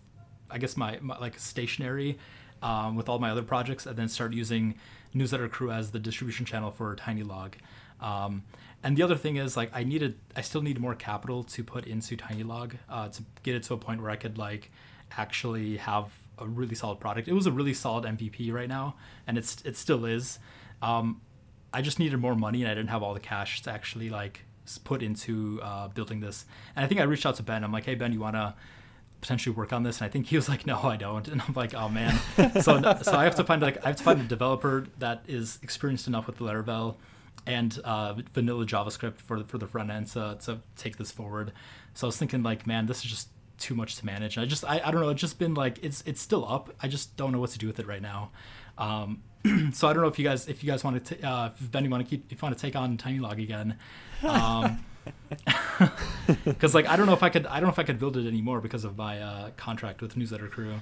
I 0.51 0.59
guess 0.59 0.77
my, 0.77 0.99
my 1.01 1.18
like 1.18 1.38
stationary 1.38 2.18
um, 2.62 2.97
with 2.97 3.09
all 3.09 3.18
my 3.18 3.31
other 3.31 3.42
projects, 3.42 3.87
and 3.87 3.97
then 3.97 4.09
start 4.09 4.33
using 4.33 4.75
Newsletter 5.12 5.49
Crew 5.49 5.70
as 5.70 5.90
the 5.90 5.99
distribution 5.99 6.47
channel 6.47 6.70
for 6.70 6.94
Tiny 6.97 7.23
Log. 7.23 7.57
Um, 8.01 8.42
and 8.85 8.99
the 8.99 9.03
other 9.03 9.16
thing 9.16 9.37
is 9.37 9.57
like 9.57 9.70
I 9.73 9.83
needed, 9.83 10.18
I 10.37 10.42
still 10.42 10.61
need 10.61 10.79
more 10.79 10.94
capital 10.94 11.42
to 11.42 11.64
put 11.64 11.87
into 11.87 12.16
Tiny 12.16 12.42
Log 12.42 12.77
uh, 12.88 13.09
to 13.09 13.23
get 13.42 13.55
it 13.55 13.62
to 13.64 13.75
a 13.75 13.79
point 13.79 14.03
where 14.03 14.11
I 14.11 14.16
could 14.16 14.37
like 14.37 14.70
actually 15.16 15.79
have 15.79 16.12
a 16.38 16.47
really 16.47 16.75
solid 16.75 17.01
product. 17.01 17.27
It 17.27 17.33
was 17.33 17.47
a 17.47 17.53
really 17.53 17.73
solid 17.73 18.05
MVP 18.05 18.53
right 18.53 18.68
now, 18.68 18.97
and 19.27 19.38
it's 19.38 19.62
it 19.64 19.79
still 19.79 20.05
is. 20.05 20.38
Um, 20.83 21.23
I 21.73 21.81
just 21.81 21.99
needed 21.99 22.18
more 22.18 22.35
money, 22.35 22.62
and 22.62 22.70
I 22.70 22.75
didn't 22.75 22.90
have 22.90 23.03
all 23.03 23.14
the 23.14 23.20
cash 23.20 23.62
to 23.62 23.70
actually 23.70 24.11
like 24.11 24.44
put 24.85 25.03
into 25.03 25.61
uh, 25.62 25.88
building 25.88 26.20
this. 26.20 26.44
And 26.77 26.85
I 26.85 26.88
think 26.88 27.01
I 27.01 27.05
reached 27.05 27.25
out 27.25 27.37
to 27.37 27.42
Ben. 27.42 27.64
I'm 27.64 27.73
like, 27.73 27.87
hey 27.87 27.94
Ben, 27.94 28.12
you 28.12 28.20
wanna 28.20 28.55
potentially 29.23 29.57
work 29.57 29.73
on 29.73 29.83
this? 29.83 30.03
And 30.03 30.07
I 30.07 30.11
think 30.11 30.27
he 30.27 30.37
was 30.37 30.51
like, 30.51 30.66
no, 30.73 30.83
I 30.83 30.97
don't. 30.97 31.27
And 31.27 31.40
I'm 31.40 31.55
like, 31.55 31.73
oh 31.73 31.88
man. 31.88 32.20
so 32.61 32.83
so 33.03 33.14
I 33.14 33.25
have 33.25 33.37
to 33.37 33.44
find 33.44 33.62
like 33.62 33.83
I 33.83 33.88
have 33.88 33.97
to 33.97 34.05
find 34.05 34.20
a 34.20 34.25
developer 34.25 34.87
that 34.99 35.23
is 35.27 35.59
experienced 35.62 36.07
enough 36.07 36.27
with 36.27 36.38
Laravel 36.38 36.97
and 37.47 37.79
uh, 37.85 38.14
vanilla 38.33 38.64
JavaScript 38.64 39.20
for 39.20 39.40
the, 39.40 39.44
for 39.44 39.59
the 39.59 39.66
front 39.66 39.90
end 39.90 40.09
to, 40.09 40.38
to 40.44 40.61
take 40.77 40.97
this 40.97 41.11
forward. 41.11 41.53
So 41.94 42.07
I 42.07 42.09
was 42.09 42.16
thinking 42.16 42.42
like, 42.42 42.66
man, 42.66 42.87
this 42.87 42.99
is 42.99 43.11
just 43.11 43.29
too 43.59 43.75
much 43.75 43.97
to 43.97 44.07
manage. 44.07 44.38
I 44.38 44.44
just 44.47 44.64
I, 44.64 44.81
I 44.85 44.90
don't 44.90 45.01
know. 45.01 45.11
It's 45.11 45.20
just 45.20 45.38
been 45.38 45.55
like 45.55 45.79
it's 45.83 46.03
it's 46.07 46.20
still 46.20 46.47
up. 46.51 46.75
I 46.83 46.88
just 46.88 47.16
don't 47.16 47.33
know 47.33 47.40
what 47.40 47.51
to 47.51 47.59
do 47.59 47.66
with 47.66 47.79
it 47.79 47.87
right 47.87 48.03
now. 48.03 48.31
Um, 48.79 49.23
so 49.73 49.88
I 49.88 49.92
don't 49.92 50.03
know 50.03 50.09
if 50.09 50.18
you 50.18 50.25
guys 50.25 50.49
if 50.49 50.64
you 50.64 50.70
guys 50.70 50.83
want 50.83 51.05
to 51.05 51.23
uh, 51.29 51.51
if 51.59 51.70
Ben 51.70 51.85
you 51.85 51.90
want 51.90 52.05
to 52.05 52.09
keep 52.11 52.27
if 52.33 52.40
you 52.42 52.47
want 52.47 52.57
to 52.57 52.61
take 52.61 52.77
on 52.77 52.97
Tiny 52.97 53.18
Log 53.18 53.38
again. 53.38 53.79
Um, 54.23 54.85
because 56.44 56.75
like 56.75 56.87
I 56.87 56.97
don't 56.97 57.07
know 57.07 57.12
if 57.12 57.23
I 57.23 57.29
could 57.29 57.47
I 57.47 57.61
don't 57.61 57.64
know 57.68 57.73
if 57.73 57.79
I 57.79 57.85
could 57.85 57.99
build 57.99 58.16
it 58.16 58.27
anymore 58.27 58.61
because 58.61 58.85
of 58.85 58.97
my 58.97 59.20
uh, 59.20 59.51
contract 59.57 60.03
with 60.03 60.16
Newsletter 60.16 60.49
Crew. 60.49 60.75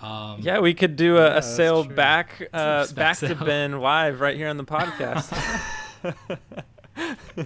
Um, 0.00 0.40
Yeah, 0.40 0.58
we 0.60 0.74
could 0.74 0.96
do 0.96 1.16
a, 1.18 1.30
Yeah, 1.30 1.36
a 1.36 1.42
sale 1.42 1.84
back 1.84 2.48
uh, 2.52 2.86
Back 2.86 2.94
back 2.94 3.18
to. 3.18 3.34
Ben 3.34 3.80
live 3.80 4.20
right 4.20 4.36
here 4.36 4.48
on 4.48 4.56
the 4.56 4.64
podcast. 4.64 5.32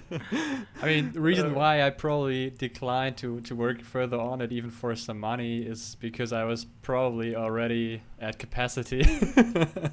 I 0.82 0.86
mean, 0.86 1.12
the 1.12 1.20
reason 1.20 1.54
why 1.54 1.82
I 1.82 1.90
probably 1.90 2.50
declined 2.50 3.16
to, 3.18 3.40
to 3.42 3.54
work 3.54 3.82
further 3.82 4.18
on 4.18 4.40
it, 4.40 4.52
even 4.52 4.70
for 4.70 4.94
some 4.96 5.20
money, 5.20 5.58
is 5.58 5.96
because 6.00 6.32
I 6.32 6.44
was 6.44 6.64
probably 6.82 7.36
already 7.36 8.02
at 8.20 8.38
capacity. 8.38 9.00
and 9.36 9.92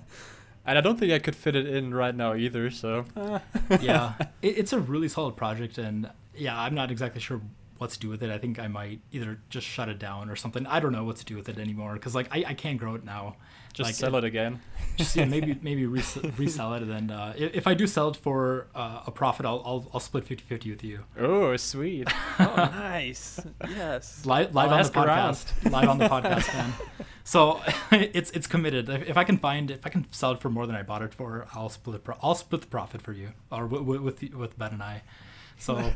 I 0.65 0.81
don't 0.81 0.99
think 0.99 1.11
I 1.11 1.19
could 1.19 1.35
fit 1.35 1.55
it 1.55 1.67
in 1.67 1.93
right 1.93 2.15
now 2.15 2.33
either, 2.35 2.69
so. 2.71 3.05
uh, 3.15 3.39
yeah, 3.81 4.13
it, 4.41 4.57
it's 4.57 4.73
a 4.73 4.79
really 4.79 5.07
solid 5.07 5.35
project, 5.35 5.77
and 5.77 6.09
yeah, 6.35 6.59
I'm 6.59 6.73
not 6.73 6.91
exactly 6.91 7.21
sure 7.21 7.41
what 7.77 7.91
to 7.91 7.99
do 7.99 8.09
with 8.09 8.23
it. 8.23 8.29
I 8.29 8.37
think 8.37 8.59
I 8.59 8.67
might 8.67 9.01
either 9.11 9.39
just 9.49 9.67
shut 9.67 9.89
it 9.89 9.99
down 9.99 10.29
or 10.29 10.35
something. 10.35 10.65
I 10.67 10.79
don't 10.79 10.91
know 10.91 11.03
what 11.03 11.17
to 11.17 11.25
do 11.25 11.35
with 11.35 11.49
it 11.49 11.57
anymore 11.57 11.93
because 11.93 12.15
like 12.15 12.27
I, 12.31 12.45
I 12.47 12.53
can't 12.53 12.77
grow 12.77 12.95
it 12.95 13.03
now. 13.03 13.35
Just 13.73 13.87
Like, 13.89 13.95
sell 13.95 14.15
it 14.15 14.23
again. 14.23 14.61
Just 14.97 15.15
yeah, 15.15 15.25
maybe 15.25 15.57
maybe 15.63 15.85
res- 15.87 16.17
resell 16.37 16.73
it, 16.75 16.83
and 16.83 16.91
then 16.91 17.09
uh, 17.11 17.33
if, 17.35 17.55
if 17.55 17.67
I 17.67 17.73
do 17.73 17.87
sell 17.87 18.09
it 18.09 18.15
for 18.15 18.67
uh, 18.75 19.01
a 19.07 19.11
profit, 19.11 19.45
I'll, 19.47 19.63
I'll 19.65 19.89
I'll 19.95 19.99
split 19.99 20.25
50-50 20.27 20.69
with 20.69 20.83
you. 20.83 20.99
Oh, 21.17 21.55
sweet. 21.57 22.07
oh, 22.39 22.53
nice. 22.55 23.39
Yes. 23.67 24.25
live, 24.25 24.53
live 24.53 24.71
on 24.71 24.79
ask 24.79 24.93
the 24.93 25.03
around. 25.03 25.33
podcast. 25.33 25.71
live 25.71 25.89
on 25.89 25.97
the 25.97 26.07
podcast, 26.07 26.53
man. 26.53 26.73
So 27.25 27.61
it's 27.91 28.31
it's 28.31 28.47
committed. 28.47 28.89
If, 28.89 29.07
if 29.11 29.15
I 29.17 29.23
can 29.23 29.37
find 29.37 29.71
if 29.71 29.85
I 29.85 29.89
can 29.89 30.05
sell 30.11 30.33
it 30.33 30.39
for 30.41 30.49
more 30.49 30.67
than 30.67 30.75
I 30.75 30.83
bought 30.83 31.01
it 31.01 31.13
for, 31.13 31.47
I'll 31.53 31.69
split 31.69 32.03
pro- 32.03 32.17
I'll 32.21 32.35
split 32.35 32.59
the 32.61 32.67
profit 32.67 33.01
for 33.01 33.13
you 33.13 33.29
or 33.49 33.65
with 33.65 34.01
with, 34.01 34.33
with 34.33 34.59
Ben 34.59 34.73
and 34.73 34.83
I. 34.83 35.03
So 35.57 35.93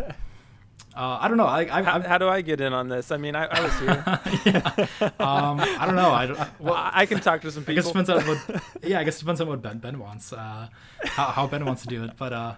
uh, 0.97 1.19
I 1.21 1.27
don't 1.27 1.38
know. 1.38 1.45
I 1.45 1.62
I, 1.79 1.83
How, 1.83 2.01
how 2.01 2.17
do 2.17 2.27
I 2.27 2.41
get 2.41 2.60
in 2.60 2.73
on 2.73 2.89
this? 2.89 3.12
I 3.12 3.17
mean, 3.17 3.36
I, 3.36 3.45
I 3.45 3.62
was 3.62 3.79
here. 3.79 4.03
yeah. 4.45 5.10
Um, 5.19 5.60
I 5.60 5.86
don't 5.86 5.95
know. 5.95 6.10
I 6.10 6.25
Well, 6.25 6.49
well, 6.60 6.73
I 6.73 6.91
I 7.01 7.05
can 7.05 7.19
talk 7.19 7.41
to 7.41 7.51
some 7.51 7.63
I 7.67 7.73
guess 7.73 7.86
it 7.86 7.93
people. 7.93 8.03
depends 8.03 8.10
on 8.10 8.38
what. 8.55 8.63
Yeah, 8.83 8.99
I 8.99 9.03
guess 9.03 9.17
it 9.17 9.19
depends 9.19 9.39
on 9.41 9.47
what 9.47 9.62
Ben 9.62 9.77
Ben 9.77 9.99
wants. 9.99 10.33
Uh, 10.33 10.67
how 11.05 11.25
how 11.27 11.47
Ben 11.47 11.63
wants 11.65 11.83
to 11.83 11.88
do 11.88 12.03
it, 12.03 12.12
but 12.17 12.33
uh, 12.33 12.55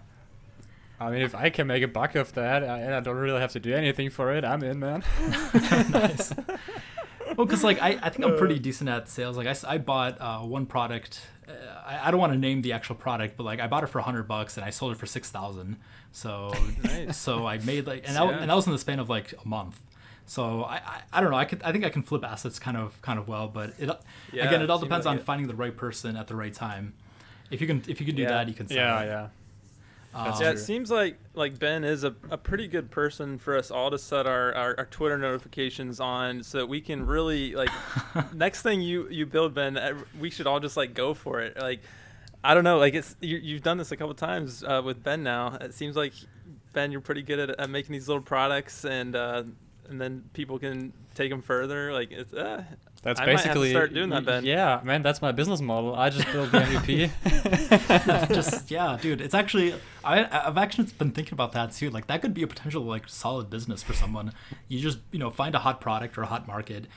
I 0.99 1.11
mean, 1.11 1.21
if 1.21 1.35
I 1.35 1.49
can 1.49 1.67
make 1.67 1.83
a 1.83 1.87
buck 1.87 2.15
of 2.15 2.33
that 2.33 2.63
I, 2.63 2.79
and 2.79 2.93
I 2.95 2.99
don't 3.01 3.17
really 3.17 3.39
have 3.41 3.51
to 3.53 3.59
do 3.59 3.73
anything 3.73 4.09
for 4.09 4.33
it, 4.33 4.43
I'm 4.45 4.63
in, 4.63 4.79
man. 4.79 5.03
nice. 5.91 6.33
Well, 7.37 7.45
because 7.45 7.63
like 7.63 7.81
I, 7.81 7.97
I 8.01 8.09
think 8.09 8.25
I'm 8.25 8.37
pretty 8.37 8.59
decent 8.59 8.89
at 8.89 9.07
sales. 9.09 9.37
Like 9.37 9.47
I 9.65 9.77
bought 9.77 10.19
uh, 10.19 10.39
one 10.39 10.65
product. 10.65 11.21
Uh, 11.49 11.53
I, 11.85 12.07
I 12.07 12.11
don't 12.11 12.19
want 12.19 12.33
to 12.33 12.39
name 12.39 12.61
the 12.61 12.73
actual 12.73 12.95
product, 12.95 13.35
but 13.37 13.43
like 13.43 13.59
I 13.59 13.67
bought 13.67 13.83
it 13.83 13.87
for 13.87 13.99
hundred 14.01 14.27
bucks 14.27 14.55
and 14.57 14.65
I 14.65 14.69
sold 14.69 14.91
it 14.91 14.97
for 14.99 15.05
six 15.07 15.31
thousand. 15.31 15.77
So 16.11 16.53
Nice. 16.83 17.17
so 17.17 17.45
I 17.47 17.57
made 17.59 17.87
like 17.87 18.03
and 18.07 18.15
that, 18.15 18.23
Yeah. 18.25 18.37
and 18.39 18.49
that 18.49 18.55
was 18.55 18.65
in 18.67 18.73
the 18.73 18.79
span 18.79 18.99
of 18.99 19.09
like 19.09 19.33
a 19.43 19.47
month. 19.47 19.79
So 20.25 20.63
I, 20.63 20.75
I, 20.75 21.01
I 21.13 21.21
don't 21.21 21.31
know. 21.31 21.37
I 21.37 21.45
could 21.45 21.63
I 21.63 21.71
think 21.71 21.83
I 21.85 21.89
can 21.89 22.03
flip 22.03 22.23
assets 22.23 22.59
kind 22.59 22.77
of 22.77 23.01
kind 23.01 23.17
of 23.19 23.27
well, 23.27 23.47
but 23.47 23.73
it 23.79 23.89
Yeah, 24.31 24.47
again 24.47 24.61
it 24.61 24.69
all 24.69 24.77
depends 24.79 25.05
like 25.05 25.13
on 25.13 25.19
it. 25.19 25.23
finding 25.25 25.47
the 25.47 25.55
right 25.55 25.75
person 25.75 26.15
at 26.15 26.27
the 26.27 26.35
right 26.35 26.53
time. 26.53 26.93
If 27.51 27.61
you 27.61 27.67
can 27.67 27.83
if 27.87 27.99
you 27.99 28.05
can 28.05 28.15
do 28.15 28.21
Yeah. 28.23 28.29
that, 28.29 28.47
you 28.47 28.53
can 28.53 28.67
sell 28.67 28.77
yeah, 28.77 29.01
it. 29.01 29.05
yeah. 29.07 29.27
Um, 30.13 30.33
Yeah, 30.39 30.51
it 30.51 30.57
seems 30.57 30.89
like 30.89 31.17
like 31.33 31.59
Ben 31.59 31.83
is 31.83 32.03
a, 32.03 32.15
a 32.29 32.37
pretty 32.37 32.67
good 32.67 32.89
person 32.89 33.37
for 33.37 33.55
us 33.57 33.69
all 33.69 33.91
to 33.91 33.97
set 33.99 34.25
our, 34.25 34.53
our, 34.55 34.75
our 34.79 34.85
Twitter 34.85 35.17
notifications 35.17 35.99
on 35.99 36.43
so 36.43 36.59
that 36.59 36.67
we 36.67 36.81
can 36.81 37.05
really 37.05 37.55
like 37.55 37.69
next 38.33 38.61
thing 38.61 38.81
you 38.81 39.07
you 39.09 39.25
build 39.25 39.53
Ben 39.53 40.03
we 40.19 40.29
should 40.29 40.47
all 40.47 40.59
just 40.59 40.77
like 40.77 40.93
go 40.93 41.13
for 41.13 41.41
it. 41.41 41.59
Like 41.59 41.81
I 42.43 42.53
don't 42.53 42.63
know 42.63 42.77
like 42.79 42.95
it's 42.95 43.15
you, 43.21 43.37
you've 43.37 43.63
done 43.63 43.77
this 43.77 43.91
a 43.91 43.97
couple 43.97 44.15
times 44.15 44.63
uh, 44.63 44.81
with 44.83 45.03
Ben 45.03 45.23
now. 45.23 45.57
It 45.61 45.73
seems 45.73 45.95
like 45.95 46.13
Ben 46.73 46.91
you're 46.91 47.01
pretty 47.01 47.21
good 47.21 47.39
at, 47.39 47.59
at 47.59 47.69
making 47.69 47.93
these 47.93 48.07
little 48.07 48.23
products 48.23 48.85
and 48.85 49.15
uh, 49.15 49.43
and 49.89 49.99
then 49.99 50.23
people 50.33 50.57
can 50.57 50.93
take 51.15 51.29
them 51.29 51.41
further. 51.41 51.93
Like 51.93 52.11
it's 52.11 52.33
uh, 52.33 52.63
That's 53.01 53.19
I 53.19 53.25
might 53.27 53.31
have 53.31 53.41
to 53.41 53.47
basically 53.47 53.69
start 53.71 53.93
doing 53.93 54.09
that, 54.09 54.23
y- 54.23 54.25
Ben. 54.25 54.45
Yeah, 54.45 54.81
man, 54.83 55.01
that's 55.01 55.21
my 55.21 55.31
business 55.31 55.61
model. 55.61 55.95
I 55.95 56.09
just 56.09 56.29
build 56.31 56.51
the 56.51 56.59
MVP. 56.59 58.27
just 58.33 58.69
yeah, 58.69 58.97
dude. 59.01 59.21
It's 59.21 59.33
actually 59.33 59.73
I 60.03 60.27
I've 60.47 60.57
actually 60.57 60.87
been 60.97 61.11
thinking 61.11 61.33
about 61.33 61.53
that 61.53 61.71
too. 61.71 61.89
Like 61.89 62.07
that 62.07 62.21
could 62.21 62.33
be 62.33 62.43
a 62.43 62.47
potential 62.47 62.83
like 62.83 63.07
solid 63.07 63.49
business 63.49 63.81
for 63.81 63.93
someone. 63.93 64.33
You 64.67 64.79
just 64.81 64.99
you 65.11 65.19
know 65.19 65.29
find 65.29 65.55
a 65.55 65.59
hot 65.59 65.79
product 65.79 66.17
or 66.17 66.23
a 66.23 66.27
hot 66.27 66.45
market, 66.45 66.87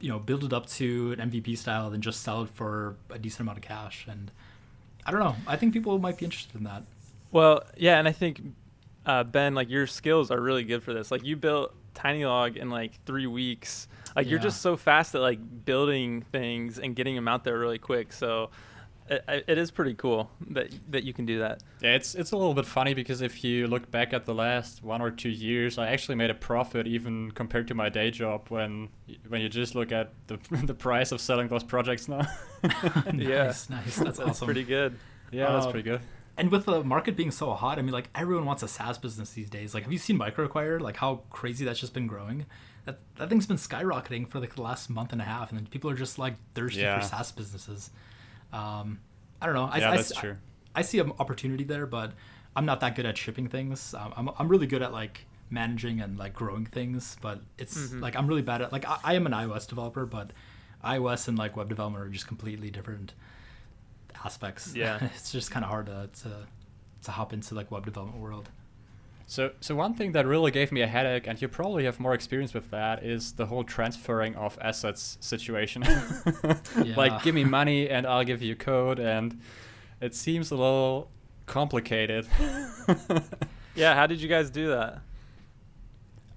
you 0.00 0.10
know 0.10 0.18
build 0.18 0.44
it 0.44 0.52
up 0.52 0.66
to 0.66 1.12
an 1.18 1.30
MVP 1.30 1.56
style, 1.56 1.88
then 1.88 2.02
just 2.02 2.22
sell 2.22 2.42
it 2.42 2.50
for 2.50 2.96
a 3.08 3.18
decent 3.18 3.40
amount 3.40 3.58
of 3.58 3.64
cash. 3.64 4.06
And 4.08 4.30
I 5.06 5.10
don't 5.10 5.20
know. 5.20 5.36
I 5.46 5.56
think 5.56 5.72
people 5.72 5.98
might 5.98 6.18
be 6.18 6.26
interested 6.26 6.54
in 6.56 6.64
that. 6.64 6.82
Well, 7.32 7.62
yeah, 7.76 7.98
and 7.98 8.06
I 8.06 8.12
think 8.12 8.42
uh, 9.08 9.24
Ben, 9.24 9.54
like 9.56 9.68
your 9.70 9.86
skills 9.88 10.30
are 10.30 10.40
really 10.40 10.62
good 10.64 10.82
for 10.84 10.92
this. 10.94 11.10
Like 11.10 11.24
you 11.24 11.34
built 11.34 11.74
TinyLog 11.94 12.56
in 12.56 12.70
like 12.70 13.04
three 13.06 13.26
weeks. 13.26 13.88
Like 14.14 14.28
you're 14.28 14.38
just 14.38 14.62
so 14.62 14.76
fast 14.76 15.14
at 15.16 15.20
like 15.20 15.40
building 15.64 16.22
things 16.30 16.78
and 16.78 16.94
getting 16.94 17.14
them 17.16 17.26
out 17.26 17.42
there 17.42 17.58
really 17.58 17.78
quick. 17.78 18.12
So 18.12 18.50
it, 19.08 19.24
it 19.48 19.56
is 19.58 19.70
pretty 19.70 19.94
cool 19.94 20.30
that 20.50 20.68
that 20.90 21.04
you 21.04 21.12
can 21.14 21.24
do 21.24 21.38
that. 21.38 21.62
Yeah, 21.80 21.94
it's 21.94 22.14
it's 22.14 22.32
a 22.32 22.36
little 22.36 22.52
bit 22.54 22.66
funny 22.66 22.92
because 22.94 23.22
if 23.22 23.42
you 23.42 23.66
look 23.66 23.90
back 23.90 24.12
at 24.12 24.26
the 24.26 24.34
last 24.34 24.82
one 24.82 25.00
or 25.00 25.10
two 25.10 25.30
years, 25.30 25.78
I 25.78 25.88
actually 25.88 26.16
made 26.16 26.30
a 26.30 26.34
profit 26.34 26.86
even 26.86 27.30
compared 27.30 27.68
to 27.68 27.74
my 27.74 27.88
day 27.88 28.10
job 28.10 28.46
when 28.50 28.88
when 29.28 29.40
you 29.40 29.48
just 29.48 29.74
look 29.74 29.90
at 29.92 30.12
the 30.26 30.38
the 30.66 30.74
price 30.74 31.10
of 31.12 31.20
selling 31.20 31.48
those 31.48 31.64
projects 31.64 32.06
now. 32.08 32.26
Yeah. 33.14 33.44
nice, 33.46 33.70
nice. 33.70 33.96
That's, 33.96 34.20
awesome. 34.20 34.44
pretty 34.46 34.64
good. 34.64 34.98
yeah, 35.32 35.52
that's 35.52 35.66
Uh, 35.66 35.70
pretty 35.70 35.88
good. 35.88 36.00
And 36.38 36.50
with 36.52 36.64
the 36.66 36.82
market 36.84 37.16
being 37.16 37.30
so 37.32 37.52
hot, 37.52 37.78
I 37.78 37.82
mean, 37.82 37.92
like 37.92 38.08
everyone 38.14 38.46
wants 38.46 38.62
a 38.62 38.68
SaaS 38.68 38.96
business 38.96 39.30
these 39.32 39.50
days. 39.50 39.74
Like, 39.74 39.82
have 39.82 39.92
you 39.92 39.98
seen 39.98 40.18
MicroAcquire? 40.18 40.80
Like 40.80 40.96
how 40.96 41.22
crazy 41.30 41.64
that's 41.64 41.80
just 41.80 41.92
been 41.92 42.06
growing. 42.06 42.46
That 42.84 43.00
that 43.16 43.28
thing's 43.28 43.46
been 43.46 43.56
skyrocketing 43.58 44.28
for 44.28 44.38
like 44.40 44.54
the 44.54 44.62
last 44.62 44.88
month 44.88 45.12
and 45.12 45.20
a 45.20 45.24
half, 45.24 45.50
and 45.50 45.58
then 45.58 45.66
people 45.66 45.90
are 45.90 45.94
just 45.96 46.18
like 46.18 46.34
thirsty 46.54 46.80
Yeah. 46.80 47.00
for 47.00 47.06
SaaS 47.06 47.32
businesses. 47.32 47.90
Um, 48.52 49.00
I 49.42 49.46
don't 49.46 49.54
know. 49.54 49.64
I, 49.70 49.78
yeah, 49.78 49.90
I, 49.90 49.96
that's 49.96 50.16
I- 50.16 50.20
true. 50.20 50.36
I 50.74 50.82
see 50.82 50.98
an 51.00 51.12
opportunity 51.18 51.64
there, 51.64 51.86
but 51.86 52.12
I'm 52.54 52.64
not 52.64 52.80
that 52.80 52.94
good 52.94 53.04
at 53.04 53.18
shipping 53.18 53.48
things. 53.48 53.92
Um, 53.94 54.14
I'm 54.16 54.30
I'm 54.38 54.48
really 54.48 54.66
good 54.68 54.82
at 54.82 54.92
like 54.92 55.26
managing 55.50 56.00
and 56.00 56.16
like 56.18 56.34
growing 56.34 56.66
things, 56.66 57.16
but 57.20 57.40
it's 57.58 57.76
Mhm. 57.76 58.00
like 58.00 58.14
I'm 58.16 58.26
really 58.28 58.42
bad 58.42 58.62
at 58.62 58.72
like 58.72 58.86
I, 58.88 58.98
I 59.02 59.14
am 59.14 59.26
an 59.26 59.32
iOS 59.32 59.66
developer, 59.68 60.06
but 60.06 60.32
iOS 60.84 61.26
and 61.26 61.36
like 61.36 61.56
web 61.56 61.68
development 61.68 62.04
are 62.04 62.08
just 62.08 62.28
completely 62.28 62.70
different 62.70 63.12
aspects. 64.24 64.72
Yeah. 64.76 64.98
it's 65.14 65.32
just 65.32 65.50
kind 65.50 65.64
of 65.64 65.70
hard 65.70 65.86
to, 65.86 66.08
to 66.22 66.30
to 67.02 67.10
hop 67.10 67.32
into 67.32 67.54
like 67.54 67.70
web 67.70 67.84
development 67.84 68.20
world. 68.20 68.48
So, 69.26 69.50
so 69.60 69.74
one 69.74 69.92
thing 69.94 70.12
that 70.12 70.26
really 70.26 70.50
gave 70.50 70.72
me 70.72 70.80
a 70.80 70.86
headache, 70.86 71.26
and 71.26 71.40
you 71.40 71.48
probably 71.48 71.84
have 71.84 72.00
more 72.00 72.14
experience 72.14 72.54
with 72.54 72.70
that, 72.70 73.04
is 73.04 73.32
the 73.34 73.44
whole 73.46 73.62
transferring 73.62 74.34
of 74.36 74.58
assets 74.60 75.18
situation. 75.20 75.84
Yeah. 76.82 76.94
Like, 76.96 77.22
give 77.22 77.34
me 77.34 77.44
money 77.44 77.90
and 77.90 78.06
I'll 78.06 78.24
give 78.24 78.40
you 78.40 78.56
code, 78.56 78.98
and 78.98 79.38
it 80.00 80.14
seems 80.14 80.50
a 80.50 80.54
little 80.56 81.10
complicated. 81.46 82.26
Yeah, 83.74 83.94
how 83.94 84.06
did 84.08 84.20
you 84.20 84.28
guys 84.28 84.50
do 84.50 84.68
that? 84.70 85.02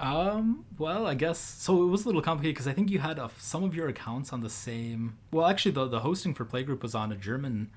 Um, 0.01 0.65
well, 0.79 1.05
I 1.05 1.13
guess 1.13 1.37
so. 1.37 1.83
It 1.83 1.87
was 1.87 2.03
a 2.03 2.07
little 2.07 2.21
complicated 2.21 2.55
because 2.55 2.67
I 2.67 2.73
think 2.73 2.89
you 2.89 2.99
had 2.99 3.19
uh, 3.19 3.29
some 3.37 3.63
of 3.63 3.75
your 3.75 3.87
accounts 3.87 4.33
on 4.33 4.41
the 4.41 4.49
same. 4.49 5.17
Well, 5.31 5.45
actually, 5.45 5.73
the 5.73 5.87
the 5.87 5.99
hosting 5.99 6.33
for 6.33 6.43
Playgroup 6.43 6.81
was 6.81 6.95
on 6.95 7.11
a 7.11 7.15
German 7.15 7.69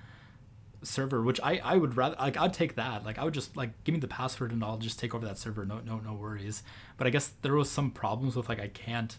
server, 0.83 1.23
which 1.23 1.39
I 1.43 1.59
I 1.63 1.77
would 1.77 1.97
rather 1.97 2.17
like. 2.19 2.39
I'd 2.39 2.55
take 2.55 2.77
that. 2.77 3.05
Like, 3.05 3.19
I 3.19 3.25
would 3.25 3.35
just 3.35 3.57
like 3.57 3.85
give 3.85 3.93
me 3.93 4.01
the 4.01 4.09
password 4.09 4.53
and 4.53 4.65
I'll 4.65 4.79
just 4.79 4.99
take 4.99 5.15
over 5.15 5.27
that 5.27 5.39
server. 5.39 5.67
No 5.67 5.81
no 5.85 5.99
no 5.99 6.15
worries. 6.15 6.63
But 6.97 7.07
I 7.07 7.11
guess 7.11 7.35
there 7.43 7.55
was 7.55 7.71
some 7.71 7.91
problems 7.91 8.37
with 8.37 8.49
like 8.49 8.61
I 8.61 8.69
can't 8.69 9.19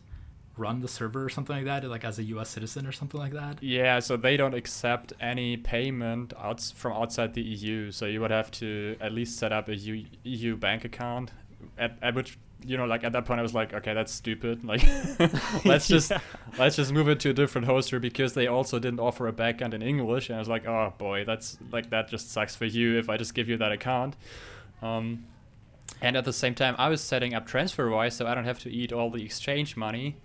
run 0.57 0.79
the 0.79 0.87
server 0.87 1.25
or 1.25 1.29
something 1.29 1.55
like 1.55 1.65
that, 1.65 1.83
like 1.83 2.05
as 2.05 2.17
a 2.17 2.23
U.S. 2.23 2.49
citizen 2.49 2.87
or 2.87 2.91
something 2.91 3.19
like 3.19 3.33
that. 3.33 3.61
Yeah, 3.61 3.99
so 3.99 4.17
they 4.17 4.37
don't 4.37 4.53
accept 4.53 5.13
any 5.19 5.57
payment 5.57 6.33
outs 6.39 6.71
from 6.71 6.93
outside 6.93 7.33
the 7.33 7.41
EU. 7.41 7.91
So 7.91 8.05
you 8.05 8.21
would 8.21 8.31
have 8.31 8.51
to 8.51 8.95
at 9.01 9.11
least 9.11 9.37
set 9.37 9.51
up 9.51 9.67
a 9.67 9.75
EU, 9.75 10.05
EU 10.23 10.55
bank 10.55 10.85
account, 10.85 11.31
at, 11.77 11.97
at 12.01 12.15
which 12.15 12.37
you 12.63 12.77
know, 12.77 12.85
like 12.85 13.03
at 13.03 13.11
that 13.13 13.25
point, 13.25 13.39
I 13.39 13.43
was 13.43 13.53
like, 13.53 13.73
okay, 13.73 13.93
that's 13.93 14.11
stupid. 14.11 14.63
Like, 14.63 14.83
let's 15.65 15.87
just 15.87 16.09
Yeah. 16.11 16.19
let's 16.57 16.75
just 16.75 16.91
move 16.91 17.07
it 17.09 17.19
to 17.21 17.29
a 17.29 17.33
different 17.33 17.67
hoster 17.67 17.99
because 17.99 18.33
they 18.33 18.47
also 18.47 18.79
didn't 18.79 18.99
offer 18.99 19.27
a 19.27 19.33
backend 19.33 19.73
in 19.73 19.81
English, 19.81 20.29
and 20.29 20.35
I 20.35 20.39
was 20.39 20.47
like, 20.49 20.65
oh 20.67 20.93
boy, 20.97 21.25
that's 21.25 21.57
like 21.71 21.89
that 21.89 22.07
just 22.07 22.31
sucks 22.31 22.55
for 22.55 22.65
you 22.65 22.97
if 22.97 23.09
I 23.09 23.17
just 23.17 23.33
give 23.33 23.49
you 23.49 23.57
that 23.57 23.71
account. 23.71 24.15
Um, 24.81 25.25
and 26.01 26.17
at 26.17 26.25
the 26.25 26.33
same 26.33 26.55
time, 26.55 26.75
I 26.77 26.89
was 26.89 27.01
setting 27.01 27.33
up 27.33 27.47
TransferWise 27.47 28.13
so 28.13 28.27
I 28.27 28.35
don't 28.35 28.45
have 28.45 28.59
to 28.59 28.71
eat 28.71 28.91
all 28.91 29.09
the 29.09 29.23
exchange 29.23 29.77
money, 29.77 30.17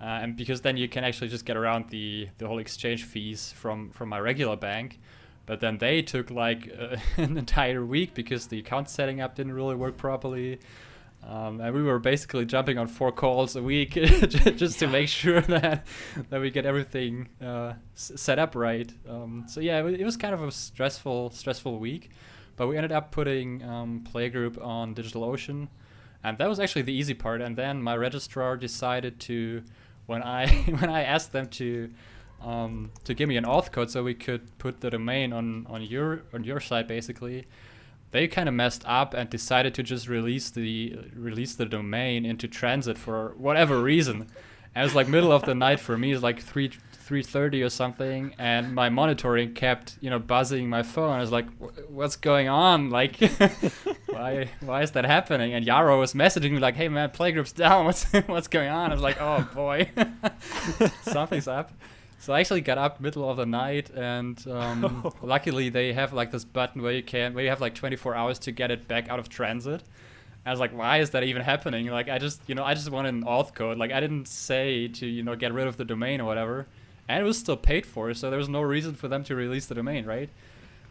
uh, 0.00 0.04
and 0.04 0.36
because 0.36 0.60
then 0.62 0.76
you 0.76 0.88
can 0.88 1.04
actually 1.04 1.28
just 1.28 1.44
get 1.44 1.56
around 1.56 1.90
the 1.90 2.28
the 2.38 2.46
whole 2.46 2.58
exchange 2.58 3.04
fees 3.04 3.52
from 3.52 3.90
from 3.90 4.08
my 4.08 4.18
regular 4.18 4.56
bank. 4.56 4.98
But 5.46 5.60
then 5.60 5.78
they 5.78 6.02
took 6.02 6.30
like 6.30 6.68
uh, 6.76 6.96
an 7.22 7.38
entire 7.38 7.84
week 7.84 8.14
because 8.14 8.48
the 8.48 8.58
account 8.58 8.90
setting 8.90 9.20
up 9.20 9.36
didn't 9.36 9.52
really 9.52 9.76
work 9.76 9.96
properly. 9.96 10.58
Um, 11.28 11.60
and 11.60 11.74
we 11.74 11.82
were 11.82 11.98
basically 11.98 12.44
jumping 12.44 12.78
on 12.78 12.86
four 12.86 13.10
calls 13.10 13.56
a 13.56 13.62
week 13.62 13.90
just 13.94 14.78
to 14.78 14.86
make 14.86 15.08
sure 15.08 15.40
that 15.56 15.84
that 16.30 16.40
we 16.40 16.50
get 16.50 16.64
everything 16.64 17.28
uh, 17.42 17.72
s- 17.96 18.12
set 18.14 18.38
up 18.38 18.54
right. 18.54 18.92
Um, 19.08 19.44
so 19.48 19.60
yeah, 19.60 19.84
it, 19.84 20.00
it 20.00 20.04
was 20.04 20.16
kind 20.16 20.34
of 20.34 20.42
a 20.42 20.52
stressful 20.52 21.30
stressful 21.30 21.80
week, 21.80 22.10
but 22.56 22.68
we 22.68 22.76
ended 22.76 22.92
up 22.92 23.10
putting 23.10 23.64
um, 23.64 24.04
Playgroup 24.08 24.64
on 24.64 24.94
DigitalOcean, 24.94 25.66
and 26.22 26.38
that 26.38 26.48
was 26.48 26.60
actually 26.60 26.82
the 26.82 26.92
easy 26.94 27.14
part. 27.14 27.40
And 27.40 27.56
then 27.56 27.82
my 27.82 27.96
registrar 27.96 28.56
decided 28.56 29.18
to, 29.20 29.64
when 30.06 30.22
I 30.22 30.46
when 30.78 30.88
I 30.88 31.02
asked 31.02 31.32
them 31.32 31.48
to 31.48 31.90
um, 32.40 32.92
to 33.02 33.14
give 33.14 33.28
me 33.28 33.36
an 33.36 33.44
auth 33.44 33.72
code 33.72 33.90
so 33.90 34.04
we 34.04 34.14
could 34.14 34.56
put 34.58 34.80
the 34.80 34.90
domain 34.90 35.32
on 35.32 35.66
on 35.68 35.82
your 35.82 36.22
on 36.32 36.44
your 36.44 36.60
site 36.60 36.86
basically 36.86 37.46
they 38.16 38.26
kind 38.26 38.48
of 38.48 38.54
messed 38.54 38.82
up 38.86 39.12
and 39.12 39.28
decided 39.28 39.74
to 39.74 39.82
just 39.82 40.08
release 40.08 40.48
the 40.48 40.96
release 41.14 41.54
the 41.54 41.66
domain 41.66 42.24
into 42.24 42.48
transit 42.48 42.96
for 42.96 43.34
whatever 43.36 43.82
reason. 43.82 44.26
And 44.74 44.82
it 44.82 44.84
was 44.84 44.94
like 44.94 45.06
middle 45.06 45.32
of 45.32 45.42
the 45.44 45.54
night 45.54 45.80
for 45.80 45.98
me. 45.98 46.12
It's 46.12 46.22
like 46.22 46.40
three 46.40 46.70
three 46.92 47.22
thirty 47.22 47.62
or 47.62 47.68
something, 47.68 48.34
and 48.38 48.74
my 48.74 48.88
monitoring 48.88 49.52
kept 49.52 49.98
you 50.00 50.08
know 50.08 50.18
buzzing 50.18 50.68
my 50.68 50.82
phone. 50.82 51.10
I 51.10 51.20
was 51.20 51.30
like, 51.30 51.46
"What's 51.88 52.16
going 52.16 52.48
on? 52.48 52.88
Like, 52.88 53.16
why 54.06 54.48
why 54.60 54.82
is 54.82 54.92
that 54.92 55.04
happening?" 55.04 55.52
And 55.52 55.66
Yaro 55.66 56.00
was 56.00 56.14
messaging 56.14 56.52
me 56.52 56.58
like, 56.58 56.74
"Hey 56.74 56.88
man, 56.88 57.10
playgroup's 57.10 57.52
down. 57.52 57.84
What's 57.88 58.04
what's 58.26 58.48
going 58.48 58.70
on?" 58.70 58.90
I 58.92 58.94
was 58.94 59.02
like, 59.02 59.20
"Oh 59.20 59.46
boy, 59.54 59.90
something's 61.02 61.48
up." 61.48 61.70
So 62.18 62.32
I 62.32 62.40
actually 62.40 62.62
got 62.62 62.78
up 62.78 63.00
middle 63.00 63.28
of 63.28 63.36
the 63.36 63.46
night, 63.46 63.90
and 63.90 64.42
um, 64.48 65.12
luckily 65.22 65.68
they 65.68 65.92
have 65.92 66.12
like 66.12 66.30
this 66.30 66.44
button 66.44 66.82
where 66.82 66.92
you 66.92 67.02
can 67.02 67.34
where 67.34 67.44
you 67.44 67.50
have 67.50 67.60
like 67.60 67.74
24 67.74 68.14
hours 68.14 68.38
to 68.40 68.52
get 68.52 68.70
it 68.70 68.88
back 68.88 69.08
out 69.08 69.18
of 69.18 69.28
transit. 69.28 69.82
I 70.44 70.50
was 70.50 70.60
like, 70.60 70.76
why 70.76 70.98
is 70.98 71.10
that 71.10 71.24
even 71.24 71.42
happening? 71.42 71.86
Like, 71.88 72.08
I 72.08 72.18
just 72.18 72.40
you 72.46 72.54
know 72.54 72.64
I 72.64 72.74
just 72.74 72.90
wanted 72.90 73.14
an 73.14 73.24
auth 73.24 73.54
code. 73.54 73.78
Like, 73.78 73.92
I 73.92 74.00
didn't 74.00 74.28
say 74.28 74.88
to 74.88 75.06
you 75.06 75.22
know 75.22 75.36
get 75.36 75.52
rid 75.52 75.66
of 75.66 75.76
the 75.76 75.84
domain 75.84 76.20
or 76.20 76.24
whatever, 76.24 76.66
and 77.08 77.20
it 77.20 77.24
was 77.24 77.38
still 77.38 77.56
paid 77.56 77.84
for, 77.84 78.14
so 78.14 78.30
there 78.30 78.38
was 78.38 78.48
no 78.48 78.62
reason 78.62 78.94
for 78.94 79.08
them 79.08 79.22
to 79.24 79.34
release 79.34 79.66
the 79.66 79.74
domain, 79.74 80.06
right? 80.06 80.30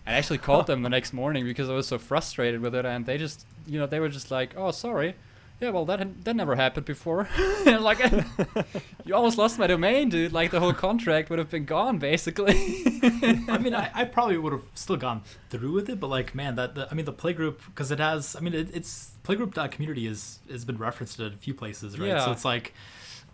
I 0.05 0.13
actually 0.13 0.37
called 0.37 0.67
them 0.67 0.83
the 0.83 0.89
next 0.89 1.13
morning 1.13 1.45
because 1.45 1.69
I 1.69 1.73
was 1.73 1.87
so 1.87 1.97
frustrated 1.97 2.61
with 2.61 2.75
it, 2.75 2.85
and 2.85 3.05
they 3.05 3.17
just 3.17 3.45
you 3.65 3.79
know 3.79 3.87
they 3.87 3.99
were 3.99 4.09
just 4.09 4.29
like, 4.29 4.55
oh 4.55 4.71
sorry. 4.71 5.15
Yeah, 5.61 5.69
well, 5.69 5.85
that 5.85 6.25
that 6.25 6.35
never 6.35 6.55
happened 6.55 6.85
before. 6.85 7.29
Like, 7.65 7.99
you 9.05 9.15
almost 9.15 9.37
lost 9.37 9.57
my 9.57 9.67
domain, 9.67 10.09
dude. 10.09 10.31
Like 10.31 10.51
the 10.51 10.59
whole 10.59 10.73
contract 10.73 11.29
would 11.29 11.39
have 11.39 11.49
been 11.49 11.65
gone, 11.65 11.97
basically. 11.97 12.53
I 13.47 13.57
mean, 13.59 13.73
I, 13.73 13.89
I 13.93 14.05
probably 14.05 14.37
would 14.37 14.53
have 14.53 14.63
still 14.75 14.97
gone 14.97 15.23
through 15.49 15.71
with 15.71 15.89
it, 15.89 15.99
but 15.99 16.09
like, 16.09 16.35
man, 16.35 16.55
that 16.55 16.75
the, 16.75 16.87
I 16.89 16.93
mean, 16.93 17.05
the 17.05 17.13
playgroup 17.13 17.57
because 17.65 17.91
it 17.91 17.99
has. 17.99 18.35
I 18.35 18.39
mean, 18.41 18.53
it, 18.53 18.69
it's 18.73 19.13
playgroup.community 19.23 20.05
is 20.05 20.39
has 20.49 20.63
been 20.63 20.77
referenced 20.77 21.19
at 21.19 21.33
a 21.33 21.37
few 21.37 21.53
places, 21.53 21.97
right? 21.99 22.09
Yeah. 22.09 22.25
So 22.25 22.31
it's 22.31 22.45
like, 22.45 22.73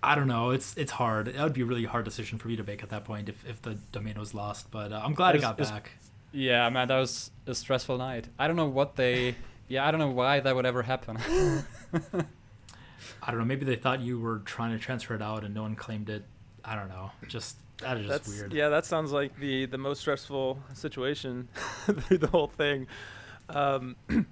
I 0.02 0.16
don't 0.16 0.28
know. 0.28 0.52
It's 0.52 0.76
it's 0.78 0.92
hard. 0.92 1.28
That 1.28 1.44
would 1.44 1.54
be 1.54 1.62
a 1.62 1.66
really 1.66 1.86
hard 1.86 2.06
decision 2.06 2.38
for 2.38 2.48
me 2.48 2.56
to 2.56 2.64
make 2.64 2.84
at 2.84 2.90
that 2.90 3.04
point 3.04 3.28
if, 3.30 3.46
if 3.46 3.62
the 3.62 3.76
domain 3.92 4.18
was 4.18 4.34
lost. 4.34 4.72
But 4.72 4.94
uh, 4.94 5.02
I'm 5.04 5.14
glad 5.14 5.36
it, 5.36 5.42
got 5.42 5.58
back. 5.58 5.92
yeah, 6.32 6.70
man, 6.70 6.88
that 6.88 7.00
was 7.00 7.32
a 7.48 7.54
stressful 7.54 7.98
night. 7.98 8.30
I 8.40 8.48
don't 8.48 8.56
know 8.56 8.68
what 8.68 8.96
they. 8.96 9.36
Yeah, 9.72 9.88
I 9.88 9.92
don't 9.92 10.02
know 10.02 10.10
why 10.10 10.42
that 10.42 10.54
would 10.54 10.66
ever 10.66 10.84
happen. 10.84 11.18
I 13.24 13.32
don't 13.32 13.40
know. 13.40 13.46
Maybe 13.46 13.64
they 13.64 13.78
thought 13.78 14.02
you 14.02 14.20
were 14.20 14.40
trying 14.40 14.72
to 14.72 14.80
transfer 14.80 15.16
it 15.16 15.22
out 15.22 15.46
and 15.46 15.56
no 15.56 15.62
one 15.62 15.78
claimed 15.78 16.10
it. 16.10 16.26
I 16.66 16.76
don't 16.76 16.90
know. 16.90 17.12
Just 17.30 17.56
that 17.78 17.96
is 17.96 18.06
just 18.06 18.26
That's 18.26 18.38
weird. 18.38 18.52
yeah. 18.52 18.68
That 18.68 18.86
sounds 18.86 19.14
like 19.14 19.40
the 19.40 19.68
the 19.68 19.78
most 19.78 20.02
stressful 20.02 20.60
situation 20.74 21.48
through 21.56 22.18
the 22.18 22.28
whole 22.28 22.48
thing. 22.48 22.88
Um, 23.48 23.96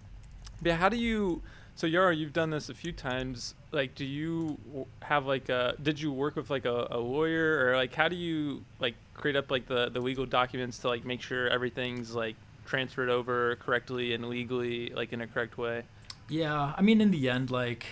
yeah. 0.61 0.75
How 0.75 0.89
do 0.89 0.97
you? 0.97 1.41
So 1.75 1.87
Yaro, 1.87 2.15
you've 2.15 2.33
done 2.33 2.49
this 2.49 2.67
a 2.67 2.73
few 2.73 2.91
times. 2.91 3.55
Like, 3.71 3.95
do 3.95 4.03
you 4.03 4.57
have 5.01 5.25
like 5.25 5.47
a? 5.47 5.75
Did 5.81 6.01
you 6.01 6.11
work 6.11 6.35
with 6.35 6.49
like 6.49 6.65
a, 6.65 6.87
a 6.91 6.99
lawyer 6.99 7.65
or 7.65 7.77
like 7.77 7.95
how 7.95 8.09
do 8.09 8.17
you 8.17 8.65
like 8.81 8.95
create 9.13 9.37
up 9.37 9.49
like 9.49 9.67
the 9.67 9.89
the 9.89 10.01
legal 10.01 10.25
documents 10.25 10.79
to 10.79 10.89
like 10.89 11.05
make 11.05 11.21
sure 11.21 11.47
everything's 11.47 12.13
like 12.13 12.35
transferred 12.69 13.09
over 13.09 13.55
correctly 13.55 14.13
and 14.13 14.29
legally 14.29 14.89
like 14.89 15.11
in 15.11 15.21
a 15.21 15.27
correct 15.27 15.57
way? 15.57 15.83
Yeah, 16.29 16.73
I 16.77 16.81
mean, 16.81 17.01
in 17.01 17.09
the 17.09 17.27
end, 17.27 17.49
like, 17.49 17.87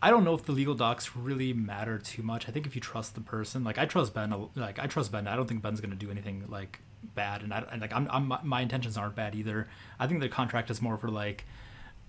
I 0.00 0.10
don't 0.10 0.22
know 0.24 0.34
if 0.34 0.44
the 0.44 0.52
legal 0.52 0.74
docs 0.74 1.16
really 1.16 1.52
matter 1.52 1.98
too 1.98 2.22
much. 2.22 2.48
I 2.48 2.52
think 2.52 2.64
if 2.66 2.74
you 2.76 2.80
trust 2.80 3.16
the 3.16 3.20
person, 3.20 3.64
like, 3.64 3.76
I 3.76 3.86
trust 3.86 4.14
Ben, 4.14 4.32
like, 4.54 4.78
I 4.78 4.86
trust 4.86 5.10
Ben. 5.10 5.26
I 5.26 5.34
don't 5.34 5.48
think 5.48 5.62
Ben's 5.62 5.80
gonna 5.80 5.96
do 5.96 6.10
anything 6.10 6.44
like 6.48 6.80
bad, 7.14 7.42
and 7.42 7.52
I 7.52 7.64
and, 7.72 7.80
like, 7.82 7.92
I'm, 7.92 8.08
I'm 8.10 8.32
my- 8.44 8.60
intentions 8.60 8.96
aren't 8.96 9.16
bad 9.16 9.34
either. 9.34 9.68
I 9.98 10.06
think 10.06 10.20
the 10.20 10.28
contract 10.28 10.70
is 10.70 10.80
more 10.80 10.96
for 10.96 11.08
like, 11.08 11.44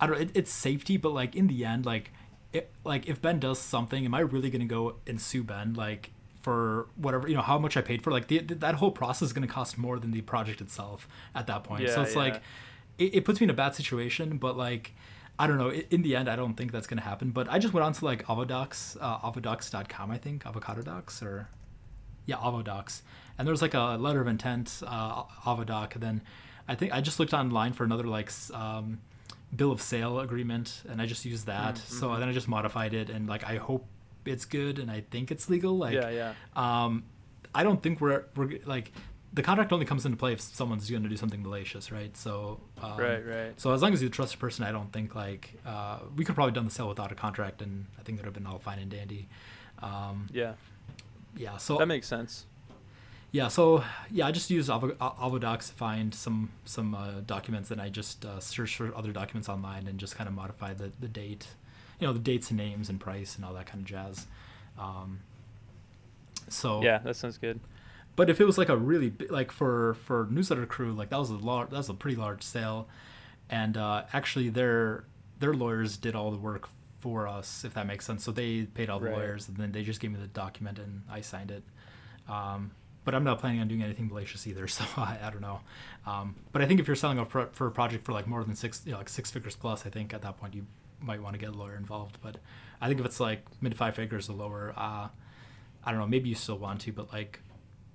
I 0.00 0.06
don't. 0.06 0.20
It, 0.20 0.30
it's 0.34 0.52
safety, 0.52 0.96
but 0.96 1.12
like 1.12 1.34
in 1.34 1.48
the 1.48 1.64
end, 1.64 1.84
like, 1.84 2.12
it, 2.52 2.70
like 2.84 3.08
if 3.08 3.20
Ben 3.20 3.40
does 3.40 3.58
something, 3.58 4.04
am 4.04 4.14
I 4.14 4.20
really 4.20 4.50
gonna 4.50 4.64
go 4.64 4.94
and 5.06 5.20
sue 5.20 5.42
Ben? 5.42 5.74
Like. 5.74 6.10
For 6.42 6.88
whatever 6.96 7.28
you 7.28 7.34
know, 7.34 7.42
how 7.42 7.58
much 7.58 7.76
I 7.76 7.82
paid 7.82 8.02
for, 8.02 8.10
like 8.10 8.26
the, 8.26 8.38
that 8.40 8.74
whole 8.74 8.90
process 8.90 9.26
is 9.26 9.32
going 9.32 9.46
to 9.46 9.52
cost 9.52 9.78
more 9.78 9.98
than 9.98 10.10
the 10.10 10.22
project 10.22 10.60
itself 10.60 11.08
at 11.34 11.46
that 11.46 11.64
point. 11.64 11.88
so 11.88 11.96
Yeah, 11.96 12.02
it's 12.02 12.14
yeah. 12.14 12.18
like, 12.18 12.42
it, 12.98 13.14
it 13.14 13.24
puts 13.24 13.40
me 13.40 13.44
in 13.44 13.50
a 13.50 13.54
bad 13.54 13.74
situation, 13.74 14.38
but 14.38 14.56
like 14.56 14.92
I 15.38 15.46
don't 15.46 15.58
know. 15.58 15.70
In 15.72 16.02
the 16.02 16.14
end, 16.14 16.28
I 16.28 16.36
don't 16.36 16.54
think 16.54 16.72
that's 16.72 16.86
gonna 16.86 17.02
happen. 17.02 17.30
But 17.30 17.48
I 17.48 17.58
just 17.58 17.72
went 17.74 17.84
on 17.84 17.92
to 17.94 18.04
like 18.04 18.24
Avodocs, 18.26 18.96
uh, 19.00 19.18
avodocs.com, 19.18 20.10
I 20.10 20.18
think, 20.18 20.46
avocado 20.46 20.82
docs 20.82 21.22
or 21.22 21.48
yeah, 22.26 22.36
Avodocs, 22.36 23.02
and 23.38 23.46
there 23.46 23.52
was 23.52 23.62
like 23.62 23.74
a 23.74 23.96
letter 23.98 24.20
of 24.20 24.28
intent, 24.28 24.82
uh, 24.86 25.24
Avodoc. 25.44 25.94
And 25.94 26.02
then 26.02 26.22
I 26.68 26.74
think 26.74 26.92
I 26.92 27.00
just 27.00 27.18
looked 27.18 27.34
online 27.34 27.72
for 27.72 27.84
another 27.84 28.04
like 28.04 28.30
um, 28.54 29.00
bill 29.54 29.72
of 29.72 29.80
sale 29.80 30.20
agreement, 30.20 30.82
and 30.88 31.00
I 31.00 31.06
just 31.06 31.24
used 31.24 31.46
that. 31.46 31.78
So 31.78 32.14
then 32.18 32.28
I 32.28 32.32
just 32.32 32.48
modified 32.48 32.94
it, 32.94 33.10
and 33.10 33.28
like 33.28 33.44
I 33.44 33.56
hope 33.56 33.86
it's 34.24 34.44
good, 34.44 34.78
and 34.78 34.90
I 34.90 35.02
think 35.10 35.30
it's 35.30 35.48
legal. 35.50 35.76
Like 35.76 35.94
yeah, 35.94 36.10
yeah. 36.10 36.32
um, 36.56 37.04
I 37.54 37.62
don't 37.62 37.82
think 37.82 38.00
we're 38.00 38.24
we're 38.36 38.58
like 38.66 38.92
the 39.34 39.42
contract 39.42 39.72
only 39.72 39.86
comes 39.86 40.04
into 40.04 40.16
play 40.18 40.32
if 40.34 40.40
someone's 40.42 40.90
going 40.90 41.02
to 41.04 41.08
do 41.08 41.16
something 41.16 41.42
malicious, 41.42 41.90
right? 41.90 42.14
So 42.16 42.60
um, 42.82 42.98
Right, 42.98 43.26
right. 43.26 43.60
So 43.60 43.72
as 43.72 43.80
long 43.80 43.94
as 43.94 44.02
you 44.02 44.10
trust 44.10 44.34
a 44.34 44.38
person, 44.38 44.64
I 44.64 44.72
don't 44.72 44.92
think 44.92 45.14
like 45.14 45.54
uh, 45.66 46.00
we 46.16 46.24
could 46.24 46.34
probably 46.34 46.52
done 46.52 46.66
the 46.66 46.70
sale 46.70 46.88
without 46.88 47.10
a 47.12 47.14
contract, 47.14 47.62
and 47.62 47.86
I 47.98 48.02
think 48.02 48.18
it 48.18 48.22
would 48.22 48.26
have 48.26 48.34
been 48.34 48.46
all 48.46 48.58
fine 48.58 48.78
and 48.78 48.90
dandy. 48.90 49.28
Um, 49.82 50.28
Yeah, 50.32 50.52
yeah. 51.36 51.56
So 51.56 51.78
that 51.78 51.86
makes 51.86 52.06
sense. 52.06 52.44
yeah, 53.32 53.48
so 53.48 53.82
yeah, 54.10 54.26
I 54.26 54.32
just 54.32 54.50
used 54.50 54.68
Avo- 54.68 54.96
Avodocs 54.98 55.68
to 55.68 55.72
find 55.74 56.14
some 56.14 56.50
some 56.66 56.94
uh, 56.94 57.20
documents, 57.26 57.70
and 57.70 57.80
I 57.80 57.88
just 57.88 58.24
uh, 58.26 58.38
searched 58.38 58.76
for 58.76 58.94
other 58.94 59.12
documents 59.12 59.48
online 59.48 59.86
and 59.88 59.98
just 59.98 60.14
kind 60.16 60.28
of 60.28 60.34
modified 60.34 60.76
the, 60.78 60.92
the 61.00 61.08
date, 61.08 61.46
you 62.02 62.08
know, 62.08 62.12
the 62.12 62.18
dates 62.18 62.50
and 62.50 62.58
names 62.58 62.88
and 62.90 63.00
price 63.00 63.36
and 63.36 63.44
all 63.44 63.54
that 63.54 63.66
kind 63.66 63.80
of 63.80 63.86
jazz. 63.86 64.26
Um, 64.78 65.20
so 66.48 66.82
Yeah, 66.82 66.98
that 66.98 67.16
sounds 67.16 67.38
good. 67.38 67.60
but 68.16 68.28
if 68.28 68.40
it 68.40 68.44
was 68.44 68.58
like 68.58 68.68
a 68.68 68.76
really 68.76 69.10
bi- 69.10 69.26
like 69.30 69.50
for 69.52 69.94
for 69.94 70.26
newsletter 70.30 70.66
crew, 70.66 70.92
like 70.92 71.10
that 71.10 71.18
was 71.18 71.30
a 71.30 71.34
large, 71.34 71.70
that 71.70 71.76
was 71.76 71.88
a 71.88 71.94
pretty 71.94 72.16
large 72.16 72.42
sale, 72.42 72.88
and 73.48 73.76
uh, 73.76 74.04
actually 74.12 74.48
their 74.48 75.04
their 75.38 75.54
lawyers 75.54 75.96
did 75.96 76.14
all 76.14 76.30
the 76.30 76.38
work 76.38 76.68
for 77.00 77.26
us, 77.26 77.64
if 77.64 77.74
that 77.74 77.86
makes 77.86 78.04
sense. 78.06 78.22
So 78.24 78.30
they 78.32 78.62
paid 78.64 78.88
all 78.90 79.00
the 79.00 79.06
Right. 79.06 79.14
lawyers, 79.14 79.48
and 79.48 79.56
then 79.56 79.72
they 79.72 79.82
just 79.82 80.00
gave 80.00 80.12
me 80.12 80.18
the 80.20 80.26
document 80.28 80.78
and 80.78 81.02
I 81.10 81.20
signed 81.20 81.50
it. 81.50 81.62
Um, 82.28 82.70
but 83.04 83.14
I'm 83.16 83.24
not 83.24 83.40
planning 83.40 83.60
on 83.60 83.66
doing 83.66 83.82
anything 83.82 84.06
malicious 84.08 84.46
either, 84.46 84.68
so 84.76 84.84
I, 84.96 85.18
I 85.24 85.30
don't 85.30 85.40
know. 85.40 85.60
Um, 86.06 86.36
but 86.52 86.62
I 86.62 86.66
think 86.66 86.78
if 86.80 86.86
you're 86.86 86.94
selling 86.96 87.18
a 87.18 87.24
pro- 87.24 87.48
for 87.52 87.66
a 87.66 87.70
project 87.72 88.04
for 88.04 88.12
like 88.12 88.26
more 88.28 88.44
than 88.44 88.54
six, 88.54 88.82
you 88.84 88.92
know, 88.92 88.98
like 88.98 89.08
six 89.08 89.30
figures 89.30 89.56
plus, 89.56 89.84
I 89.86 89.90
think 89.90 90.14
at 90.14 90.22
that 90.22 90.38
point 90.38 90.54
you 90.54 90.66
might 91.02 91.22
want 91.22 91.34
to 91.34 91.38
get 91.38 91.50
a 91.50 91.58
lawyer 91.58 91.76
involved. 91.76 92.18
But 92.22 92.36
I 92.80 92.88
think 92.88 93.00
if 93.00 93.06
it's 93.06 93.20
like 93.20 93.44
mid 93.60 93.76
five 93.76 93.94
figures 93.94 94.28
or 94.28 94.34
lower, 94.34 94.72
uh, 94.76 95.08
I 95.84 95.90
don't 95.90 96.00
know. 96.00 96.06
Maybe 96.06 96.28
you 96.28 96.34
still 96.34 96.58
want 96.58 96.80
to, 96.82 96.92
but 96.92 97.12
like, 97.12 97.40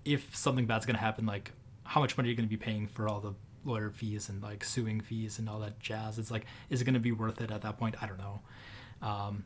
if 0.05 0.35
something 0.35 0.65
bad's 0.65 0.85
gonna 0.85 0.99
happen, 0.99 1.25
like, 1.25 1.51
how 1.83 2.01
much 2.01 2.17
money 2.17 2.29
are 2.29 2.31
you 2.31 2.35
gonna 2.35 2.47
be 2.47 2.57
paying 2.57 2.87
for 2.87 3.07
all 3.07 3.19
the 3.19 3.33
lawyer 3.65 3.89
fees 3.89 4.29
and 4.29 4.41
like 4.41 4.63
suing 4.63 5.01
fees 5.01 5.39
and 5.39 5.49
all 5.49 5.59
that 5.59 5.79
jazz? 5.79 6.19
It's 6.19 6.31
like, 6.31 6.45
is 6.69 6.81
it 6.81 6.85
gonna 6.85 6.99
be 6.99 7.11
worth 7.11 7.41
it 7.41 7.51
at 7.51 7.61
that 7.61 7.77
point? 7.77 7.95
I 8.01 8.07
don't 8.07 8.19
know. 8.19 8.41
Um, 9.01 9.45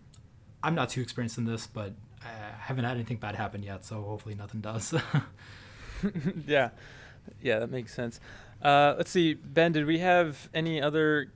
I'm 0.63 0.75
not 0.75 0.89
too 0.89 1.01
experienced 1.01 1.37
in 1.37 1.45
this, 1.45 1.67
but 1.67 1.93
I 2.23 2.29
haven't 2.59 2.85
had 2.85 2.95
anything 2.95 3.17
bad 3.17 3.35
happen 3.35 3.63
yet, 3.63 3.83
so 3.83 4.01
hopefully 4.03 4.35
nothing 4.35 4.61
does. 4.61 4.93
yeah, 6.47 6.69
yeah, 7.41 7.59
that 7.59 7.71
makes 7.71 7.93
sense. 7.93 8.19
Uh, 8.61 8.95
let's 8.97 9.11
see, 9.11 9.33
Ben. 9.33 9.71
Did 9.71 9.85
we 9.85 9.99
have 9.99 10.49
any 10.53 10.81
other 10.81 11.31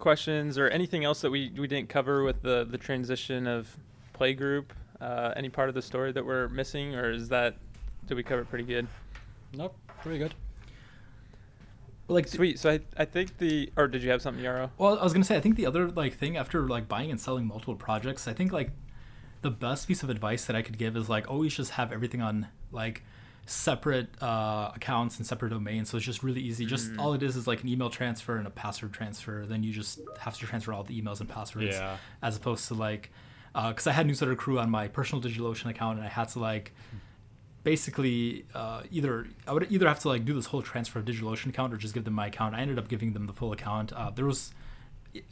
questions 0.00 0.58
or 0.58 0.68
anything 0.68 1.04
else 1.04 1.20
that 1.20 1.30
we, 1.30 1.52
we 1.56 1.66
didn't 1.68 1.88
cover 1.88 2.24
with 2.24 2.42
the, 2.42 2.66
the 2.68 2.78
transition 2.78 3.46
of 3.46 3.76
playgroup? 4.18 4.66
Uh, 5.00 5.32
any 5.36 5.48
part 5.48 5.68
of 5.68 5.74
the 5.74 5.82
story 5.82 6.12
that 6.12 6.24
we're 6.24 6.48
missing, 6.48 6.94
or 6.94 7.10
is 7.10 7.28
that 7.28 7.56
did 8.06 8.16
we 8.16 8.22
cover 8.22 8.42
it 8.42 8.48
pretty 8.50 8.64
good? 8.64 8.86
Nope, 9.54 9.76
pretty 10.02 10.18
good. 10.18 10.34
Like 12.08 12.24
th- 12.26 12.36
Sweet. 12.36 12.58
So 12.58 12.70
I, 12.70 12.80
I 12.96 13.04
think 13.04 13.38
the 13.38 13.72
or 13.76 13.86
did 13.88 14.02
you 14.02 14.10
have 14.10 14.20
something, 14.20 14.44
Yaro? 14.44 14.70
Well, 14.76 14.98
I 14.98 15.04
was 15.04 15.12
gonna 15.12 15.24
say, 15.24 15.36
I 15.36 15.40
think 15.40 15.56
the 15.56 15.66
other 15.66 15.88
like 15.88 16.14
thing 16.14 16.36
after 16.36 16.68
like 16.68 16.88
buying 16.88 17.10
and 17.10 17.20
selling 17.20 17.46
multiple 17.46 17.76
projects, 17.76 18.26
I 18.28 18.32
think 18.32 18.52
like 18.52 18.72
the 19.42 19.50
best 19.50 19.88
piece 19.88 20.02
of 20.02 20.10
advice 20.10 20.44
that 20.46 20.56
I 20.56 20.62
could 20.62 20.76
give 20.76 20.96
is 20.96 21.08
like 21.08 21.30
always 21.30 21.54
just 21.54 21.72
have 21.72 21.92
everything 21.92 22.20
on 22.20 22.48
like 22.72 23.02
separate 23.50 24.08
uh, 24.22 24.70
accounts 24.76 25.16
and 25.18 25.26
separate 25.26 25.48
domains. 25.50 25.90
So 25.90 25.96
it's 25.96 26.06
just 26.06 26.22
really 26.22 26.40
easy. 26.40 26.64
Just 26.66 26.92
all 26.98 27.14
it 27.14 27.22
is 27.22 27.34
is 27.36 27.48
like 27.48 27.62
an 27.62 27.68
email 27.68 27.90
transfer 27.90 28.36
and 28.36 28.46
a 28.46 28.50
password 28.50 28.92
transfer. 28.92 29.44
Then 29.44 29.64
you 29.64 29.72
just 29.72 29.98
have 30.20 30.38
to 30.38 30.46
transfer 30.46 30.72
all 30.72 30.84
the 30.84 31.00
emails 31.00 31.18
and 31.20 31.28
passwords, 31.28 31.74
Yeah. 31.74 31.96
as 32.22 32.36
opposed 32.36 32.68
to 32.68 32.74
like 32.74 33.10
because 33.52 33.88
I 33.88 33.92
had 33.92 34.06
newsletter 34.06 34.36
crew 34.36 34.60
on 34.60 34.70
my 34.70 34.86
personal 34.86 35.20
DigitalOcean 35.20 35.66
account 35.68 35.98
and 35.98 36.06
I 36.06 36.10
had 36.10 36.28
to 36.28 36.38
like 36.38 36.72
basically 37.64 38.44
uh, 38.54 38.82
either 38.90 39.26
I 39.46 39.52
would 39.52 39.70
either 39.70 39.88
have 39.88 39.98
to 40.00 40.08
like 40.08 40.24
do 40.24 40.32
this 40.34 40.46
whole 40.46 40.62
transfer 40.62 40.98
of 41.00 41.04
DigitalOcean 41.04 41.46
account 41.48 41.74
or 41.74 41.76
just 41.76 41.92
give 41.94 42.04
them 42.04 42.14
my 42.14 42.28
account. 42.28 42.54
I 42.54 42.60
ended 42.60 42.78
up 42.78 42.88
giving 42.88 43.12
them 43.12 43.26
the 43.26 43.32
full 43.32 43.52
account. 43.52 43.92
Uh, 43.92 44.10
there 44.10 44.24
was, 44.24 44.52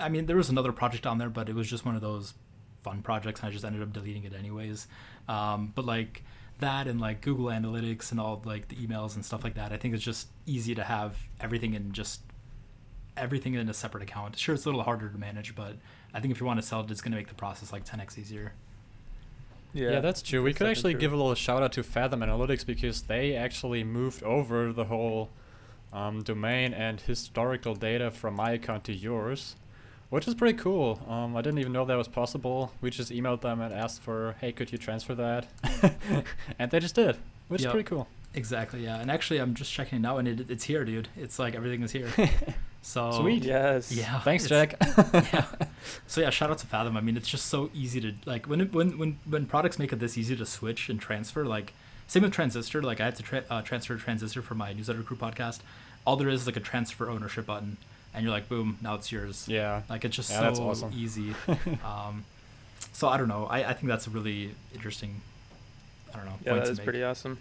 I 0.00 0.08
mean, 0.08 0.26
there 0.26 0.36
was 0.36 0.48
another 0.50 0.72
project 0.72 1.06
on 1.06 1.18
there, 1.18 1.30
but 1.30 1.48
it 1.48 1.54
was 1.54 1.68
just 1.70 1.84
one 1.86 1.94
of 1.94 2.00
those 2.00 2.34
fun 2.82 3.02
projects, 3.02 3.40
and 3.40 3.48
I 3.48 3.52
just 3.52 3.64
ended 3.64 3.82
up 3.82 3.92
deleting 3.92 4.24
it 4.24 4.34
anyways. 4.34 4.88
Um, 5.28 5.72
but 5.74 5.84
like 5.84 6.22
that 6.60 6.86
and 6.86 7.00
like 7.00 7.20
Google 7.20 7.46
Analytics 7.46 8.10
and 8.10 8.20
all 8.20 8.42
like 8.44 8.68
the 8.68 8.76
emails 8.76 9.14
and 9.14 9.24
stuff 9.24 9.44
like 9.44 9.54
that, 9.54 9.72
I 9.72 9.76
think 9.76 9.94
it's 9.94 10.04
just 10.04 10.28
easy 10.46 10.74
to 10.74 10.84
have 10.84 11.16
everything 11.40 11.74
in 11.74 11.92
just 11.92 12.20
everything 13.16 13.54
in 13.54 13.68
a 13.68 13.74
separate 13.74 14.02
account. 14.02 14.38
Sure, 14.38 14.54
it's 14.54 14.64
a 14.64 14.68
little 14.68 14.82
harder 14.82 15.08
to 15.08 15.18
manage, 15.18 15.54
but 15.54 15.76
I 16.14 16.20
think 16.20 16.32
if 16.32 16.40
you 16.40 16.46
want 16.46 16.60
to 16.60 16.66
sell 16.66 16.80
it, 16.80 16.90
it's 16.90 17.00
going 17.00 17.12
to 17.12 17.18
make 17.18 17.28
the 17.28 17.34
process 17.34 17.72
like 17.72 17.84
10x 17.84 18.18
easier. 18.18 18.52
Yeah, 19.74 20.00
that's 20.00 20.22
true. 20.22 20.42
We 20.42 20.50
that's 20.50 20.58
could 20.58 20.66
actually 20.68 20.94
true. 20.94 21.00
give 21.00 21.12
a 21.12 21.16
little 21.16 21.34
shout 21.34 21.62
out 21.62 21.72
to 21.72 21.82
Fathom 21.82 22.20
Analytics 22.20 22.64
because 22.64 23.02
they 23.02 23.34
actually 23.34 23.84
moved 23.84 24.22
over 24.22 24.72
the 24.72 24.86
whole 24.86 25.30
um, 25.92 26.22
domain 26.22 26.72
and 26.72 27.00
historical 27.00 27.74
data 27.74 28.10
from 28.10 28.34
my 28.34 28.52
account 28.52 28.84
to 28.84 28.94
yours, 28.94 29.56
which 30.10 30.26
is 30.28 30.34
pretty 30.34 30.58
cool. 30.58 31.00
Um, 31.08 31.36
I 31.36 31.42
didn't 31.42 31.58
even 31.58 31.72
know 31.72 31.84
that 31.84 31.96
was 31.96 32.08
possible. 32.08 32.72
We 32.80 32.90
just 32.90 33.10
emailed 33.12 33.40
them 33.42 33.60
and 33.60 33.72
asked 33.74 34.02
for, 34.02 34.36
hey, 34.40 34.52
could 34.52 34.72
you 34.72 34.78
transfer 34.78 35.14
that? 35.14 35.46
and 36.58 36.70
they 36.70 36.80
just 36.80 36.94
did, 36.94 37.16
which 37.48 37.62
Yep. 37.62 37.68
is 37.68 37.72
pretty 37.72 37.88
cool. 37.88 38.08
Exactly, 38.34 38.84
yeah. 38.84 39.00
And 39.00 39.10
actually, 39.10 39.38
I'm 39.38 39.54
just 39.54 39.72
checking 39.72 39.96
it 39.98 40.02
now, 40.02 40.18
and 40.18 40.28
it, 40.28 40.50
it's 40.50 40.64
here, 40.64 40.84
dude. 40.84 41.08
It's 41.16 41.38
like 41.38 41.54
everything 41.54 41.82
is 41.82 41.92
here. 41.92 42.10
So 42.80 43.10
Sweet. 43.10 43.44
Yes. 43.44 43.90
Yeah. 43.92 44.20
Thanks, 44.20 44.46
Jack. 44.46 44.76
yeah. 45.12 45.44
So 46.06 46.20
yeah, 46.20 46.30
shout 46.30 46.48
out 46.48 46.58
to 46.58 46.66
Fathom. 46.66 46.96
I 46.96 47.00
mean, 47.00 47.16
it's 47.16 47.28
just 47.28 47.46
so 47.46 47.70
easy 47.74 48.00
to 48.00 48.14
like 48.24 48.46
when 48.46 48.60
it, 48.60 48.72
when 48.72 48.96
when 48.96 49.18
when 49.28 49.46
products 49.46 49.80
make 49.80 49.92
it 49.92 49.98
this 49.98 50.16
easy 50.16 50.36
to 50.36 50.46
switch 50.46 50.88
and 50.88 50.98
transfer. 51.00 51.44
Like 51.44 51.74
same 52.06 52.22
with 52.22 52.32
Transistor. 52.32 52.80
Like 52.80 53.00
I 53.00 53.06
had 53.06 53.16
to 53.16 53.22
tra- 53.24 53.44
uh, 53.50 53.62
transfer 53.62 53.94
a 53.94 53.98
Transistor 53.98 54.42
for 54.42 54.54
my 54.54 54.72
newsletter 54.72 55.02
crew 55.02 55.16
podcast. 55.16 55.58
All 56.06 56.16
there 56.16 56.28
is 56.28 56.42
is 56.42 56.46
like 56.46 56.56
a 56.56 56.60
transfer 56.60 57.10
ownership 57.10 57.46
button, 57.46 57.78
and 58.18 58.24
you're 58.26 58.32
like, 58.34 58.48
boom, 58.48 58.76
now 58.82 58.94
it's 58.96 59.10
yours. 59.10 59.46
yeah. 59.48 59.82
Like 59.88 60.04
it's 60.04 60.14
just 60.16 60.30
Yeah, 60.30 60.52
so 60.52 60.68
awesome. 60.68 60.92
easy. 60.94 61.34
um, 61.84 62.24
so 62.92 63.08
I 63.08 63.16
don't 63.16 63.28
know. 63.28 63.46
I, 63.46 63.70
I 63.70 63.72
think 63.72 63.88
that's 63.88 64.06
a 64.06 64.10
really 64.10 64.54
interesting. 64.74 65.20
I 66.12 66.16
don't 66.16 66.26
know. 66.26 66.34
Yeah, 66.44 66.52
point 66.52 66.64
that 66.64 66.76
make. 66.76 66.84
pretty 66.84 67.02
awesome. 67.04 67.38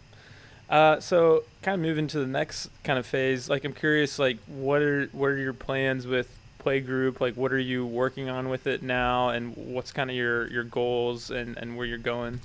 Uh, 0.69 0.99
so 0.99 1.43
kind 1.61 1.75
of 1.75 1.81
moving 1.81 2.07
to 2.07 2.19
the 2.19 2.27
next 2.27 2.69
kind 2.83 2.99
of 2.99 3.05
phase. 3.05 3.49
Like 3.49 3.63
I'm 3.65 3.73
curious, 3.73 4.19
like 4.19 4.37
what 4.47 4.81
are 4.81 5.07
what 5.13 5.27
are 5.27 5.37
your 5.37 5.53
plans 5.53 6.05
with 6.05 6.29
Playgroup? 6.63 7.19
Like 7.21 7.35
what 7.35 7.51
are 7.53 7.59
you 7.59 7.85
working 7.85 8.29
on 8.29 8.49
with 8.49 8.67
it 8.67 8.83
now, 8.83 9.29
and 9.29 9.55
what's 9.55 9.91
kind 9.91 10.09
of 10.09 10.15
your 10.15 10.47
your 10.49 10.63
goals 10.63 11.31
and 11.31 11.57
and 11.57 11.77
where 11.77 11.85
you're 11.85 11.97
going? 11.97 12.39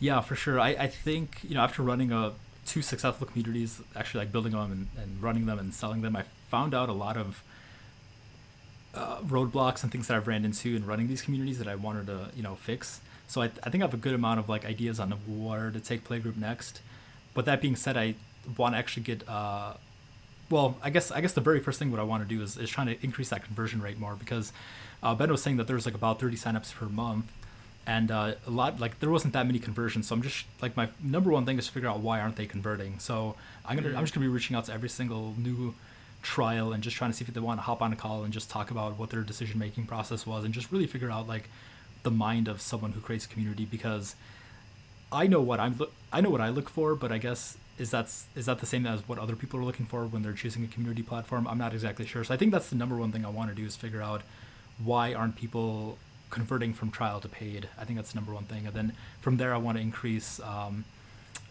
Yeah, 0.00 0.20
for 0.20 0.34
sure. 0.34 0.58
I, 0.58 0.70
I 0.70 0.86
think, 0.86 1.38
you 1.42 1.54
know, 1.54 1.60
after 1.60 1.82
running 1.82 2.10
a 2.10 2.32
two 2.66 2.80
successful 2.82 3.26
communities, 3.26 3.80
actually 3.94 4.24
like 4.24 4.32
building 4.32 4.52
them 4.52 4.72
and, 4.72 4.88
and 5.02 5.22
running 5.22 5.44
them 5.46 5.58
and 5.58 5.74
selling 5.74 6.00
them, 6.00 6.16
I 6.16 6.24
found 6.50 6.74
out 6.74 6.88
a 6.88 6.92
lot 6.94 7.16
of 7.18 7.42
uh, 8.94 9.20
roadblocks 9.20 9.82
and 9.82 9.92
things 9.92 10.08
that 10.08 10.16
I've 10.16 10.26
ran 10.26 10.44
into 10.44 10.74
in 10.74 10.86
running 10.86 11.08
these 11.08 11.22
communities 11.22 11.58
that 11.58 11.68
I 11.68 11.74
wanted 11.74 12.06
to, 12.06 12.30
you 12.34 12.42
know, 12.42 12.56
fix. 12.56 13.00
So 13.28 13.42
I, 13.42 13.50
I 13.62 13.70
think 13.70 13.82
I 13.82 13.86
have 13.86 13.94
a 13.94 13.98
good 13.98 14.14
amount 14.14 14.40
of 14.40 14.48
like 14.48 14.64
ideas 14.64 14.98
on 14.98 15.10
where 15.10 15.70
to 15.70 15.80
take 15.80 16.06
Playgroup 16.08 16.36
next. 16.36 16.80
But 17.34 17.44
that 17.44 17.60
being 17.60 17.76
said, 17.76 17.96
I 17.96 18.14
want 18.56 18.74
to 18.74 18.78
actually 18.78 19.04
get, 19.04 19.28
uh, 19.28 19.74
well, 20.50 20.76
I 20.82 20.90
guess 20.90 21.12
I 21.12 21.20
guess 21.20 21.32
the 21.32 21.40
very 21.40 21.60
first 21.60 21.78
thing 21.78 21.90
what 21.90 22.00
I 22.00 22.02
want 22.02 22.28
to 22.28 22.28
do 22.28 22.42
is, 22.42 22.56
is 22.56 22.68
trying 22.68 22.88
to 22.88 22.96
increase 23.04 23.28
that 23.28 23.44
conversion 23.44 23.80
rate 23.80 23.98
more 23.98 24.16
because 24.16 24.52
uh, 25.02 25.14
Ben 25.14 25.30
was 25.30 25.42
saying 25.42 25.58
that 25.58 25.68
there's 25.68 25.86
like 25.86 25.94
about 25.94 26.18
30 26.18 26.36
signups 26.36 26.74
per 26.74 26.86
month 26.86 27.26
and 27.86 28.10
uh, 28.10 28.34
a 28.46 28.50
lot 28.50 28.78
like 28.78 29.00
there 29.00 29.10
wasn't 29.10 29.32
that 29.32 29.46
many 29.46 29.58
conversions 29.58 30.06
so 30.06 30.14
i'm 30.14 30.22
just 30.22 30.44
like 30.60 30.76
my 30.76 30.88
number 31.02 31.30
one 31.30 31.46
thing 31.46 31.58
is 31.58 31.66
to 31.66 31.72
figure 31.72 31.88
out 31.88 32.00
why 32.00 32.20
aren't 32.20 32.36
they 32.36 32.46
converting 32.46 32.98
so 32.98 33.34
i'm 33.64 33.76
gonna 33.76 33.96
i'm 33.96 34.04
just 34.04 34.14
gonna 34.14 34.24
be 34.24 34.32
reaching 34.32 34.54
out 34.54 34.64
to 34.64 34.72
every 34.72 34.88
single 34.88 35.34
new 35.38 35.74
trial 36.22 36.72
and 36.72 36.82
just 36.82 36.96
trying 36.96 37.10
to 37.10 37.16
see 37.16 37.24
if 37.26 37.32
they 37.32 37.40
want 37.40 37.58
to 37.58 37.62
hop 37.62 37.80
on 37.82 37.92
a 37.92 37.96
call 37.96 38.24
and 38.24 38.32
just 38.32 38.50
talk 38.50 38.70
about 38.70 38.98
what 38.98 39.10
their 39.10 39.22
decision 39.22 39.58
making 39.58 39.86
process 39.86 40.26
was 40.26 40.44
and 40.44 40.52
just 40.52 40.70
really 40.70 40.86
figure 40.86 41.10
out 41.10 41.26
like 41.26 41.48
the 42.02 42.10
mind 42.10 42.48
of 42.48 42.60
someone 42.60 42.92
who 42.92 43.00
creates 43.00 43.26
community 43.26 43.64
because 43.64 44.14
i 45.12 45.26
know 45.26 45.40
what 45.40 45.58
i'm 45.58 45.78
i 46.12 46.20
know 46.20 46.30
what 46.30 46.40
i 46.40 46.48
look 46.48 46.68
for 46.68 46.94
but 46.94 47.10
i 47.10 47.18
guess 47.18 47.56
is 47.80 47.90
that's 47.90 48.26
is 48.36 48.46
that 48.46 48.58
the 48.58 48.66
same 48.66 48.86
as 48.86 49.08
what 49.08 49.18
other 49.18 49.34
people 49.34 49.58
are 49.58 49.64
looking 49.64 49.86
for 49.86 50.04
when 50.04 50.22
they're 50.22 50.34
choosing 50.34 50.62
a 50.62 50.66
community 50.66 51.02
platform? 51.02 51.48
I'm 51.48 51.58
not 51.58 51.72
exactly 51.72 52.04
sure. 52.04 52.22
So 52.22 52.34
i 52.34 52.36
think 52.36 52.52
that's 52.52 52.68
the 52.68 52.76
number 52.76 52.96
one 52.96 53.10
thing 53.10 53.24
i 53.24 53.30
want 53.30 53.48
to 53.48 53.56
do 53.56 53.64
is 53.64 53.74
figure 53.74 54.02
out 54.02 54.22
why 54.84 55.14
aren't 55.14 55.36
people 55.36 55.98
converting 56.28 56.72
from 56.72 56.90
trial 56.90 57.20
to 57.20 57.28
paid. 57.28 57.68
I 57.78 57.84
think 57.84 57.98
that's 57.98 58.12
the 58.12 58.16
number 58.16 58.32
one 58.32 58.44
thing. 58.44 58.66
And 58.66 58.74
then 58.74 58.92
from 59.20 59.38
there 59.38 59.54
i 59.54 59.56
want 59.56 59.78
to 59.78 59.82
increase 59.82 60.40
um, 60.40 60.84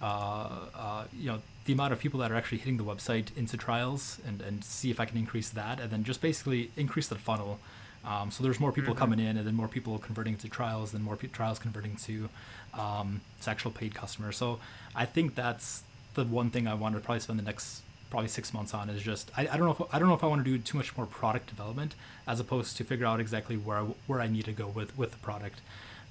uh, 0.02 0.50
uh, 0.76 1.04
you 1.18 1.32
know 1.32 1.42
the 1.70 1.74
amount 1.74 1.94
of 1.94 2.00
people 2.00 2.20
that 2.20 2.32
are 2.32 2.36
actually 2.36 2.58
hitting 2.58 2.78
the 2.78 2.84
website 2.84 3.28
into 3.38 3.56
trials 3.56 4.18
and, 4.28 4.42
and 4.42 4.64
see 4.64 4.90
if 4.90 5.00
i 5.00 5.06
can 5.06 5.18
increase 5.20 5.50
that 5.50 5.80
and 5.80 5.92
then 5.92 6.04
just 6.04 6.20
basically 6.20 6.72
increase 6.76 7.08
the 7.08 7.16
funnel 7.16 7.60
um, 8.04 8.32
so 8.32 8.44
there's 8.44 8.60
more 8.60 8.72
people 8.72 8.96
Mhm. 8.96 8.98
coming 8.98 9.20
in 9.20 9.38
and 9.38 9.46
then 9.46 9.54
more 9.54 9.68
people 9.68 10.00
converting 10.00 10.36
to 10.38 10.50
trials 10.50 10.92
then 10.94 11.04
more 11.04 11.16
pe- 11.16 11.28
trials 11.28 11.60
converting 11.60 11.96
to 12.08 12.28
um, 12.74 13.22
to 13.44 13.52
actual 13.52 13.70
paid 13.70 13.94
customers 13.94 14.36
so 14.36 14.60
i 14.96 15.06
think 15.06 15.36
that's 15.36 15.84
the 16.16 16.24
one 16.24 16.50
thing 16.50 16.66
i 16.68 16.74
want 16.74 16.96
to 16.96 17.02
probably 17.02 17.20
spend 17.20 17.38
the 17.38 17.44
next 17.44 17.84
probably 18.10 18.28
six 18.30 18.52
months 18.52 18.74
on 18.74 18.90
is 18.90 19.04
just 19.04 19.30
I, 19.38 19.42
I 19.42 19.56
don't 19.58 19.66
know 19.68 19.76
if 19.86 19.94
I 19.94 20.00
don't 20.00 20.08
know 20.08 20.16
if 20.16 20.24
I 20.24 20.28
want 20.34 20.44
to 20.44 20.50
do 20.52 20.58
too 20.58 20.78
much 20.82 20.98
more 20.98 21.06
product 21.06 21.46
development 21.54 21.94
as 22.26 22.40
opposed 22.40 22.76
to 22.78 22.84
figure 22.84 23.06
out 23.06 23.20
exactly 23.20 23.56
where 23.56 23.78
I, 23.78 23.84
where 24.08 24.20
I 24.20 24.28
need 24.36 24.46
to 24.46 24.52
go 24.52 24.66
with 24.66 24.98
with 24.98 25.12
the 25.12 25.20
product 25.20 25.58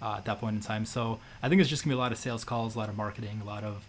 uh, 0.00 0.14
at 0.18 0.24
that 0.26 0.38
point 0.38 0.54
in 0.54 0.62
time. 0.62 0.84
So 0.86 1.18
I 1.42 1.48
think 1.48 1.60
it's 1.60 1.68
just 1.68 1.82
gonna 1.82 1.96
be 1.96 1.98
a 1.98 2.04
lot 2.06 2.12
of 2.12 2.18
sales 2.18 2.44
calls, 2.44 2.76
a 2.76 2.78
lot 2.78 2.88
of 2.88 2.96
marketing, 2.96 3.40
a 3.42 3.44
lot 3.54 3.64
of 3.64 3.84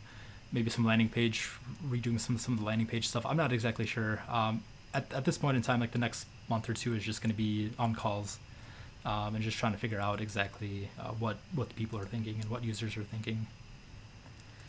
maybe 0.51 0.69
some 0.69 0.85
landing 0.85 1.09
page 1.09 1.49
redoing 1.87 2.19
some 2.19 2.37
some 2.37 2.53
of 2.55 2.59
the 2.59 2.65
landing 2.65 2.87
page 2.87 3.07
stuff. 3.07 3.25
I'm 3.25 3.37
not 3.37 3.51
exactly 3.51 3.85
sure. 3.85 4.21
Um, 4.29 4.63
at 4.93 5.11
at 5.13 5.25
this 5.25 5.37
point 5.37 5.57
in 5.57 5.63
time, 5.63 5.79
like 5.79 5.91
the 5.91 5.99
next 5.99 6.25
month 6.49 6.69
or 6.69 6.73
two 6.73 6.95
is 6.95 7.03
just 7.03 7.21
gonna 7.21 7.33
be 7.33 7.71
on 7.77 7.95
calls. 7.95 8.39
Um, 9.05 9.33
and 9.33 9.41
just 9.41 9.57
trying 9.57 9.71
to 9.71 9.77
figure 9.77 9.99
out 9.99 10.19
exactly 10.19 10.89
uh, 10.99 11.11
what 11.11 11.37
what 11.55 11.69
the 11.69 11.75
people 11.75 11.97
are 11.99 12.05
thinking 12.05 12.35
and 12.41 12.49
what 12.49 12.63
users 12.65 12.97
are 12.97 13.03
thinking. 13.03 13.47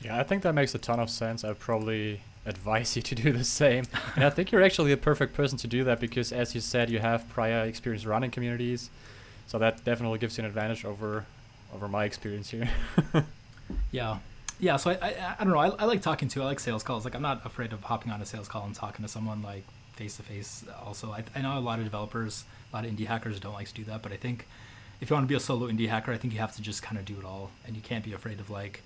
Yeah, 0.02 0.18
I 0.18 0.22
think 0.22 0.44
that 0.44 0.54
makes 0.54 0.74
a 0.74 0.78
ton 0.78 1.00
of 1.00 1.10
sense. 1.10 1.44
I'd 1.44 1.58
probably 1.58 2.20
advise 2.46 2.94
you 2.96 3.02
to 3.02 3.14
do 3.14 3.32
the 3.32 3.44
same. 3.44 3.84
and 4.14 4.24
I 4.24 4.30
think 4.30 4.52
you're 4.52 4.62
actually 4.62 4.92
the 4.92 4.96
perfect 4.96 5.34
person 5.34 5.58
to 5.58 5.66
do 5.66 5.82
that 5.84 5.98
because, 6.00 6.32
as 6.32 6.54
you 6.54 6.60
said, 6.60 6.90
you 6.90 7.00
have 7.00 7.28
prior 7.28 7.64
experience 7.64 8.06
running 8.06 8.30
communities, 8.30 8.88
so 9.48 9.58
that 9.58 9.84
definitely 9.84 10.18
gives 10.20 10.38
you 10.38 10.44
an 10.44 10.48
advantage 10.48 10.84
over 10.84 11.26
over 11.74 11.88
my 11.88 12.04
experience 12.04 12.50
here. 12.50 12.70
Yeah. 13.92 14.18
Yeah, 14.60 14.76
so 14.76 14.90
I, 14.90 14.94
I, 15.00 15.34
I 15.40 15.44
don't 15.44 15.52
know. 15.52 15.58
I, 15.58 15.68
I 15.68 15.84
like 15.86 16.02
talking 16.02 16.28
to. 16.28 16.42
I 16.42 16.44
like 16.44 16.60
sales 16.60 16.82
calls. 16.82 17.04
Like 17.04 17.14
I'm 17.14 17.22
not 17.22 17.44
afraid 17.44 17.72
of 17.72 17.82
hopping 17.82 18.12
on 18.12 18.20
a 18.20 18.26
sales 18.26 18.46
call 18.46 18.64
and 18.64 18.74
talking 18.74 19.02
to 19.04 19.08
someone 19.10 19.42
like 19.42 19.64
face 19.94 20.16
to 20.16 20.22
face. 20.22 20.64
Also, 20.84 21.10
I, 21.10 21.24
I 21.34 21.42
know 21.42 21.58
a 21.58 21.60
lot 21.60 21.78
of 21.78 21.84
developers, 21.84 22.44
a 22.72 22.76
lot 22.76 22.84
of 22.84 22.92
indie 22.92 23.06
hackers 23.06 23.40
don't 23.40 23.54
like 23.54 23.68
to 23.68 23.74
do 23.74 23.84
that. 23.84 24.02
But 24.02 24.12
I 24.12 24.16
think 24.16 24.46
if 25.00 25.08
you 25.08 25.14
want 25.14 25.24
to 25.24 25.28
be 25.28 25.34
a 25.34 25.40
solo 25.40 25.68
indie 25.68 25.88
hacker, 25.88 26.12
I 26.12 26.18
think 26.18 26.34
you 26.34 26.40
have 26.40 26.54
to 26.56 26.62
just 26.62 26.82
kind 26.82 26.98
of 26.98 27.04
do 27.04 27.18
it 27.18 27.24
all, 27.24 27.50
and 27.66 27.74
you 27.74 27.82
can't 27.82 28.04
be 28.04 28.12
afraid 28.12 28.38
of 28.38 28.50
like 28.50 28.82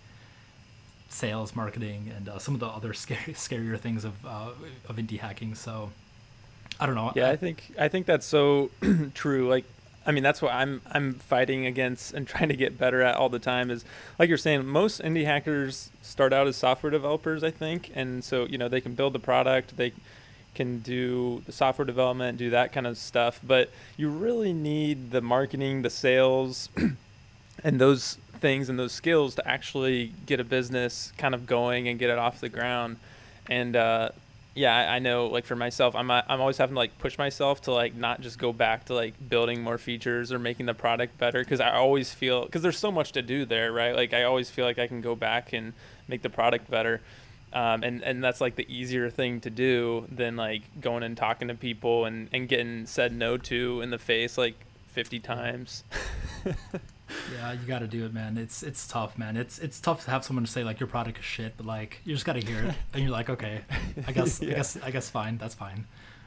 sales, 1.09 1.55
marketing, 1.57 2.13
and 2.17 2.29
uh, 2.29 2.39
some 2.39 2.55
of 2.55 2.61
the 2.61 2.67
other 2.67 2.93
scary, 2.95 3.35
scarier 3.35 3.79
things 3.79 4.05
of 4.05 4.15
uh, 4.25 4.51
of 4.89 4.97
indie 4.97 5.19
hacking. 5.19 5.55
So 5.55 5.91
I 6.79 6.87
don't 6.87 6.95
know. 6.95 7.13
Yeah, 7.15 7.31
I 7.31 7.37
think 7.37 7.73
I 7.79 7.89
think 7.89 8.07
that's 8.07 8.27
so 8.27 8.71
true. 9.15 9.49
Like, 9.49 9.65
I 10.07 10.13
mean, 10.13 10.23
that's 10.23 10.43
what 10.43 10.53
I'm 10.53 10.83
I'm 10.91 11.15
fighting 11.15 11.67
against 11.67 12.15
and 12.15 12.27
trying 12.29 12.49
to 12.49 12.57
get 12.57 12.79
better 12.79 13.03
at 13.03 13.17
all 13.17 13.29
the 13.29 13.39
time. 13.39 13.71
Is 13.71 13.85
like 14.19 14.29
you're 14.29 14.39
saying, 14.39 14.67
most 14.67 15.01
indie 15.03 15.25
hackers 15.25 15.91
start 16.03 16.33
out 16.33 16.47
as 16.47 16.57
software 16.57 16.91
developers, 16.91 17.43
I 17.43 17.51
think, 17.51 17.91
and 17.95 18.23
so 18.23 18.47
you 18.47 18.59
know 18.59 18.69
they 18.69 18.81
can 18.81 18.95
build 18.95 19.13
the 19.13 19.19
product, 19.19 19.77
they 19.77 19.93
can 20.55 20.79
do 20.81 21.43
the 21.47 21.53
software 21.53 21.85
development, 21.85 22.39
do 22.39 22.51
that 22.51 22.73
kind 22.73 22.87
of 22.87 22.97
stuff, 22.97 23.41
but 23.43 23.71
you 23.97 24.09
really 24.09 24.53
need 24.53 25.11
the 25.11 25.21
marketing, 25.21 25.83
the 25.83 25.91
sales, 25.91 26.69
and 27.65 27.81
those 27.81 28.19
things 28.41 28.69
and 28.69 28.79
those 28.79 28.93
skills 28.93 29.35
to 29.35 29.49
actually 29.49 30.13
get 30.27 30.39
a 30.39 30.45
business 30.45 31.13
kind 31.19 31.35
of 31.35 31.47
going 31.47 31.89
and 31.89 31.99
get 31.99 32.11
it 32.11 32.19
off 32.19 32.41
the 32.41 32.49
ground. 32.49 32.97
And 33.49 33.75
uh, 33.75 34.11
yeah, 34.55 34.75
I, 34.75 34.97
I 34.97 34.99
know 35.01 35.27
like 35.27 35.45
for 35.45 35.57
myself, 35.57 35.97
I'm 35.97 36.11
uh, 36.11 36.23
I'm 36.29 36.41
always 36.41 36.59
having 36.59 36.75
to 36.75 36.79
like 36.79 36.97
push 36.99 37.19
myself 37.19 37.63
to 37.63 37.73
like 37.73 37.95
not 37.95 38.21
just 38.21 38.39
go 38.39 38.53
back 38.53 38.87
to 38.87 38.95
like 38.95 39.15
building 39.29 39.63
more 39.63 39.79
features 39.79 40.33
or 40.33 40.39
making 40.39 40.67
the 40.67 40.75
product 40.75 41.19
better 41.19 41.41
because 41.41 41.61
I 41.61 41.73
always 41.73 42.15
feel 42.15 42.45
because 42.45 42.63
there's 42.63 42.79
so 42.79 42.93
much 42.93 43.13
to 43.13 43.23
do 43.23 43.45
there, 43.45 43.73
right? 43.73 43.97
Like 43.97 44.15
I 44.15 44.25
always 44.25 44.51
feel 44.51 44.65
like 44.65 44.79
I 44.79 44.87
can 44.87 45.01
go 45.01 45.17
back 45.17 45.53
and 45.53 45.73
make 46.09 46.23
the 46.23 46.31
product 46.31 46.71
better. 46.71 47.01
Um, 47.53 47.85
and, 47.85 48.03
and 48.03 48.23
that's 48.23 48.41
like 48.41 48.57
the 48.57 48.67
easier 48.69 49.11
thing 49.11 49.41
to 49.43 49.51
do 49.51 50.07
than 50.11 50.35
like 50.35 50.63
going 50.81 51.05
and 51.05 51.17
talking 51.17 51.49
to 51.49 51.55
people 51.55 52.05
and, 52.05 52.29
and 52.33 52.49
getting 52.49 52.85
said 52.87 53.13
no 53.13 53.37
to 53.37 53.81
in 53.81 53.91
the 53.91 53.99
face 53.99 54.37
like 54.37 54.57
50 54.89 55.21
times. 55.21 55.85
yeah, 57.33 57.53
you 57.53 57.67
got 57.67 57.81
to 57.81 57.87
do 57.87 58.05
it, 58.05 58.13
man. 58.13 58.37
It's 58.37 58.63
it's 58.63 58.87
tough, 58.87 59.19
man. 59.19 59.37
It's 59.37 59.59
it's 59.59 59.81
tough 59.81 60.05
to 60.05 60.11
have 60.11 60.25
someone 60.25 60.47
say 60.47 60.65
like 60.65 60.81
your 60.81 60.87
product 60.87 61.19
is 61.19 61.25
shit, 61.25 61.55
but 61.57 61.67
like 61.67 62.01
you 62.05 62.15
just 62.15 62.27
got 62.27 62.35
to 62.35 62.41
hear 62.41 62.65
it, 62.65 62.75
and 62.93 63.03
you're 63.03 63.13
like, 63.13 63.31
okay, 63.31 63.63
I 64.07 64.13
guess 64.13 64.41
yeah. 64.43 64.51
I 64.51 64.55
guess 64.55 64.79
I 64.85 64.91
guess 64.91 65.11
fine, 65.11 65.39
that's 65.39 65.55
fine. 65.55 65.87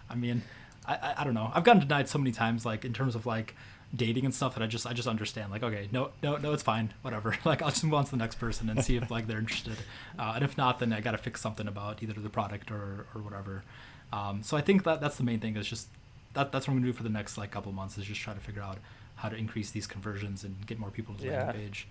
I 0.09 0.15
mean, 0.15 0.43
I, 0.85 0.95
I, 0.95 1.15
I 1.19 1.23
don't 1.23 1.33
know. 1.33 1.51
I've 1.53 1.63
gotten 1.63 1.81
denied 1.81 2.09
so 2.09 2.17
many 2.17 2.31
times, 2.31 2.65
like 2.65 2.85
in 2.85 2.93
terms 2.93 3.15
of 3.15 3.25
like 3.25 3.55
dating 3.95 4.25
and 4.25 4.33
stuff 4.33 4.53
that 4.55 4.63
I 4.63 4.67
just 4.67 4.85
I 4.85 4.93
just 4.93 5.07
understand 5.07 5.49
like 5.49 5.63
okay 5.63 5.87
no 5.93 6.09
no 6.21 6.35
no 6.35 6.51
it's 6.51 6.63
fine 6.63 6.93
whatever 7.03 7.37
like 7.45 7.61
I'll 7.61 7.69
just 7.69 7.83
move 7.83 7.93
on 7.93 8.03
to 8.03 8.11
the 8.11 8.17
next 8.17 8.35
person 8.35 8.69
and 8.69 8.83
see 8.83 8.97
if 8.97 9.09
like 9.09 9.27
they're 9.27 9.39
interested 9.39 9.77
uh, 10.19 10.33
and 10.35 10.43
if 10.43 10.57
not 10.57 10.79
then 10.79 10.91
I 10.91 10.99
gotta 10.99 11.17
fix 11.17 11.39
something 11.39 11.67
about 11.67 12.03
either 12.03 12.13
the 12.13 12.29
product 12.29 12.69
or 12.69 13.05
or 13.15 13.21
whatever 13.21 13.63
um, 14.11 14.43
so 14.43 14.57
I 14.57 14.61
think 14.61 14.83
that 14.83 14.99
that's 14.99 15.15
the 15.15 15.23
main 15.23 15.39
thing 15.39 15.55
is 15.55 15.67
just 15.67 15.87
that 16.33 16.51
that's 16.51 16.67
what 16.67 16.73
I'm 16.73 16.79
gonna 16.79 16.91
do 16.91 16.93
for 16.93 17.03
the 17.03 17.09
next 17.09 17.37
like 17.37 17.51
couple 17.51 17.71
months 17.71 17.97
is 17.97 18.03
just 18.03 18.19
try 18.19 18.33
to 18.33 18.39
figure 18.39 18.61
out 18.61 18.77
how 19.17 19.29
to 19.29 19.35
increase 19.35 19.71
these 19.71 19.85
conversions 19.85 20.43
and 20.43 20.65
get 20.65 20.79
more 20.79 20.89
people 20.89 21.13
to 21.15 21.23
the 21.23 21.29
landing 21.29 21.61
page. 21.61 21.87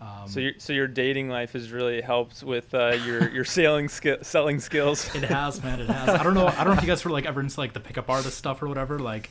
Um, 0.00 0.28
so 0.28 0.38
your 0.40 0.52
so 0.58 0.72
your 0.72 0.86
dating 0.86 1.28
life 1.28 1.52
has 1.52 1.72
really 1.72 2.00
helped 2.00 2.42
with 2.42 2.72
uh, 2.72 2.96
your 3.04 3.28
your 3.30 3.44
selling 3.44 3.88
skill 3.88 4.18
selling 4.22 4.60
skills. 4.60 5.12
it 5.14 5.24
has, 5.24 5.62
man. 5.62 5.80
It 5.80 5.88
has. 5.88 6.08
I 6.08 6.22
don't 6.22 6.34
know. 6.34 6.46
I 6.46 6.64
don't 6.64 6.68
know 6.68 6.78
if 6.78 6.82
you 6.82 6.86
guys 6.88 7.04
were 7.04 7.10
like 7.10 7.26
ever 7.26 7.40
into 7.40 7.58
like 7.58 7.72
the 7.72 7.80
pickup 7.80 8.08
artist 8.08 8.38
stuff 8.38 8.62
or 8.62 8.68
whatever. 8.68 8.98
Like 9.00 9.28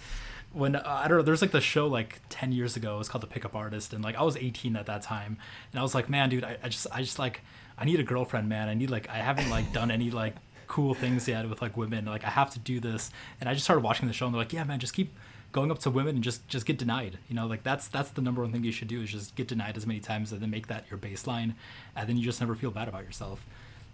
when 0.52 0.76
uh, 0.76 0.84
I 0.86 1.08
don't 1.08 1.18
know, 1.18 1.24
there's 1.24 1.42
like 1.42 1.52
the 1.52 1.62
show 1.62 1.88
like 1.88 2.20
ten 2.28 2.52
years 2.52 2.76
ago. 2.76 2.96
It 2.96 2.98
was 2.98 3.08
called 3.10 3.24
The 3.24 3.28
Pickup 3.28 3.56
Artist, 3.56 3.94
and 3.94 4.04
like 4.04 4.18
I 4.18 4.24
was 4.24 4.36
18 4.36 4.76
at 4.76 4.88
that 4.88 5.04
time, 5.04 5.38
and 5.72 5.80
I 5.80 5.84
was 5.84 5.96
like, 5.96 6.10
man, 6.10 6.30
dude, 6.30 6.44
I, 6.44 6.58
I 6.62 6.68
just 6.68 6.88
I 6.92 7.02
just 7.02 7.18
like 7.18 7.42
I 7.78 7.86
need 7.86 8.00
a 8.02 8.04
girlfriend, 8.04 8.50
man. 8.50 8.68
I 8.68 8.74
need 8.74 8.90
like 8.90 9.10
I 9.10 9.18
haven't 9.18 9.50
like 9.50 9.72
done 9.72 9.90
any 9.90 10.12
like 10.12 10.36
cool 10.68 10.94
things 10.94 11.30
yet 11.30 11.48
with 11.50 11.62
like 11.62 11.78
women. 11.78 12.04
Like 12.06 12.26
I 12.26 12.30
have 12.30 12.50
to 12.52 12.60
do 12.60 12.82
this, 12.82 13.10
and 13.40 13.50
I 13.50 13.54
just 13.54 13.64
started 13.64 13.84
watching 13.84 14.08
the 14.08 14.14
show, 14.14 14.26
and 14.26 14.36
they're 14.36 14.42
like, 14.42 14.52
yeah, 14.52 14.66
man, 14.66 14.80
just 14.80 14.94
keep 14.94 15.16
going 15.52 15.72
up 15.72 15.80
to 15.80 15.90
women 15.90 16.16
and 16.16 16.24
just 16.24 16.48
just 16.48 16.66
get 16.66 16.78
denied 16.78 17.18
you 17.30 17.36
know 17.36 17.48
like 17.48 17.64
that's 17.64 17.88
that's 17.88 18.12
the 18.12 18.22
number 18.22 18.42
one 18.42 18.52
thing 18.52 18.64
you 18.64 18.72
should 18.72 18.88
do 18.88 19.02
is 19.02 19.12
just 19.12 19.36
get 19.36 19.48
denied 19.48 19.78
as 19.78 19.86
many 19.86 20.00
times 20.00 20.32
and 20.32 20.42
then 20.42 20.50
make 20.50 20.68
that 20.68 20.86
your 20.90 21.00
baseline 21.00 21.54
and 21.96 22.08
then 22.08 22.18
you 22.18 22.24
just 22.24 22.40
never 22.40 22.56
feel 22.56 22.72
bad 22.72 22.88
about 22.88 23.04
yourself 23.04 23.46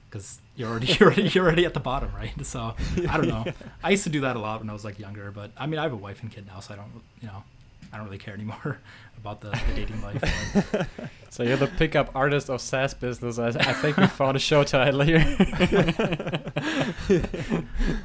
because 0.09 0.41
you're 0.55 0.69
already 0.69 0.87
you're 0.99 1.09
already, 1.09 1.29
you're 1.29 1.45
already 1.45 1.65
at 1.65 1.73
the 1.73 1.79
bottom 1.79 2.09
right 2.15 2.33
so 2.45 2.73
i 3.09 3.17
don't 3.17 3.27
know 3.27 3.45
i 3.83 3.89
used 3.89 4.03
to 4.03 4.09
do 4.09 4.21
that 4.21 4.35
a 4.35 4.39
lot 4.39 4.59
when 4.59 4.69
i 4.69 4.73
was 4.73 4.83
like 4.83 4.99
younger 4.99 5.31
but 5.31 5.51
i 5.57 5.65
mean 5.65 5.79
i 5.79 5.83
have 5.83 5.93
a 5.93 5.97
wife 5.97 6.21
and 6.21 6.31
kid 6.31 6.45
now 6.47 6.59
so 6.59 6.73
i 6.73 6.77
don't 6.77 6.89
you 7.21 7.27
know 7.27 7.43
i 7.91 7.97
don't 7.97 8.05
really 8.05 8.17
care 8.17 8.33
anymore 8.33 8.79
about 9.17 9.39
the, 9.41 9.49
the 9.49 9.73
dating 9.75 10.01
life 10.01 10.21
so 11.33 11.41
you're 11.41 11.57
the 11.57 11.65
pickup 11.65 12.11
artist 12.13 12.47
of 12.47 12.61
SaaS 12.61 12.93
business. 12.93 13.39
I, 13.39 13.47
I 13.47 13.73
think 13.73 13.97
we 13.97 14.05
found 14.05 14.37
a 14.37 14.39
show 14.39 14.63
title 14.63 15.01
here. 15.01 15.17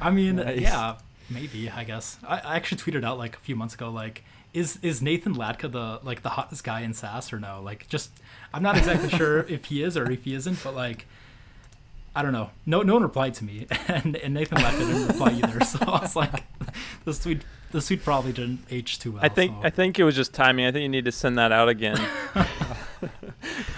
I 0.01 0.09
mean, 0.09 0.37
nice. 0.37 0.59
yeah, 0.59 0.95
Maybe 1.29 1.69
I 1.69 1.83
guess 1.83 2.17
I, 2.27 2.39
I 2.39 2.55
actually 2.55 2.79
tweeted 2.79 3.03
out 3.03 3.17
like 3.17 3.35
a 3.35 3.39
few 3.39 3.55
months 3.55 3.73
ago 3.73 3.89
like 3.91 4.23
is 4.53 4.79
is 4.81 5.01
Nathan 5.01 5.35
Latka 5.35 5.71
the 5.71 5.99
like 6.03 6.21
the 6.23 6.29
hottest 6.29 6.63
guy 6.63 6.81
in 6.81 6.93
SaaS 6.93 7.31
or 7.31 7.39
no? 7.39 7.61
Like 7.63 7.87
just 7.87 8.11
I'm 8.53 8.63
not 8.63 8.77
exactly 8.77 9.09
sure 9.09 9.39
if 9.49 9.65
he 9.65 9.83
is 9.83 9.95
or 9.95 10.09
if 10.09 10.23
he 10.23 10.33
isn't, 10.33 10.63
but 10.63 10.75
like 10.75 11.05
I 12.15 12.21
don't 12.21 12.33
know. 12.33 12.49
No 12.65 12.81
no 12.81 12.93
one 12.93 13.03
replied 13.03 13.35
to 13.35 13.43
me 13.43 13.67
and, 13.87 14.15
and 14.15 14.33
Nathan 14.33 14.57
Latka 14.57 14.79
didn't 14.79 15.07
reply 15.07 15.31
either. 15.33 15.59
So 15.65 15.79
I 15.81 16.01
was 16.01 16.15
like 16.15 16.43
the 17.05 17.13
tweet 17.13 17.41
the 17.71 17.81
tweet 17.81 18.03
probably 18.03 18.33
didn't 18.33 18.65
age 18.71 18.97
too 18.97 19.11
well. 19.13 19.23
I 19.23 19.29
think 19.29 19.51
so. 19.51 19.67
I 19.67 19.69
think 19.69 19.99
it 19.99 20.03
was 20.03 20.15
just 20.15 20.33
timing. 20.33 20.65
I 20.65 20.71
think 20.71 20.83
you 20.83 20.89
need 20.89 21.05
to 21.05 21.11
send 21.11 21.37
that 21.37 21.51
out 21.51 21.69
again. 21.69 21.99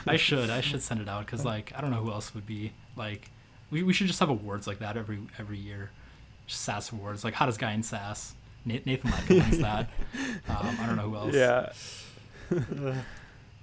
I 0.07 0.15
should 0.15 0.49
I 0.49 0.61
should 0.61 0.81
send 0.81 1.01
it 1.01 1.09
out 1.09 1.25
because 1.25 1.43
like 1.43 1.73
I 1.75 1.81
don't 1.81 1.91
know 1.91 2.01
who 2.01 2.11
else 2.11 2.33
would 2.33 2.45
be 2.45 2.71
like 2.95 3.29
we, 3.69 3.83
we 3.83 3.93
should 3.93 4.07
just 4.07 4.19
have 4.19 4.29
awards 4.29 4.67
like 4.67 4.79
that 4.79 4.95
every 4.95 5.19
every 5.37 5.57
year. 5.57 5.91
SaaS 6.47 6.91
awards, 6.91 7.23
like 7.23 7.33
hottest 7.33 7.59
guy 7.59 7.73
in 7.73 7.83
SaaS. 7.83 8.33
Nathan 8.65 9.09
Latka 9.09 9.29
wins 9.29 9.57
that. 9.59 9.89
Um, 10.47 10.77
I 10.79 10.85
don't 10.85 10.95
know 10.95 11.09
who 11.09 11.15
else. 11.15 11.33
Yeah. 11.33 11.71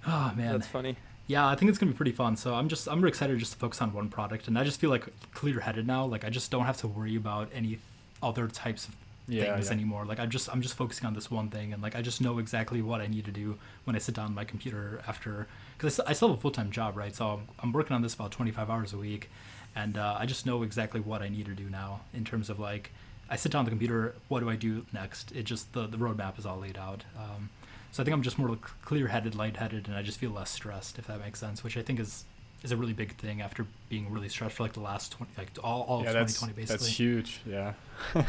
oh 0.06 0.32
man, 0.36 0.52
that's 0.52 0.66
funny. 0.66 0.96
Yeah, 1.28 1.46
I 1.46 1.54
think 1.54 1.68
it's 1.68 1.78
gonna 1.78 1.92
be 1.92 1.96
pretty 1.96 2.12
fun. 2.12 2.36
So 2.36 2.54
I'm 2.54 2.68
just 2.68 2.88
I'm 2.88 3.00
really 3.00 3.10
excited 3.10 3.38
just 3.38 3.52
to 3.52 3.58
focus 3.58 3.80
on 3.82 3.92
one 3.92 4.08
product, 4.08 4.48
and 4.48 4.58
I 4.58 4.64
just 4.64 4.80
feel 4.80 4.90
like 4.90 5.06
clear 5.32 5.60
headed 5.60 5.86
now. 5.86 6.04
Like 6.04 6.24
I 6.24 6.30
just 6.30 6.50
don't 6.50 6.64
have 6.64 6.78
to 6.78 6.88
worry 6.88 7.16
about 7.16 7.50
any 7.54 7.78
other 8.22 8.48
types 8.48 8.88
of 8.88 8.96
yeah, 9.28 9.54
things 9.54 9.66
yeah. 9.66 9.74
anymore. 9.74 10.04
Like 10.04 10.18
I'm 10.18 10.30
just 10.30 10.48
I'm 10.48 10.62
just 10.62 10.74
focusing 10.74 11.06
on 11.06 11.14
this 11.14 11.30
one 11.30 11.50
thing, 11.50 11.72
and 11.72 11.82
like 11.82 11.94
I 11.94 12.02
just 12.02 12.20
know 12.20 12.38
exactly 12.38 12.82
what 12.82 13.00
I 13.00 13.06
need 13.06 13.26
to 13.26 13.30
do 13.30 13.58
when 13.84 13.94
I 13.94 13.98
sit 13.98 14.14
down 14.14 14.26
on 14.26 14.34
my 14.34 14.44
computer 14.44 15.02
after 15.06 15.46
because 15.76 16.00
I, 16.00 16.10
I 16.10 16.12
still 16.14 16.28
have 16.28 16.38
a 16.38 16.40
full 16.40 16.50
time 16.50 16.70
job, 16.70 16.96
right? 16.96 17.14
So 17.14 17.28
I'm, 17.28 17.48
I'm 17.60 17.72
working 17.72 17.94
on 17.94 18.02
this 18.02 18.14
about 18.14 18.30
25 18.32 18.70
hours 18.70 18.92
a 18.92 18.98
week, 18.98 19.30
and 19.78 19.96
uh, 19.96 20.16
I 20.18 20.26
just 20.26 20.44
know 20.44 20.62
exactly 20.62 21.00
what 21.00 21.22
I 21.22 21.28
need 21.28 21.46
to 21.46 21.54
do 21.54 21.70
now 21.70 22.00
in 22.12 22.24
terms 22.24 22.50
of 22.50 22.58
like 22.58 22.90
I 23.30 23.36
sit 23.36 23.52
down 23.52 23.60
on 23.60 23.64
the 23.64 23.70
computer. 23.70 24.14
What 24.28 24.40
do 24.40 24.50
I 24.50 24.56
do 24.56 24.84
next? 24.92 25.32
It 25.32 25.44
just 25.44 25.72
the 25.72 25.86
the 25.86 25.96
roadmap 25.96 26.38
is 26.38 26.46
all 26.46 26.58
laid 26.58 26.76
out. 26.76 27.04
Um, 27.16 27.50
so 27.92 28.02
I 28.02 28.04
think 28.04 28.14
I'm 28.14 28.22
just 28.22 28.38
more 28.38 28.58
clear-headed, 28.82 29.34
light-headed, 29.34 29.88
and 29.88 29.96
I 29.96 30.02
just 30.02 30.18
feel 30.18 30.30
less 30.30 30.50
stressed, 30.50 30.98
if 30.98 31.06
that 31.06 31.20
makes 31.20 31.38
sense. 31.38 31.64
Which 31.64 31.76
I 31.76 31.82
think 31.82 32.00
is 32.00 32.24
is 32.62 32.72
a 32.72 32.76
really 32.76 32.92
big 32.92 33.14
thing 33.16 33.40
after 33.40 33.66
being 33.88 34.10
really 34.10 34.28
stressed 34.28 34.56
for 34.56 34.64
like 34.64 34.72
the 34.72 34.80
last 34.80 35.12
20, 35.12 35.32
like 35.38 35.50
all, 35.62 35.82
all 35.82 36.02
yeah, 36.02 36.10
of 36.10 36.26
2020 36.26 36.52
basically. 36.54 36.76
That's 36.76 36.86
huge. 36.88 37.40
Yeah. 37.46 37.74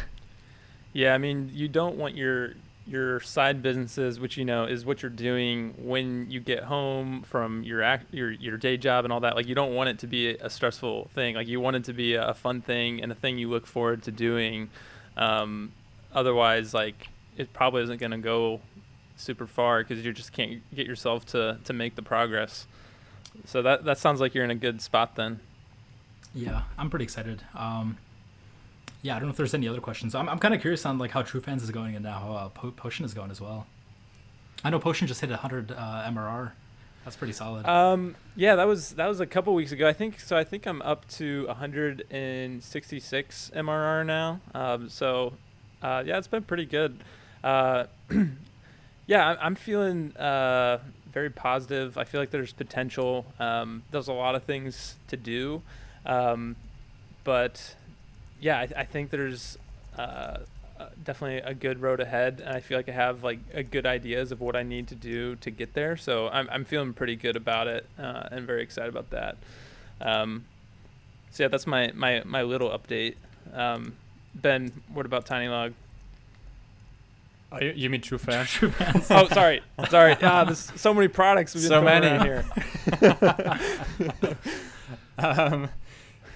yeah, 0.94 1.16
I 1.16 1.18
mean, 1.18 1.50
you 1.52 1.68
don't 1.68 1.96
want 1.96 2.16
your 2.16 2.54
your 2.90 3.20
side 3.20 3.62
businesses, 3.62 4.20
which 4.20 4.38
you 4.38 4.46
know 4.46 4.66
is 4.66 4.86
what 4.86 5.02
you're 5.02 5.10
doing 5.10 5.74
when 5.78 6.30
you 6.30 6.40
get 6.40 6.64
home 6.64 7.22
from 7.22 7.64
your 7.64 7.82
act, 7.82 8.14
your 8.14 8.32
your 8.32 8.58
day 8.58 8.78
job 8.78 9.06
and 9.06 9.14
all 9.14 9.20
that. 9.20 9.36
Like 9.36 9.48
you 9.48 9.56
don't 9.56 9.76
want 9.76 9.90
it 9.90 10.00
to 10.00 10.08
be 10.08 10.30
a 10.30 10.50
stressful 10.50 11.10
thing. 11.14 11.36
Like 11.36 11.48
you 11.48 11.60
want 11.60 11.76
it 11.76 11.84
to 11.86 11.94
be 11.94 12.16
a 12.16 12.34
fun 12.34 12.62
thing 12.62 13.02
and 13.02 13.12
a 13.12 13.16
thing 13.16 13.38
you 13.38 13.50
look 13.50 13.68
forward 13.68 14.04
to 14.04 14.12
doing. 14.12 14.70
Um, 15.16 15.72
otherwise, 16.14 16.74
like 16.74 17.10
it 17.38 17.54
probably 17.54 17.84
isn't 17.84 18.00
going 18.00 18.12
to 18.12 18.18
go 18.18 18.62
super 19.16 19.46
far 19.46 19.84
because 19.84 20.04
you 20.04 20.12
just 20.14 20.32
can't 20.32 20.62
get 20.76 20.88
yourself 20.88 21.26
to 21.28 21.60
to 21.66 21.74
make 21.74 21.96
the 21.96 22.02
progress. 22.02 22.66
So 23.46 23.62
that 23.62 23.86
that 23.86 23.98
sounds 23.98 24.20
like 24.20 24.34
you're 24.34 24.44
in 24.44 24.52
a 24.52 24.56
good 24.56 24.82
spot 24.82 25.16
then. 25.16 25.40
Yeah, 26.34 26.64
I'm 26.78 26.90
pretty 26.90 27.04
excited. 27.04 27.44
Um, 27.56 27.98
yeah, 29.02 29.16
I 29.16 29.20
don't 29.20 29.28
know 29.28 29.32
if 29.32 29.38
there's 29.38 29.54
any 29.54 29.68
other 29.68 29.80
questions. 29.80 30.16
I'm, 30.16 30.28
I'm 30.28 30.40
kind 30.40 30.54
of 30.54 30.62
curious 30.62 30.86
on 30.86 30.98
like 30.98 31.12
how 31.12 31.22
True 31.22 31.42
Fans 31.42 31.64
is 31.64 31.72
going 31.72 31.96
and 31.96 32.04
now 32.04 32.20
how 32.20 32.34
uh, 32.34 32.50
po- 32.50 32.72
Potion 32.72 33.06
is 33.06 33.14
going 33.14 33.32
as 33.32 33.40
well. 33.40 33.66
I 34.64 34.70
know 34.70 34.80
Potion 34.80 35.08
just 35.08 35.22
hit 35.22 35.30
100 35.30 35.72
uh, 35.72 35.76
MRR. 36.08 36.52
That's 37.06 37.16
pretty 37.16 37.32
solid. 37.34 37.66
Um, 37.66 38.16
yeah, 38.36 38.56
that 38.56 38.68
was 38.68 38.92
that 38.92 39.08
was 39.08 39.22
a 39.22 39.26
couple 39.26 39.56
weeks 39.56 39.72
ago. 39.72 39.88
I 39.88 39.94
think 39.94 40.20
so. 40.20 40.38
I 40.38 40.44
think 40.44 40.68
I'm 40.68 40.82
up 40.82 41.08
to 41.12 41.48
166 41.48 43.52
MRR 43.56 44.06
now. 44.06 44.42
Um, 44.54 44.90
so 44.90 45.32
uh, 45.82 46.04
yeah, 46.06 46.18
it's 46.18 46.28
been 46.28 46.44
pretty 46.44 46.66
good. 46.66 47.02
Uh, 47.42 47.86
yeah, 49.08 49.38
I'm 49.40 49.56
feeling 49.56 50.16
uh, 50.18 50.80
very 51.12 51.30
positive. 51.30 51.98
I 51.98 52.04
feel 52.04 52.20
like 52.20 52.32
there's 52.32 52.52
potential. 52.52 53.26
Um, 53.40 53.84
there's 53.92 54.10
a 54.10 54.14
lot 54.14 54.36
of 54.36 54.44
things 54.44 54.98
to 55.08 55.16
do, 55.16 55.62
um, 56.06 56.58
but 57.24 57.76
yeah, 58.40 58.60
I, 58.60 58.70
I 58.78 58.84
think 58.86 59.10
there's 59.10 59.58
uh, 59.98 60.38
uh, 60.80 60.90
definitely 61.04 61.40
a 61.40 61.54
good 61.54 61.82
road 61.82 62.00
ahead, 62.00 62.42
and 62.46 62.56
I 62.56 62.62
feel 62.62 62.78
like 62.78 62.88
I 62.88 62.94
have 62.94 63.24
like 63.24 63.40
a 63.54 63.64
good 63.64 63.86
ideas 63.86 64.32
of 64.32 64.40
what 64.40 64.56
I 64.56 64.64
need 64.64 64.88
to 64.90 64.96
do 64.96 65.36
to 65.38 65.52
get 65.52 65.74
there. 65.74 65.98
So 65.98 66.30
I'm 66.30 66.48
I'm 66.50 66.66
feeling 66.66 66.94
pretty 66.94 67.16
good 67.16 67.36
about 67.36 67.68
it, 67.68 67.86
uh, 67.98 68.30
and 68.32 68.48
very 68.48 68.64
excited 68.64 68.90
about 68.90 69.10
that. 69.10 69.38
Um, 70.00 70.46
so 71.32 71.44
yeah, 71.44 71.50
that's 71.50 71.68
my 71.68 71.92
my 71.94 72.24
my 72.26 72.44
little 72.44 72.70
update. 72.70 73.16
Um, 73.54 73.96
ben, 74.34 74.72
what 74.94 75.06
about 75.06 75.26
TinyLog? 75.26 75.74
Oh, 77.52 77.60
you, 77.60 77.74
you 77.76 77.90
mean 77.90 78.02
True 78.02 78.20
Fans? 78.20 78.50
True 78.50 78.70
Fans. 78.70 79.08
oh, 79.10 79.28
sorry, 79.28 79.62
sorry. 79.90 80.16
Ah, 80.22 80.44
there's 80.44 80.72
so 80.80 80.94
many 80.94 81.08
products. 81.08 81.56
We've 81.56 81.64
so 81.64 81.82
many 81.82 82.08
here. 82.24 82.46
um, 85.18 85.70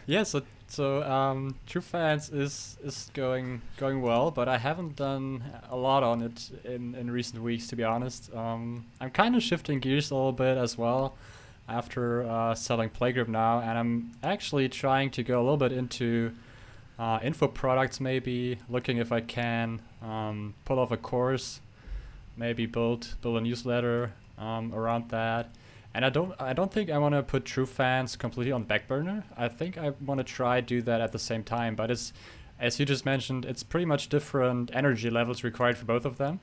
yeah, 0.06 0.24
so 0.24 0.42
so 0.74 1.04
um, 1.04 1.56
True 1.68 1.82
Fans 1.82 2.32
is 2.32 2.78
is 2.84 3.12
going 3.14 3.62
going 3.78 4.02
well, 4.02 4.32
but 4.32 4.50
I 4.50 4.58
haven't 4.58 4.96
done 4.96 5.44
a 5.70 5.76
lot 5.76 6.02
on 6.02 6.24
it 6.24 6.50
in, 6.64 6.96
in 6.96 7.12
recent 7.12 7.44
weeks, 7.44 7.68
to 7.68 7.76
be 7.76 7.84
honest. 7.84 8.34
Um, 8.34 8.88
I'm 9.00 9.12
kind 9.12 9.36
of 9.36 9.44
shifting 9.44 9.80
gears 9.80 10.10
a 10.10 10.16
little 10.16 10.32
bit 10.32 10.58
as 10.58 10.76
well 10.76 11.16
after 11.70 12.24
uh, 12.24 12.56
selling 12.56 12.90
Playgroup 12.90 13.28
now, 13.28 13.60
and 13.60 13.78
I'm 13.78 14.12
actually 14.24 14.68
trying 14.68 15.12
to 15.12 15.22
go 15.22 15.40
a 15.40 15.44
little 15.44 15.58
bit 15.58 15.72
into 15.72 16.32
uh, 16.98 17.20
info 17.22 17.48
products, 17.48 18.00
maybe 18.00 18.58
looking 18.68 18.98
if 18.98 19.12
I 19.12 19.22
can 19.22 19.80
um, 20.02 20.56
pull 20.66 20.80
off 20.80 20.90
a 20.90 20.98
course, 20.98 21.62
maybe 22.36 22.66
build 22.66 23.14
build 23.22 23.38
a 23.38 23.42
newsletter 23.42 24.14
um, 24.40 24.74
around 24.74 25.10
that 25.10 25.52
and 25.94 26.04
I 26.06 26.10
don't 26.10 26.34
I 26.40 26.54
don't 26.54 26.72
think 26.72 26.90
I 26.90 26.98
want 26.98 27.14
to 27.16 27.24
put 27.24 27.46
true 27.46 27.66
fans 27.66 28.16
completely 28.16 28.52
on 28.52 28.64
back 28.64 28.88
burner. 28.88 29.24
I 29.38 29.48
think 29.48 29.78
I 29.78 29.92
want 30.06 30.20
to 30.20 30.24
try 30.24 30.62
do 30.62 30.82
that 30.84 31.02
at 31.02 31.12
the 31.12 31.20
same 31.20 31.44
time, 31.44 31.76
but 31.76 31.92
it's 31.92 32.14
as 32.60 32.80
you 32.80 32.86
just 32.86 33.06
mentioned, 33.06 33.46
it's 33.46 33.64
pretty 33.64 33.86
much 33.86 34.10
different 34.10 34.72
energy 34.74 35.10
levels 35.10 35.44
required 35.44 35.78
for 35.78 35.86
both 35.86 36.06
of 36.06 36.18
them. 36.18 36.40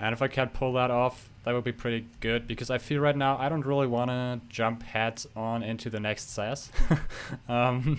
And 0.00 0.12
if 0.12 0.22
I 0.22 0.28
can 0.28 0.48
pull 0.50 0.74
that 0.74 0.90
off, 0.90 1.28
that 1.44 1.54
would 1.54 1.64
be 1.64 1.72
pretty 1.72 2.06
good 2.20 2.46
because 2.46 2.70
I 2.70 2.78
feel 2.78 3.00
right 3.00 3.16
now 3.16 3.36
I 3.36 3.48
don't 3.48 3.64
really 3.66 3.86
want 3.86 4.10
to 4.10 4.40
jump 4.48 4.82
heads 4.82 5.26
on 5.34 5.62
into 5.62 5.90
the 5.90 5.98
next 5.98 6.30
SaaS. 6.30 6.70
um, 7.48 7.98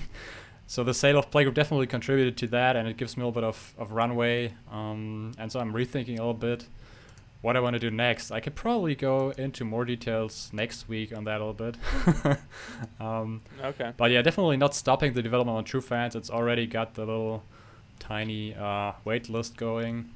so 0.66 0.84
the 0.84 0.94
sale 0.94 1.18
of 1.18 1.30
Playgroup 1.32 1.56
definitely 1.56 1.88
contributed 1.88 2.38
to 2.38 2.48
that, 2.48 2.76
and 2.76 2.88
it 2.88 2.96
gives 2.96 3.18
me 3.18 3.24
a 3.24 3.26
little 3.26 3.42
bit 3.42 3.48
of, 3.48 3.74
of 3.78 3.92
runway. 3.92 4.54
Um, 4.72 5.34
and 5.38 5.52
so 5.52 5.60
I'm 5.60 5.74
rethinking 5.74 6.20
a 6.20 6.22
little 6.22 6.34
bit 6.34 6.68
what 7.42 7.56
I 7.56 7.60
want 7.60 7.74
to 7.76 7.80
do 7.80 7.90
next. 7.90 8.32
I 8.32 8.40
could 8.40 8.56
probably 8.56 8.96
go 8.96 9.32
into 9.32 9.64
more 9.64 9.86
details 9.86 10.50
next 10.52 10.90
week 10.90 11.16
on 11.16 11.24
that 11.24 11.40
a 11.40 11.46
little 11.46 11.54
bit. 11.54 11.78
um, 13.00 13.42
okay. 13.64 13.94
But 13.96 14.12
yeah, 14.12 14.22
definitely 14.22 14.58
not 14.58 14.76
stopping 14.76 15.14
the 15.14 15.22
development 15.22 15.58
on 15.58 15.64
True 15.64 15.82
Fans. 15.82 16.16
It's 16.16 16.30
already 16.30 16.68
got 16.68 16.96
the 16.96 17.06
little 17.06 17.44
tiny 18.00 18.56
uh, 18.56 18.94
wait 19.06 19.30
list 19.30 19.56
going. 19.56 20.10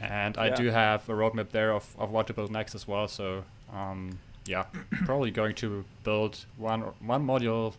And 0.00 0.36
I 0.36 0.50
do 0.50 0.66
have 0.70 1.08
a 1.08 1.12
roadmap 1.12 1.50
there 1.50 1.72
of, 1.72 1.94
of 1.98 2.10
what 2.10 2.26
to 2.26 2.34
build 2.34 2.50
next 2.50 2.74
as 2.74 2.88
well. 2.88 3.06
So 3.06 3.44
um, 3.72 4.18
yeah, 4.46 4.64
probably 5.04 5.30
going 5.30 5.54
to 5.56 5.84
build 6.02 6.44
one 6.56 6.80
one 7.00 7.26
module 7.26 7.74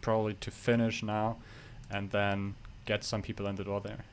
probably 0.00 0.34
to 0.34 0.50
finish 0.50 1.02
now, 1.02 1.36
and 1.90 2.10
then 2.10 2.54
get 2.84 3.02
some 3.04 3.22
people 3.22 3.46
in 3.46 3.56
the 3.56 3.64
door 3.64 3.80
there. 3.80 4.04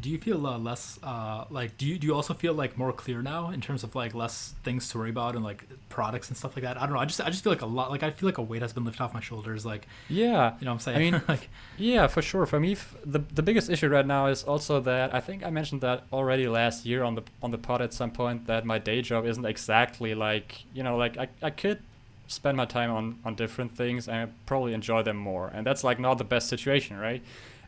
Do 0.00 0.10
you 0.10 0.18
feel 0.18 0.46
uh, 0.46 0.58
less 0.58 0.98
uh, 1.02 1.44
like 1.50 1.76
do 1.76 1.86
you 1.86 1.98
do 1.98 2.06
you 2.06 2.14
also 2.14 2.34
feel 2.34 2.54
like 2.54 2.76
more 2.76 2.92
clear 2.92 3.22
now 3.22 3.50
in 3.50 3.60
terms 3.60 3.84
of 3.84 3.94
like 3.94 4.14
less 4.14 4.54
things 4.64 4.88
to 4.90 4.98
worry 4.98 5.10
about 5.10 5.34
and 5.34 5.44
like 5.44 5.64
products 5.88 6.28
and 6.28 6.36
stuff 6.36 6.56
like 6.56 6.62
that? 6.64 6.76
I 6.76 6.80
don't 6.86 6.94
know. 6.94 7.00
I 7.00 7.04
just 7.04 7.20
I 7.20 7.30
just 7.30 7.42
feel 7.44 7.52
like 7.52 7.62
a 7.62 7.66
lot 7.66 7.90
like 7.90 8.02
I 8.02 8.10
feel 8.10 8.28
like 8.28 8.38
a 8.38 8.42
weight 8.42 8.62
has 8.62 8.72
been 8.72 8.84
lifted 8.84 9.02
off 9.02 9.14
my 9.14 9.20
shoulders. 9.20 9.64
Like 9.66 9.86
Yeah, 10.08 10.54
you 10.58 10.64
know 10.64 10.72
what 10.72 10.74
I'm 10.74 10.78
saying? 10.80 10.96
I 10.96 11.00
mean, 11.00 11.22
like 11.28 11.48
Yeah, 11.76 12.06
for 12.06 12.22
sure. 12.22 12.46
For 12.46 12.60
me, 12.60 12.72
f- 12.72 12.96
the 13.04 13.18
the 13.18 13.42
biggest 13.42 13.70
issue 13.70 13.88
right 13.88 14.06
now 14.06 14.26
is 14.26 14.42
also 14.42 14.80
that 14.80 15.14
I 15.14 15.20
think 15.20 15.44
I 15.44 15.50
mentioned 15.50 15.80
that 15.82 16.04
already 16.12 16.48
last 16.48 16.86
year 16.86 17.02
on 17.02 17.14
the 17.14 17.22
on 17.42 17.50
the 17.50 17.58
pod 17.58 17.82
at 17.82 17.92
some 17.92 18.10
point 18.10 18.46
that 18.46 18.64
my 18.64 18.78
day 18.78 19.02
job 19.02 19.26
isn't 19.26 19.44
exactly 19.44 20.14
like 20.14 20.64
you 20.74 20.82
know 20.82 20.96
like 20.96 21.16
I, 21.18 21.28
I 21.42 21.50
could 21.50 21.82
spend 22.28 22.56
my 22.56 22.66
time 22.66 22.90
on 22.90 23.18
on 23.24 23.34
different 23.34 23.74
things 23.76 24.06
and 24.06 24.32
probably 24.46 24.74
enjoy 24.74 25.02
them 25.02 25.16
more, 25.16 25.48
and 25.48 25.66
that's 25.66 25.82
like 25.82 25.98
not 25.98 26.18
the 26.18 26.24
best 26.24 26.48
situation, 26.48 26.98
right? 26.98 27.22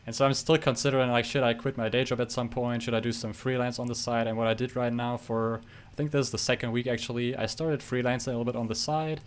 And 0.05 0.15
so 0.15 0.25
I'm 0.25 0.33
still 0.33 0.57
considering 0.57 1.11
like 1.11 1.25
should 1.25 1.43
I 1.43 1.53
quit 1.53 1.77
my 1.77 1.89
day 1.89 2.03
job 2.03 2.21
at 2.21 2.31
some 2.31 2.49
point? 2.49 2.83
Should 2.83 2.93
I 2.93 2.99
do 2.99 3.11
some 3.11 3.33
freelance 3.33 3.79
on 3.79 3.87
the 3.87 3.95
side? 3.95 4.27
And 4.27 4.37
what 4.37 4.47
I 4.47 4.53
did 4.53 4.75
right 4.75 4.91
now 4.91 5.17
for 5.17 5.61
I 5.91 5.95
think 5.95 6.11
this 6.11 6.27
is 6.27 6.31
the 6.31 6.37
second 6.37 6.71
week 6.71 6.87
actually. 6.87 7.35
I 7.35 7.45
started 7.45 7.81
freelancing 7.81 8.27
a 8.27 8.31
little 8.31 8.45
bit 8.45 8.55
on 8.55 8.67
the 8.67 8.75
side. 8.75 9.21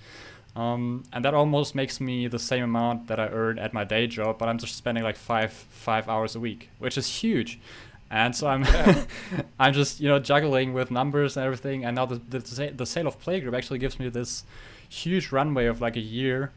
Um, 0.56 1.02
and 1.12 1.24
that 1.24 1.34
almost 1.34 1.74
makes 1.74 2.00
me 2.00 2.28
the 2.28 2.38
same 2.38 2.62
amount 2.62 3.08
that 3.08 3.18
I 3.18 3.26
earn 3.26 3.58
at 3.58 3.74
my 3.74 3.82
day 3.82 4.06
job, 4.06 4.38
but 4.38 4.48
I'm 4.48 4.58
just 4.58 4.76
spending 4.76 5.02
like 5.02 5.16
five 5.16 5.52
five 5.52 6.08
hours 6.08 6.36
a 6.36 6.40
week, 6.40 6.70
which 6.78 6.96
is 6.96 7.08
huge. 7.08 7.58
And 8.10 8.34
so 8.36 8.46
I'm 8.46 8.64
I'm 9.58 9.72
just 9.72 10.00
you 10.00 10.08
know 10.08 10.18
juggling 10.18 10.72
with 10.72 10.90
numbers 10.90 11.36
and 11.36 11.44
everything. 11.44 11.84
And 11.84 11.96
now 11.96 12.06
the 12.06 12.20
the, 12.28 12.72
the 12.76 12.86
sale 12.86 13.08
of 13.08 13.20
Playgroup 13.20 13.56
actually 13.56 13.80
gives 13.80 13.98
me 13.98 14.08
this 14.08 14.44
huge 14.88 15.32
runway 15.32 15.66
of 15.66 15.80
like 15.80 15.96
a 15.96 16.00
year, 16.00 16.52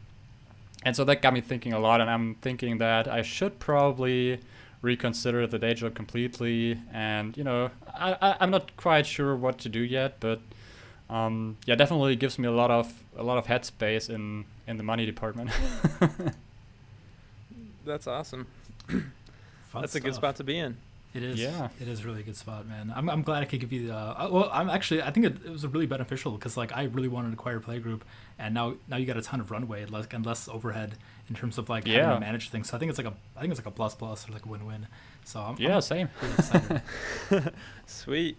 and 0.84 0.94
so 0.94 1.04
that 1.04 1.22
got 1.22 1.32
me 1.32 1.40
thinking 1.40 1.72
a 1.72 1.78
lot. 1.78 2.00
And 2.00 2.10
I'm 2.10 2.36
thinking 2.36 2.78
that 2.78 3.08
I 3.08 3.22
should 3.22 3.58
probably 3.58 4.40
reconsider 4.80 5.46
the 5.46 5.58
day 5.58 5.74
job 5.74 5.94
completely. 5.94 6.80
And 6.92 7.36
you 7.36 7.44
know 7.44 7.70
I, 7.94 8.16
I 8.20 8.36
I'm 8.40 8.50
not 8.50 8.76
quite 8.76 9.06
sure 9.06 9.34
what 9.36 9.58
to 9.58 9.68
do 9.68 9.80
yet, 9.80 10.20
but 10.20 10.40
um, 11.10 11.56
yeah, 11.66 11.74
definitely 11.74 12.16
gives 12.16 12.38
me 12.38 12.46
a 12.46 12.52
lot 12.52 12.70
of 12.70 13.02
a 13.16 13.22
lot 13.22 13.38
of 13.38 13.46
headspace 13.46 14.10
in 14.10 14.44
in 14.66 14.76
the 14.76 14.82
money 14.82 15.06
department. 15.06 15.50
That's 17.84 18.06
awesome. 18.06 18.46
fun 18.88 19.02
That's 19.80 19.94
a 19.94 20.00
good 20.00 20.14
spot 20.14 20.36
to 20.36 20.44
be 20.44 20.58
in. 20.58 20.76
It 21.18 21.30
is. 21.30 21.40
Yeah. 21.40 21.68
It 21.80 21.88
is 21.88 22.04
really 22.04 22.20
a 22.20 22.22
good 22.22 22.36
spot, 22.36 22.66
man. 22.66 22.92
I'm, 22.94 23.08
I'm 23.10 23.22
glad 23.22 23.42
I 23.42 23.46
could 23.46 23.60
give 23.60 23.72
you 23.72 23.88
the. 23.88 23.94
Uh, 23.94 24.28
well, 24.30 24.50
I'm 24.52 24.70
actually. 24.70 25.02
I 25.02 25.10
think 25.10 25.26
it, 25.26 25.36
it 25.44 25.50
was 25.50 25.66
really 25.66 25.86
beneficial 25.86 26.32
because 26.32 26.56
like 26.56 26.72
I 26.76 26.84
really 26.84 27.08
wanted 27.08 27.28
to 27.28 27.34
acquire 27.34 27.60
Playgroup, 27.60 28.00
and 28.38 28.54
now 28.54 28.74
now 28.88 28.96
you 28.96 29.06
got 29.06 29.16
a 29.16 29.22
ton 29.22 29.40
of 29.40 29.50
runway 29.50 29.84
less, 29.86 30.06
and 30.12 30.24
less 30.24 30.48
overhead 30.48 30.94
in 31.28 31.34
terms 31.34 31.58
of 31.58 31.68
like 31.68 31.86
having 31.86 32.00
Yeah. 32.00 32.14
to 32.14 32.20
manage 32.20 32.50
things. 32.50 32.68
So 32.70 32.76
I 32.76 32.80
think 32.80 32.90
it's 32.90 32.98
like 32.98 33.06
a. 33.06 33.14
I 33.36 33.40
think 33.40 33.50
it's 33.52 33.60
like 33.60 33.66
a 33.66 33.70
plus 33.70 33.94
plus 33.94 34.28
or 34.28 34.32
like 34.32 34.46
a 34.46 34.48
win 34.48 34.64
win. 34.66 34.86
So 35.24 35.40
I'm, 35.40 35.56
yeah, 35.58 35.74
I'm 35.76 35.80
same. 35.82 36.08
really. 36.22 36.80
Sweet. 37.86 38.38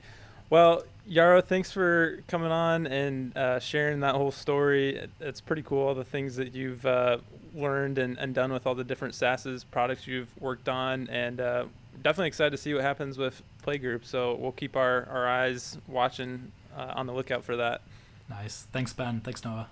Well, 0.50 0.82
Yaro, 1.08 1.44
thanks 1.46 1.72
for 1.72 2.24
coming 2.28 2.52
on 2.52 2.88
and 2.88 3.38
uh, 3.38 3.60
sharing 3.60 4.00
that 4.00 4.16
whole 4.16 4.32
story. 4.32 4.96
It- 4.96 5.12
It's 5.20 5.42
pretty 5.42 5.62
cool, 5.62 5.88
all 5.88 5.94
the 5.96 6.04
things 6.04 6.36
that 6.38 6.56
you've 6.56 6.84
uh, 6.88 7.18
learned 7.54 8.00
and, 8.00 8.18
and 8.18 8.34
done 8.34 8.52
with 8.52 8.66
all 8.66 8.74
the 8.74 8.84
different 8.84 9.14
SaaS's 9.14 9.64
products 9.64 10.08
you've 10.08 10.30
worked 10.42 10.68
on. 10.68 11.08
And 11.10 11.40
uh, 11.40 11.66
definitely 12.02 12.28
excited 12.28 12.52
to 12.52 12.58
see 12.58 12.74
what 12.74 12.84
happens 12.84 13.18
with 13.18 13.42
Playgroup. 13.66 14.06
So 14.06 14.36
we'll 14.36 14.52
keep 14.52 14.76
our, 14.76 15.08
our 15.10 15.28
eyes 15.28 15.78
watching 15.88 16.52
uh, 16.76 16.94
on 16.96 17.06
the 17.06 17.14
lookout 17.14 17.44
for 17.44 17.58
that. 17.58 17.82
nice. 18.30 18.68
Thanks, 18.72 18.94
Ben. 18.94 19.22
Thanks, 19.22 19.44
Noah. 19.44 19.68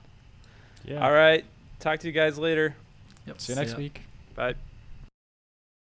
Yeah. 0.86 1.06
All 1.06 1.14
right. 1.14 1.46
Talk 1.80 2.00
to 2.00 2.08
you 2.08 2.14
guys 2.14 2.38
later. 2.38 2.76
Yep. 3.26 3.42
See 3.42 3.54
you 3.54 3.60
next 3.60 3.72
ya. 3.72 3.78
week. 3.78 4.02
Bye. 4.36 4.56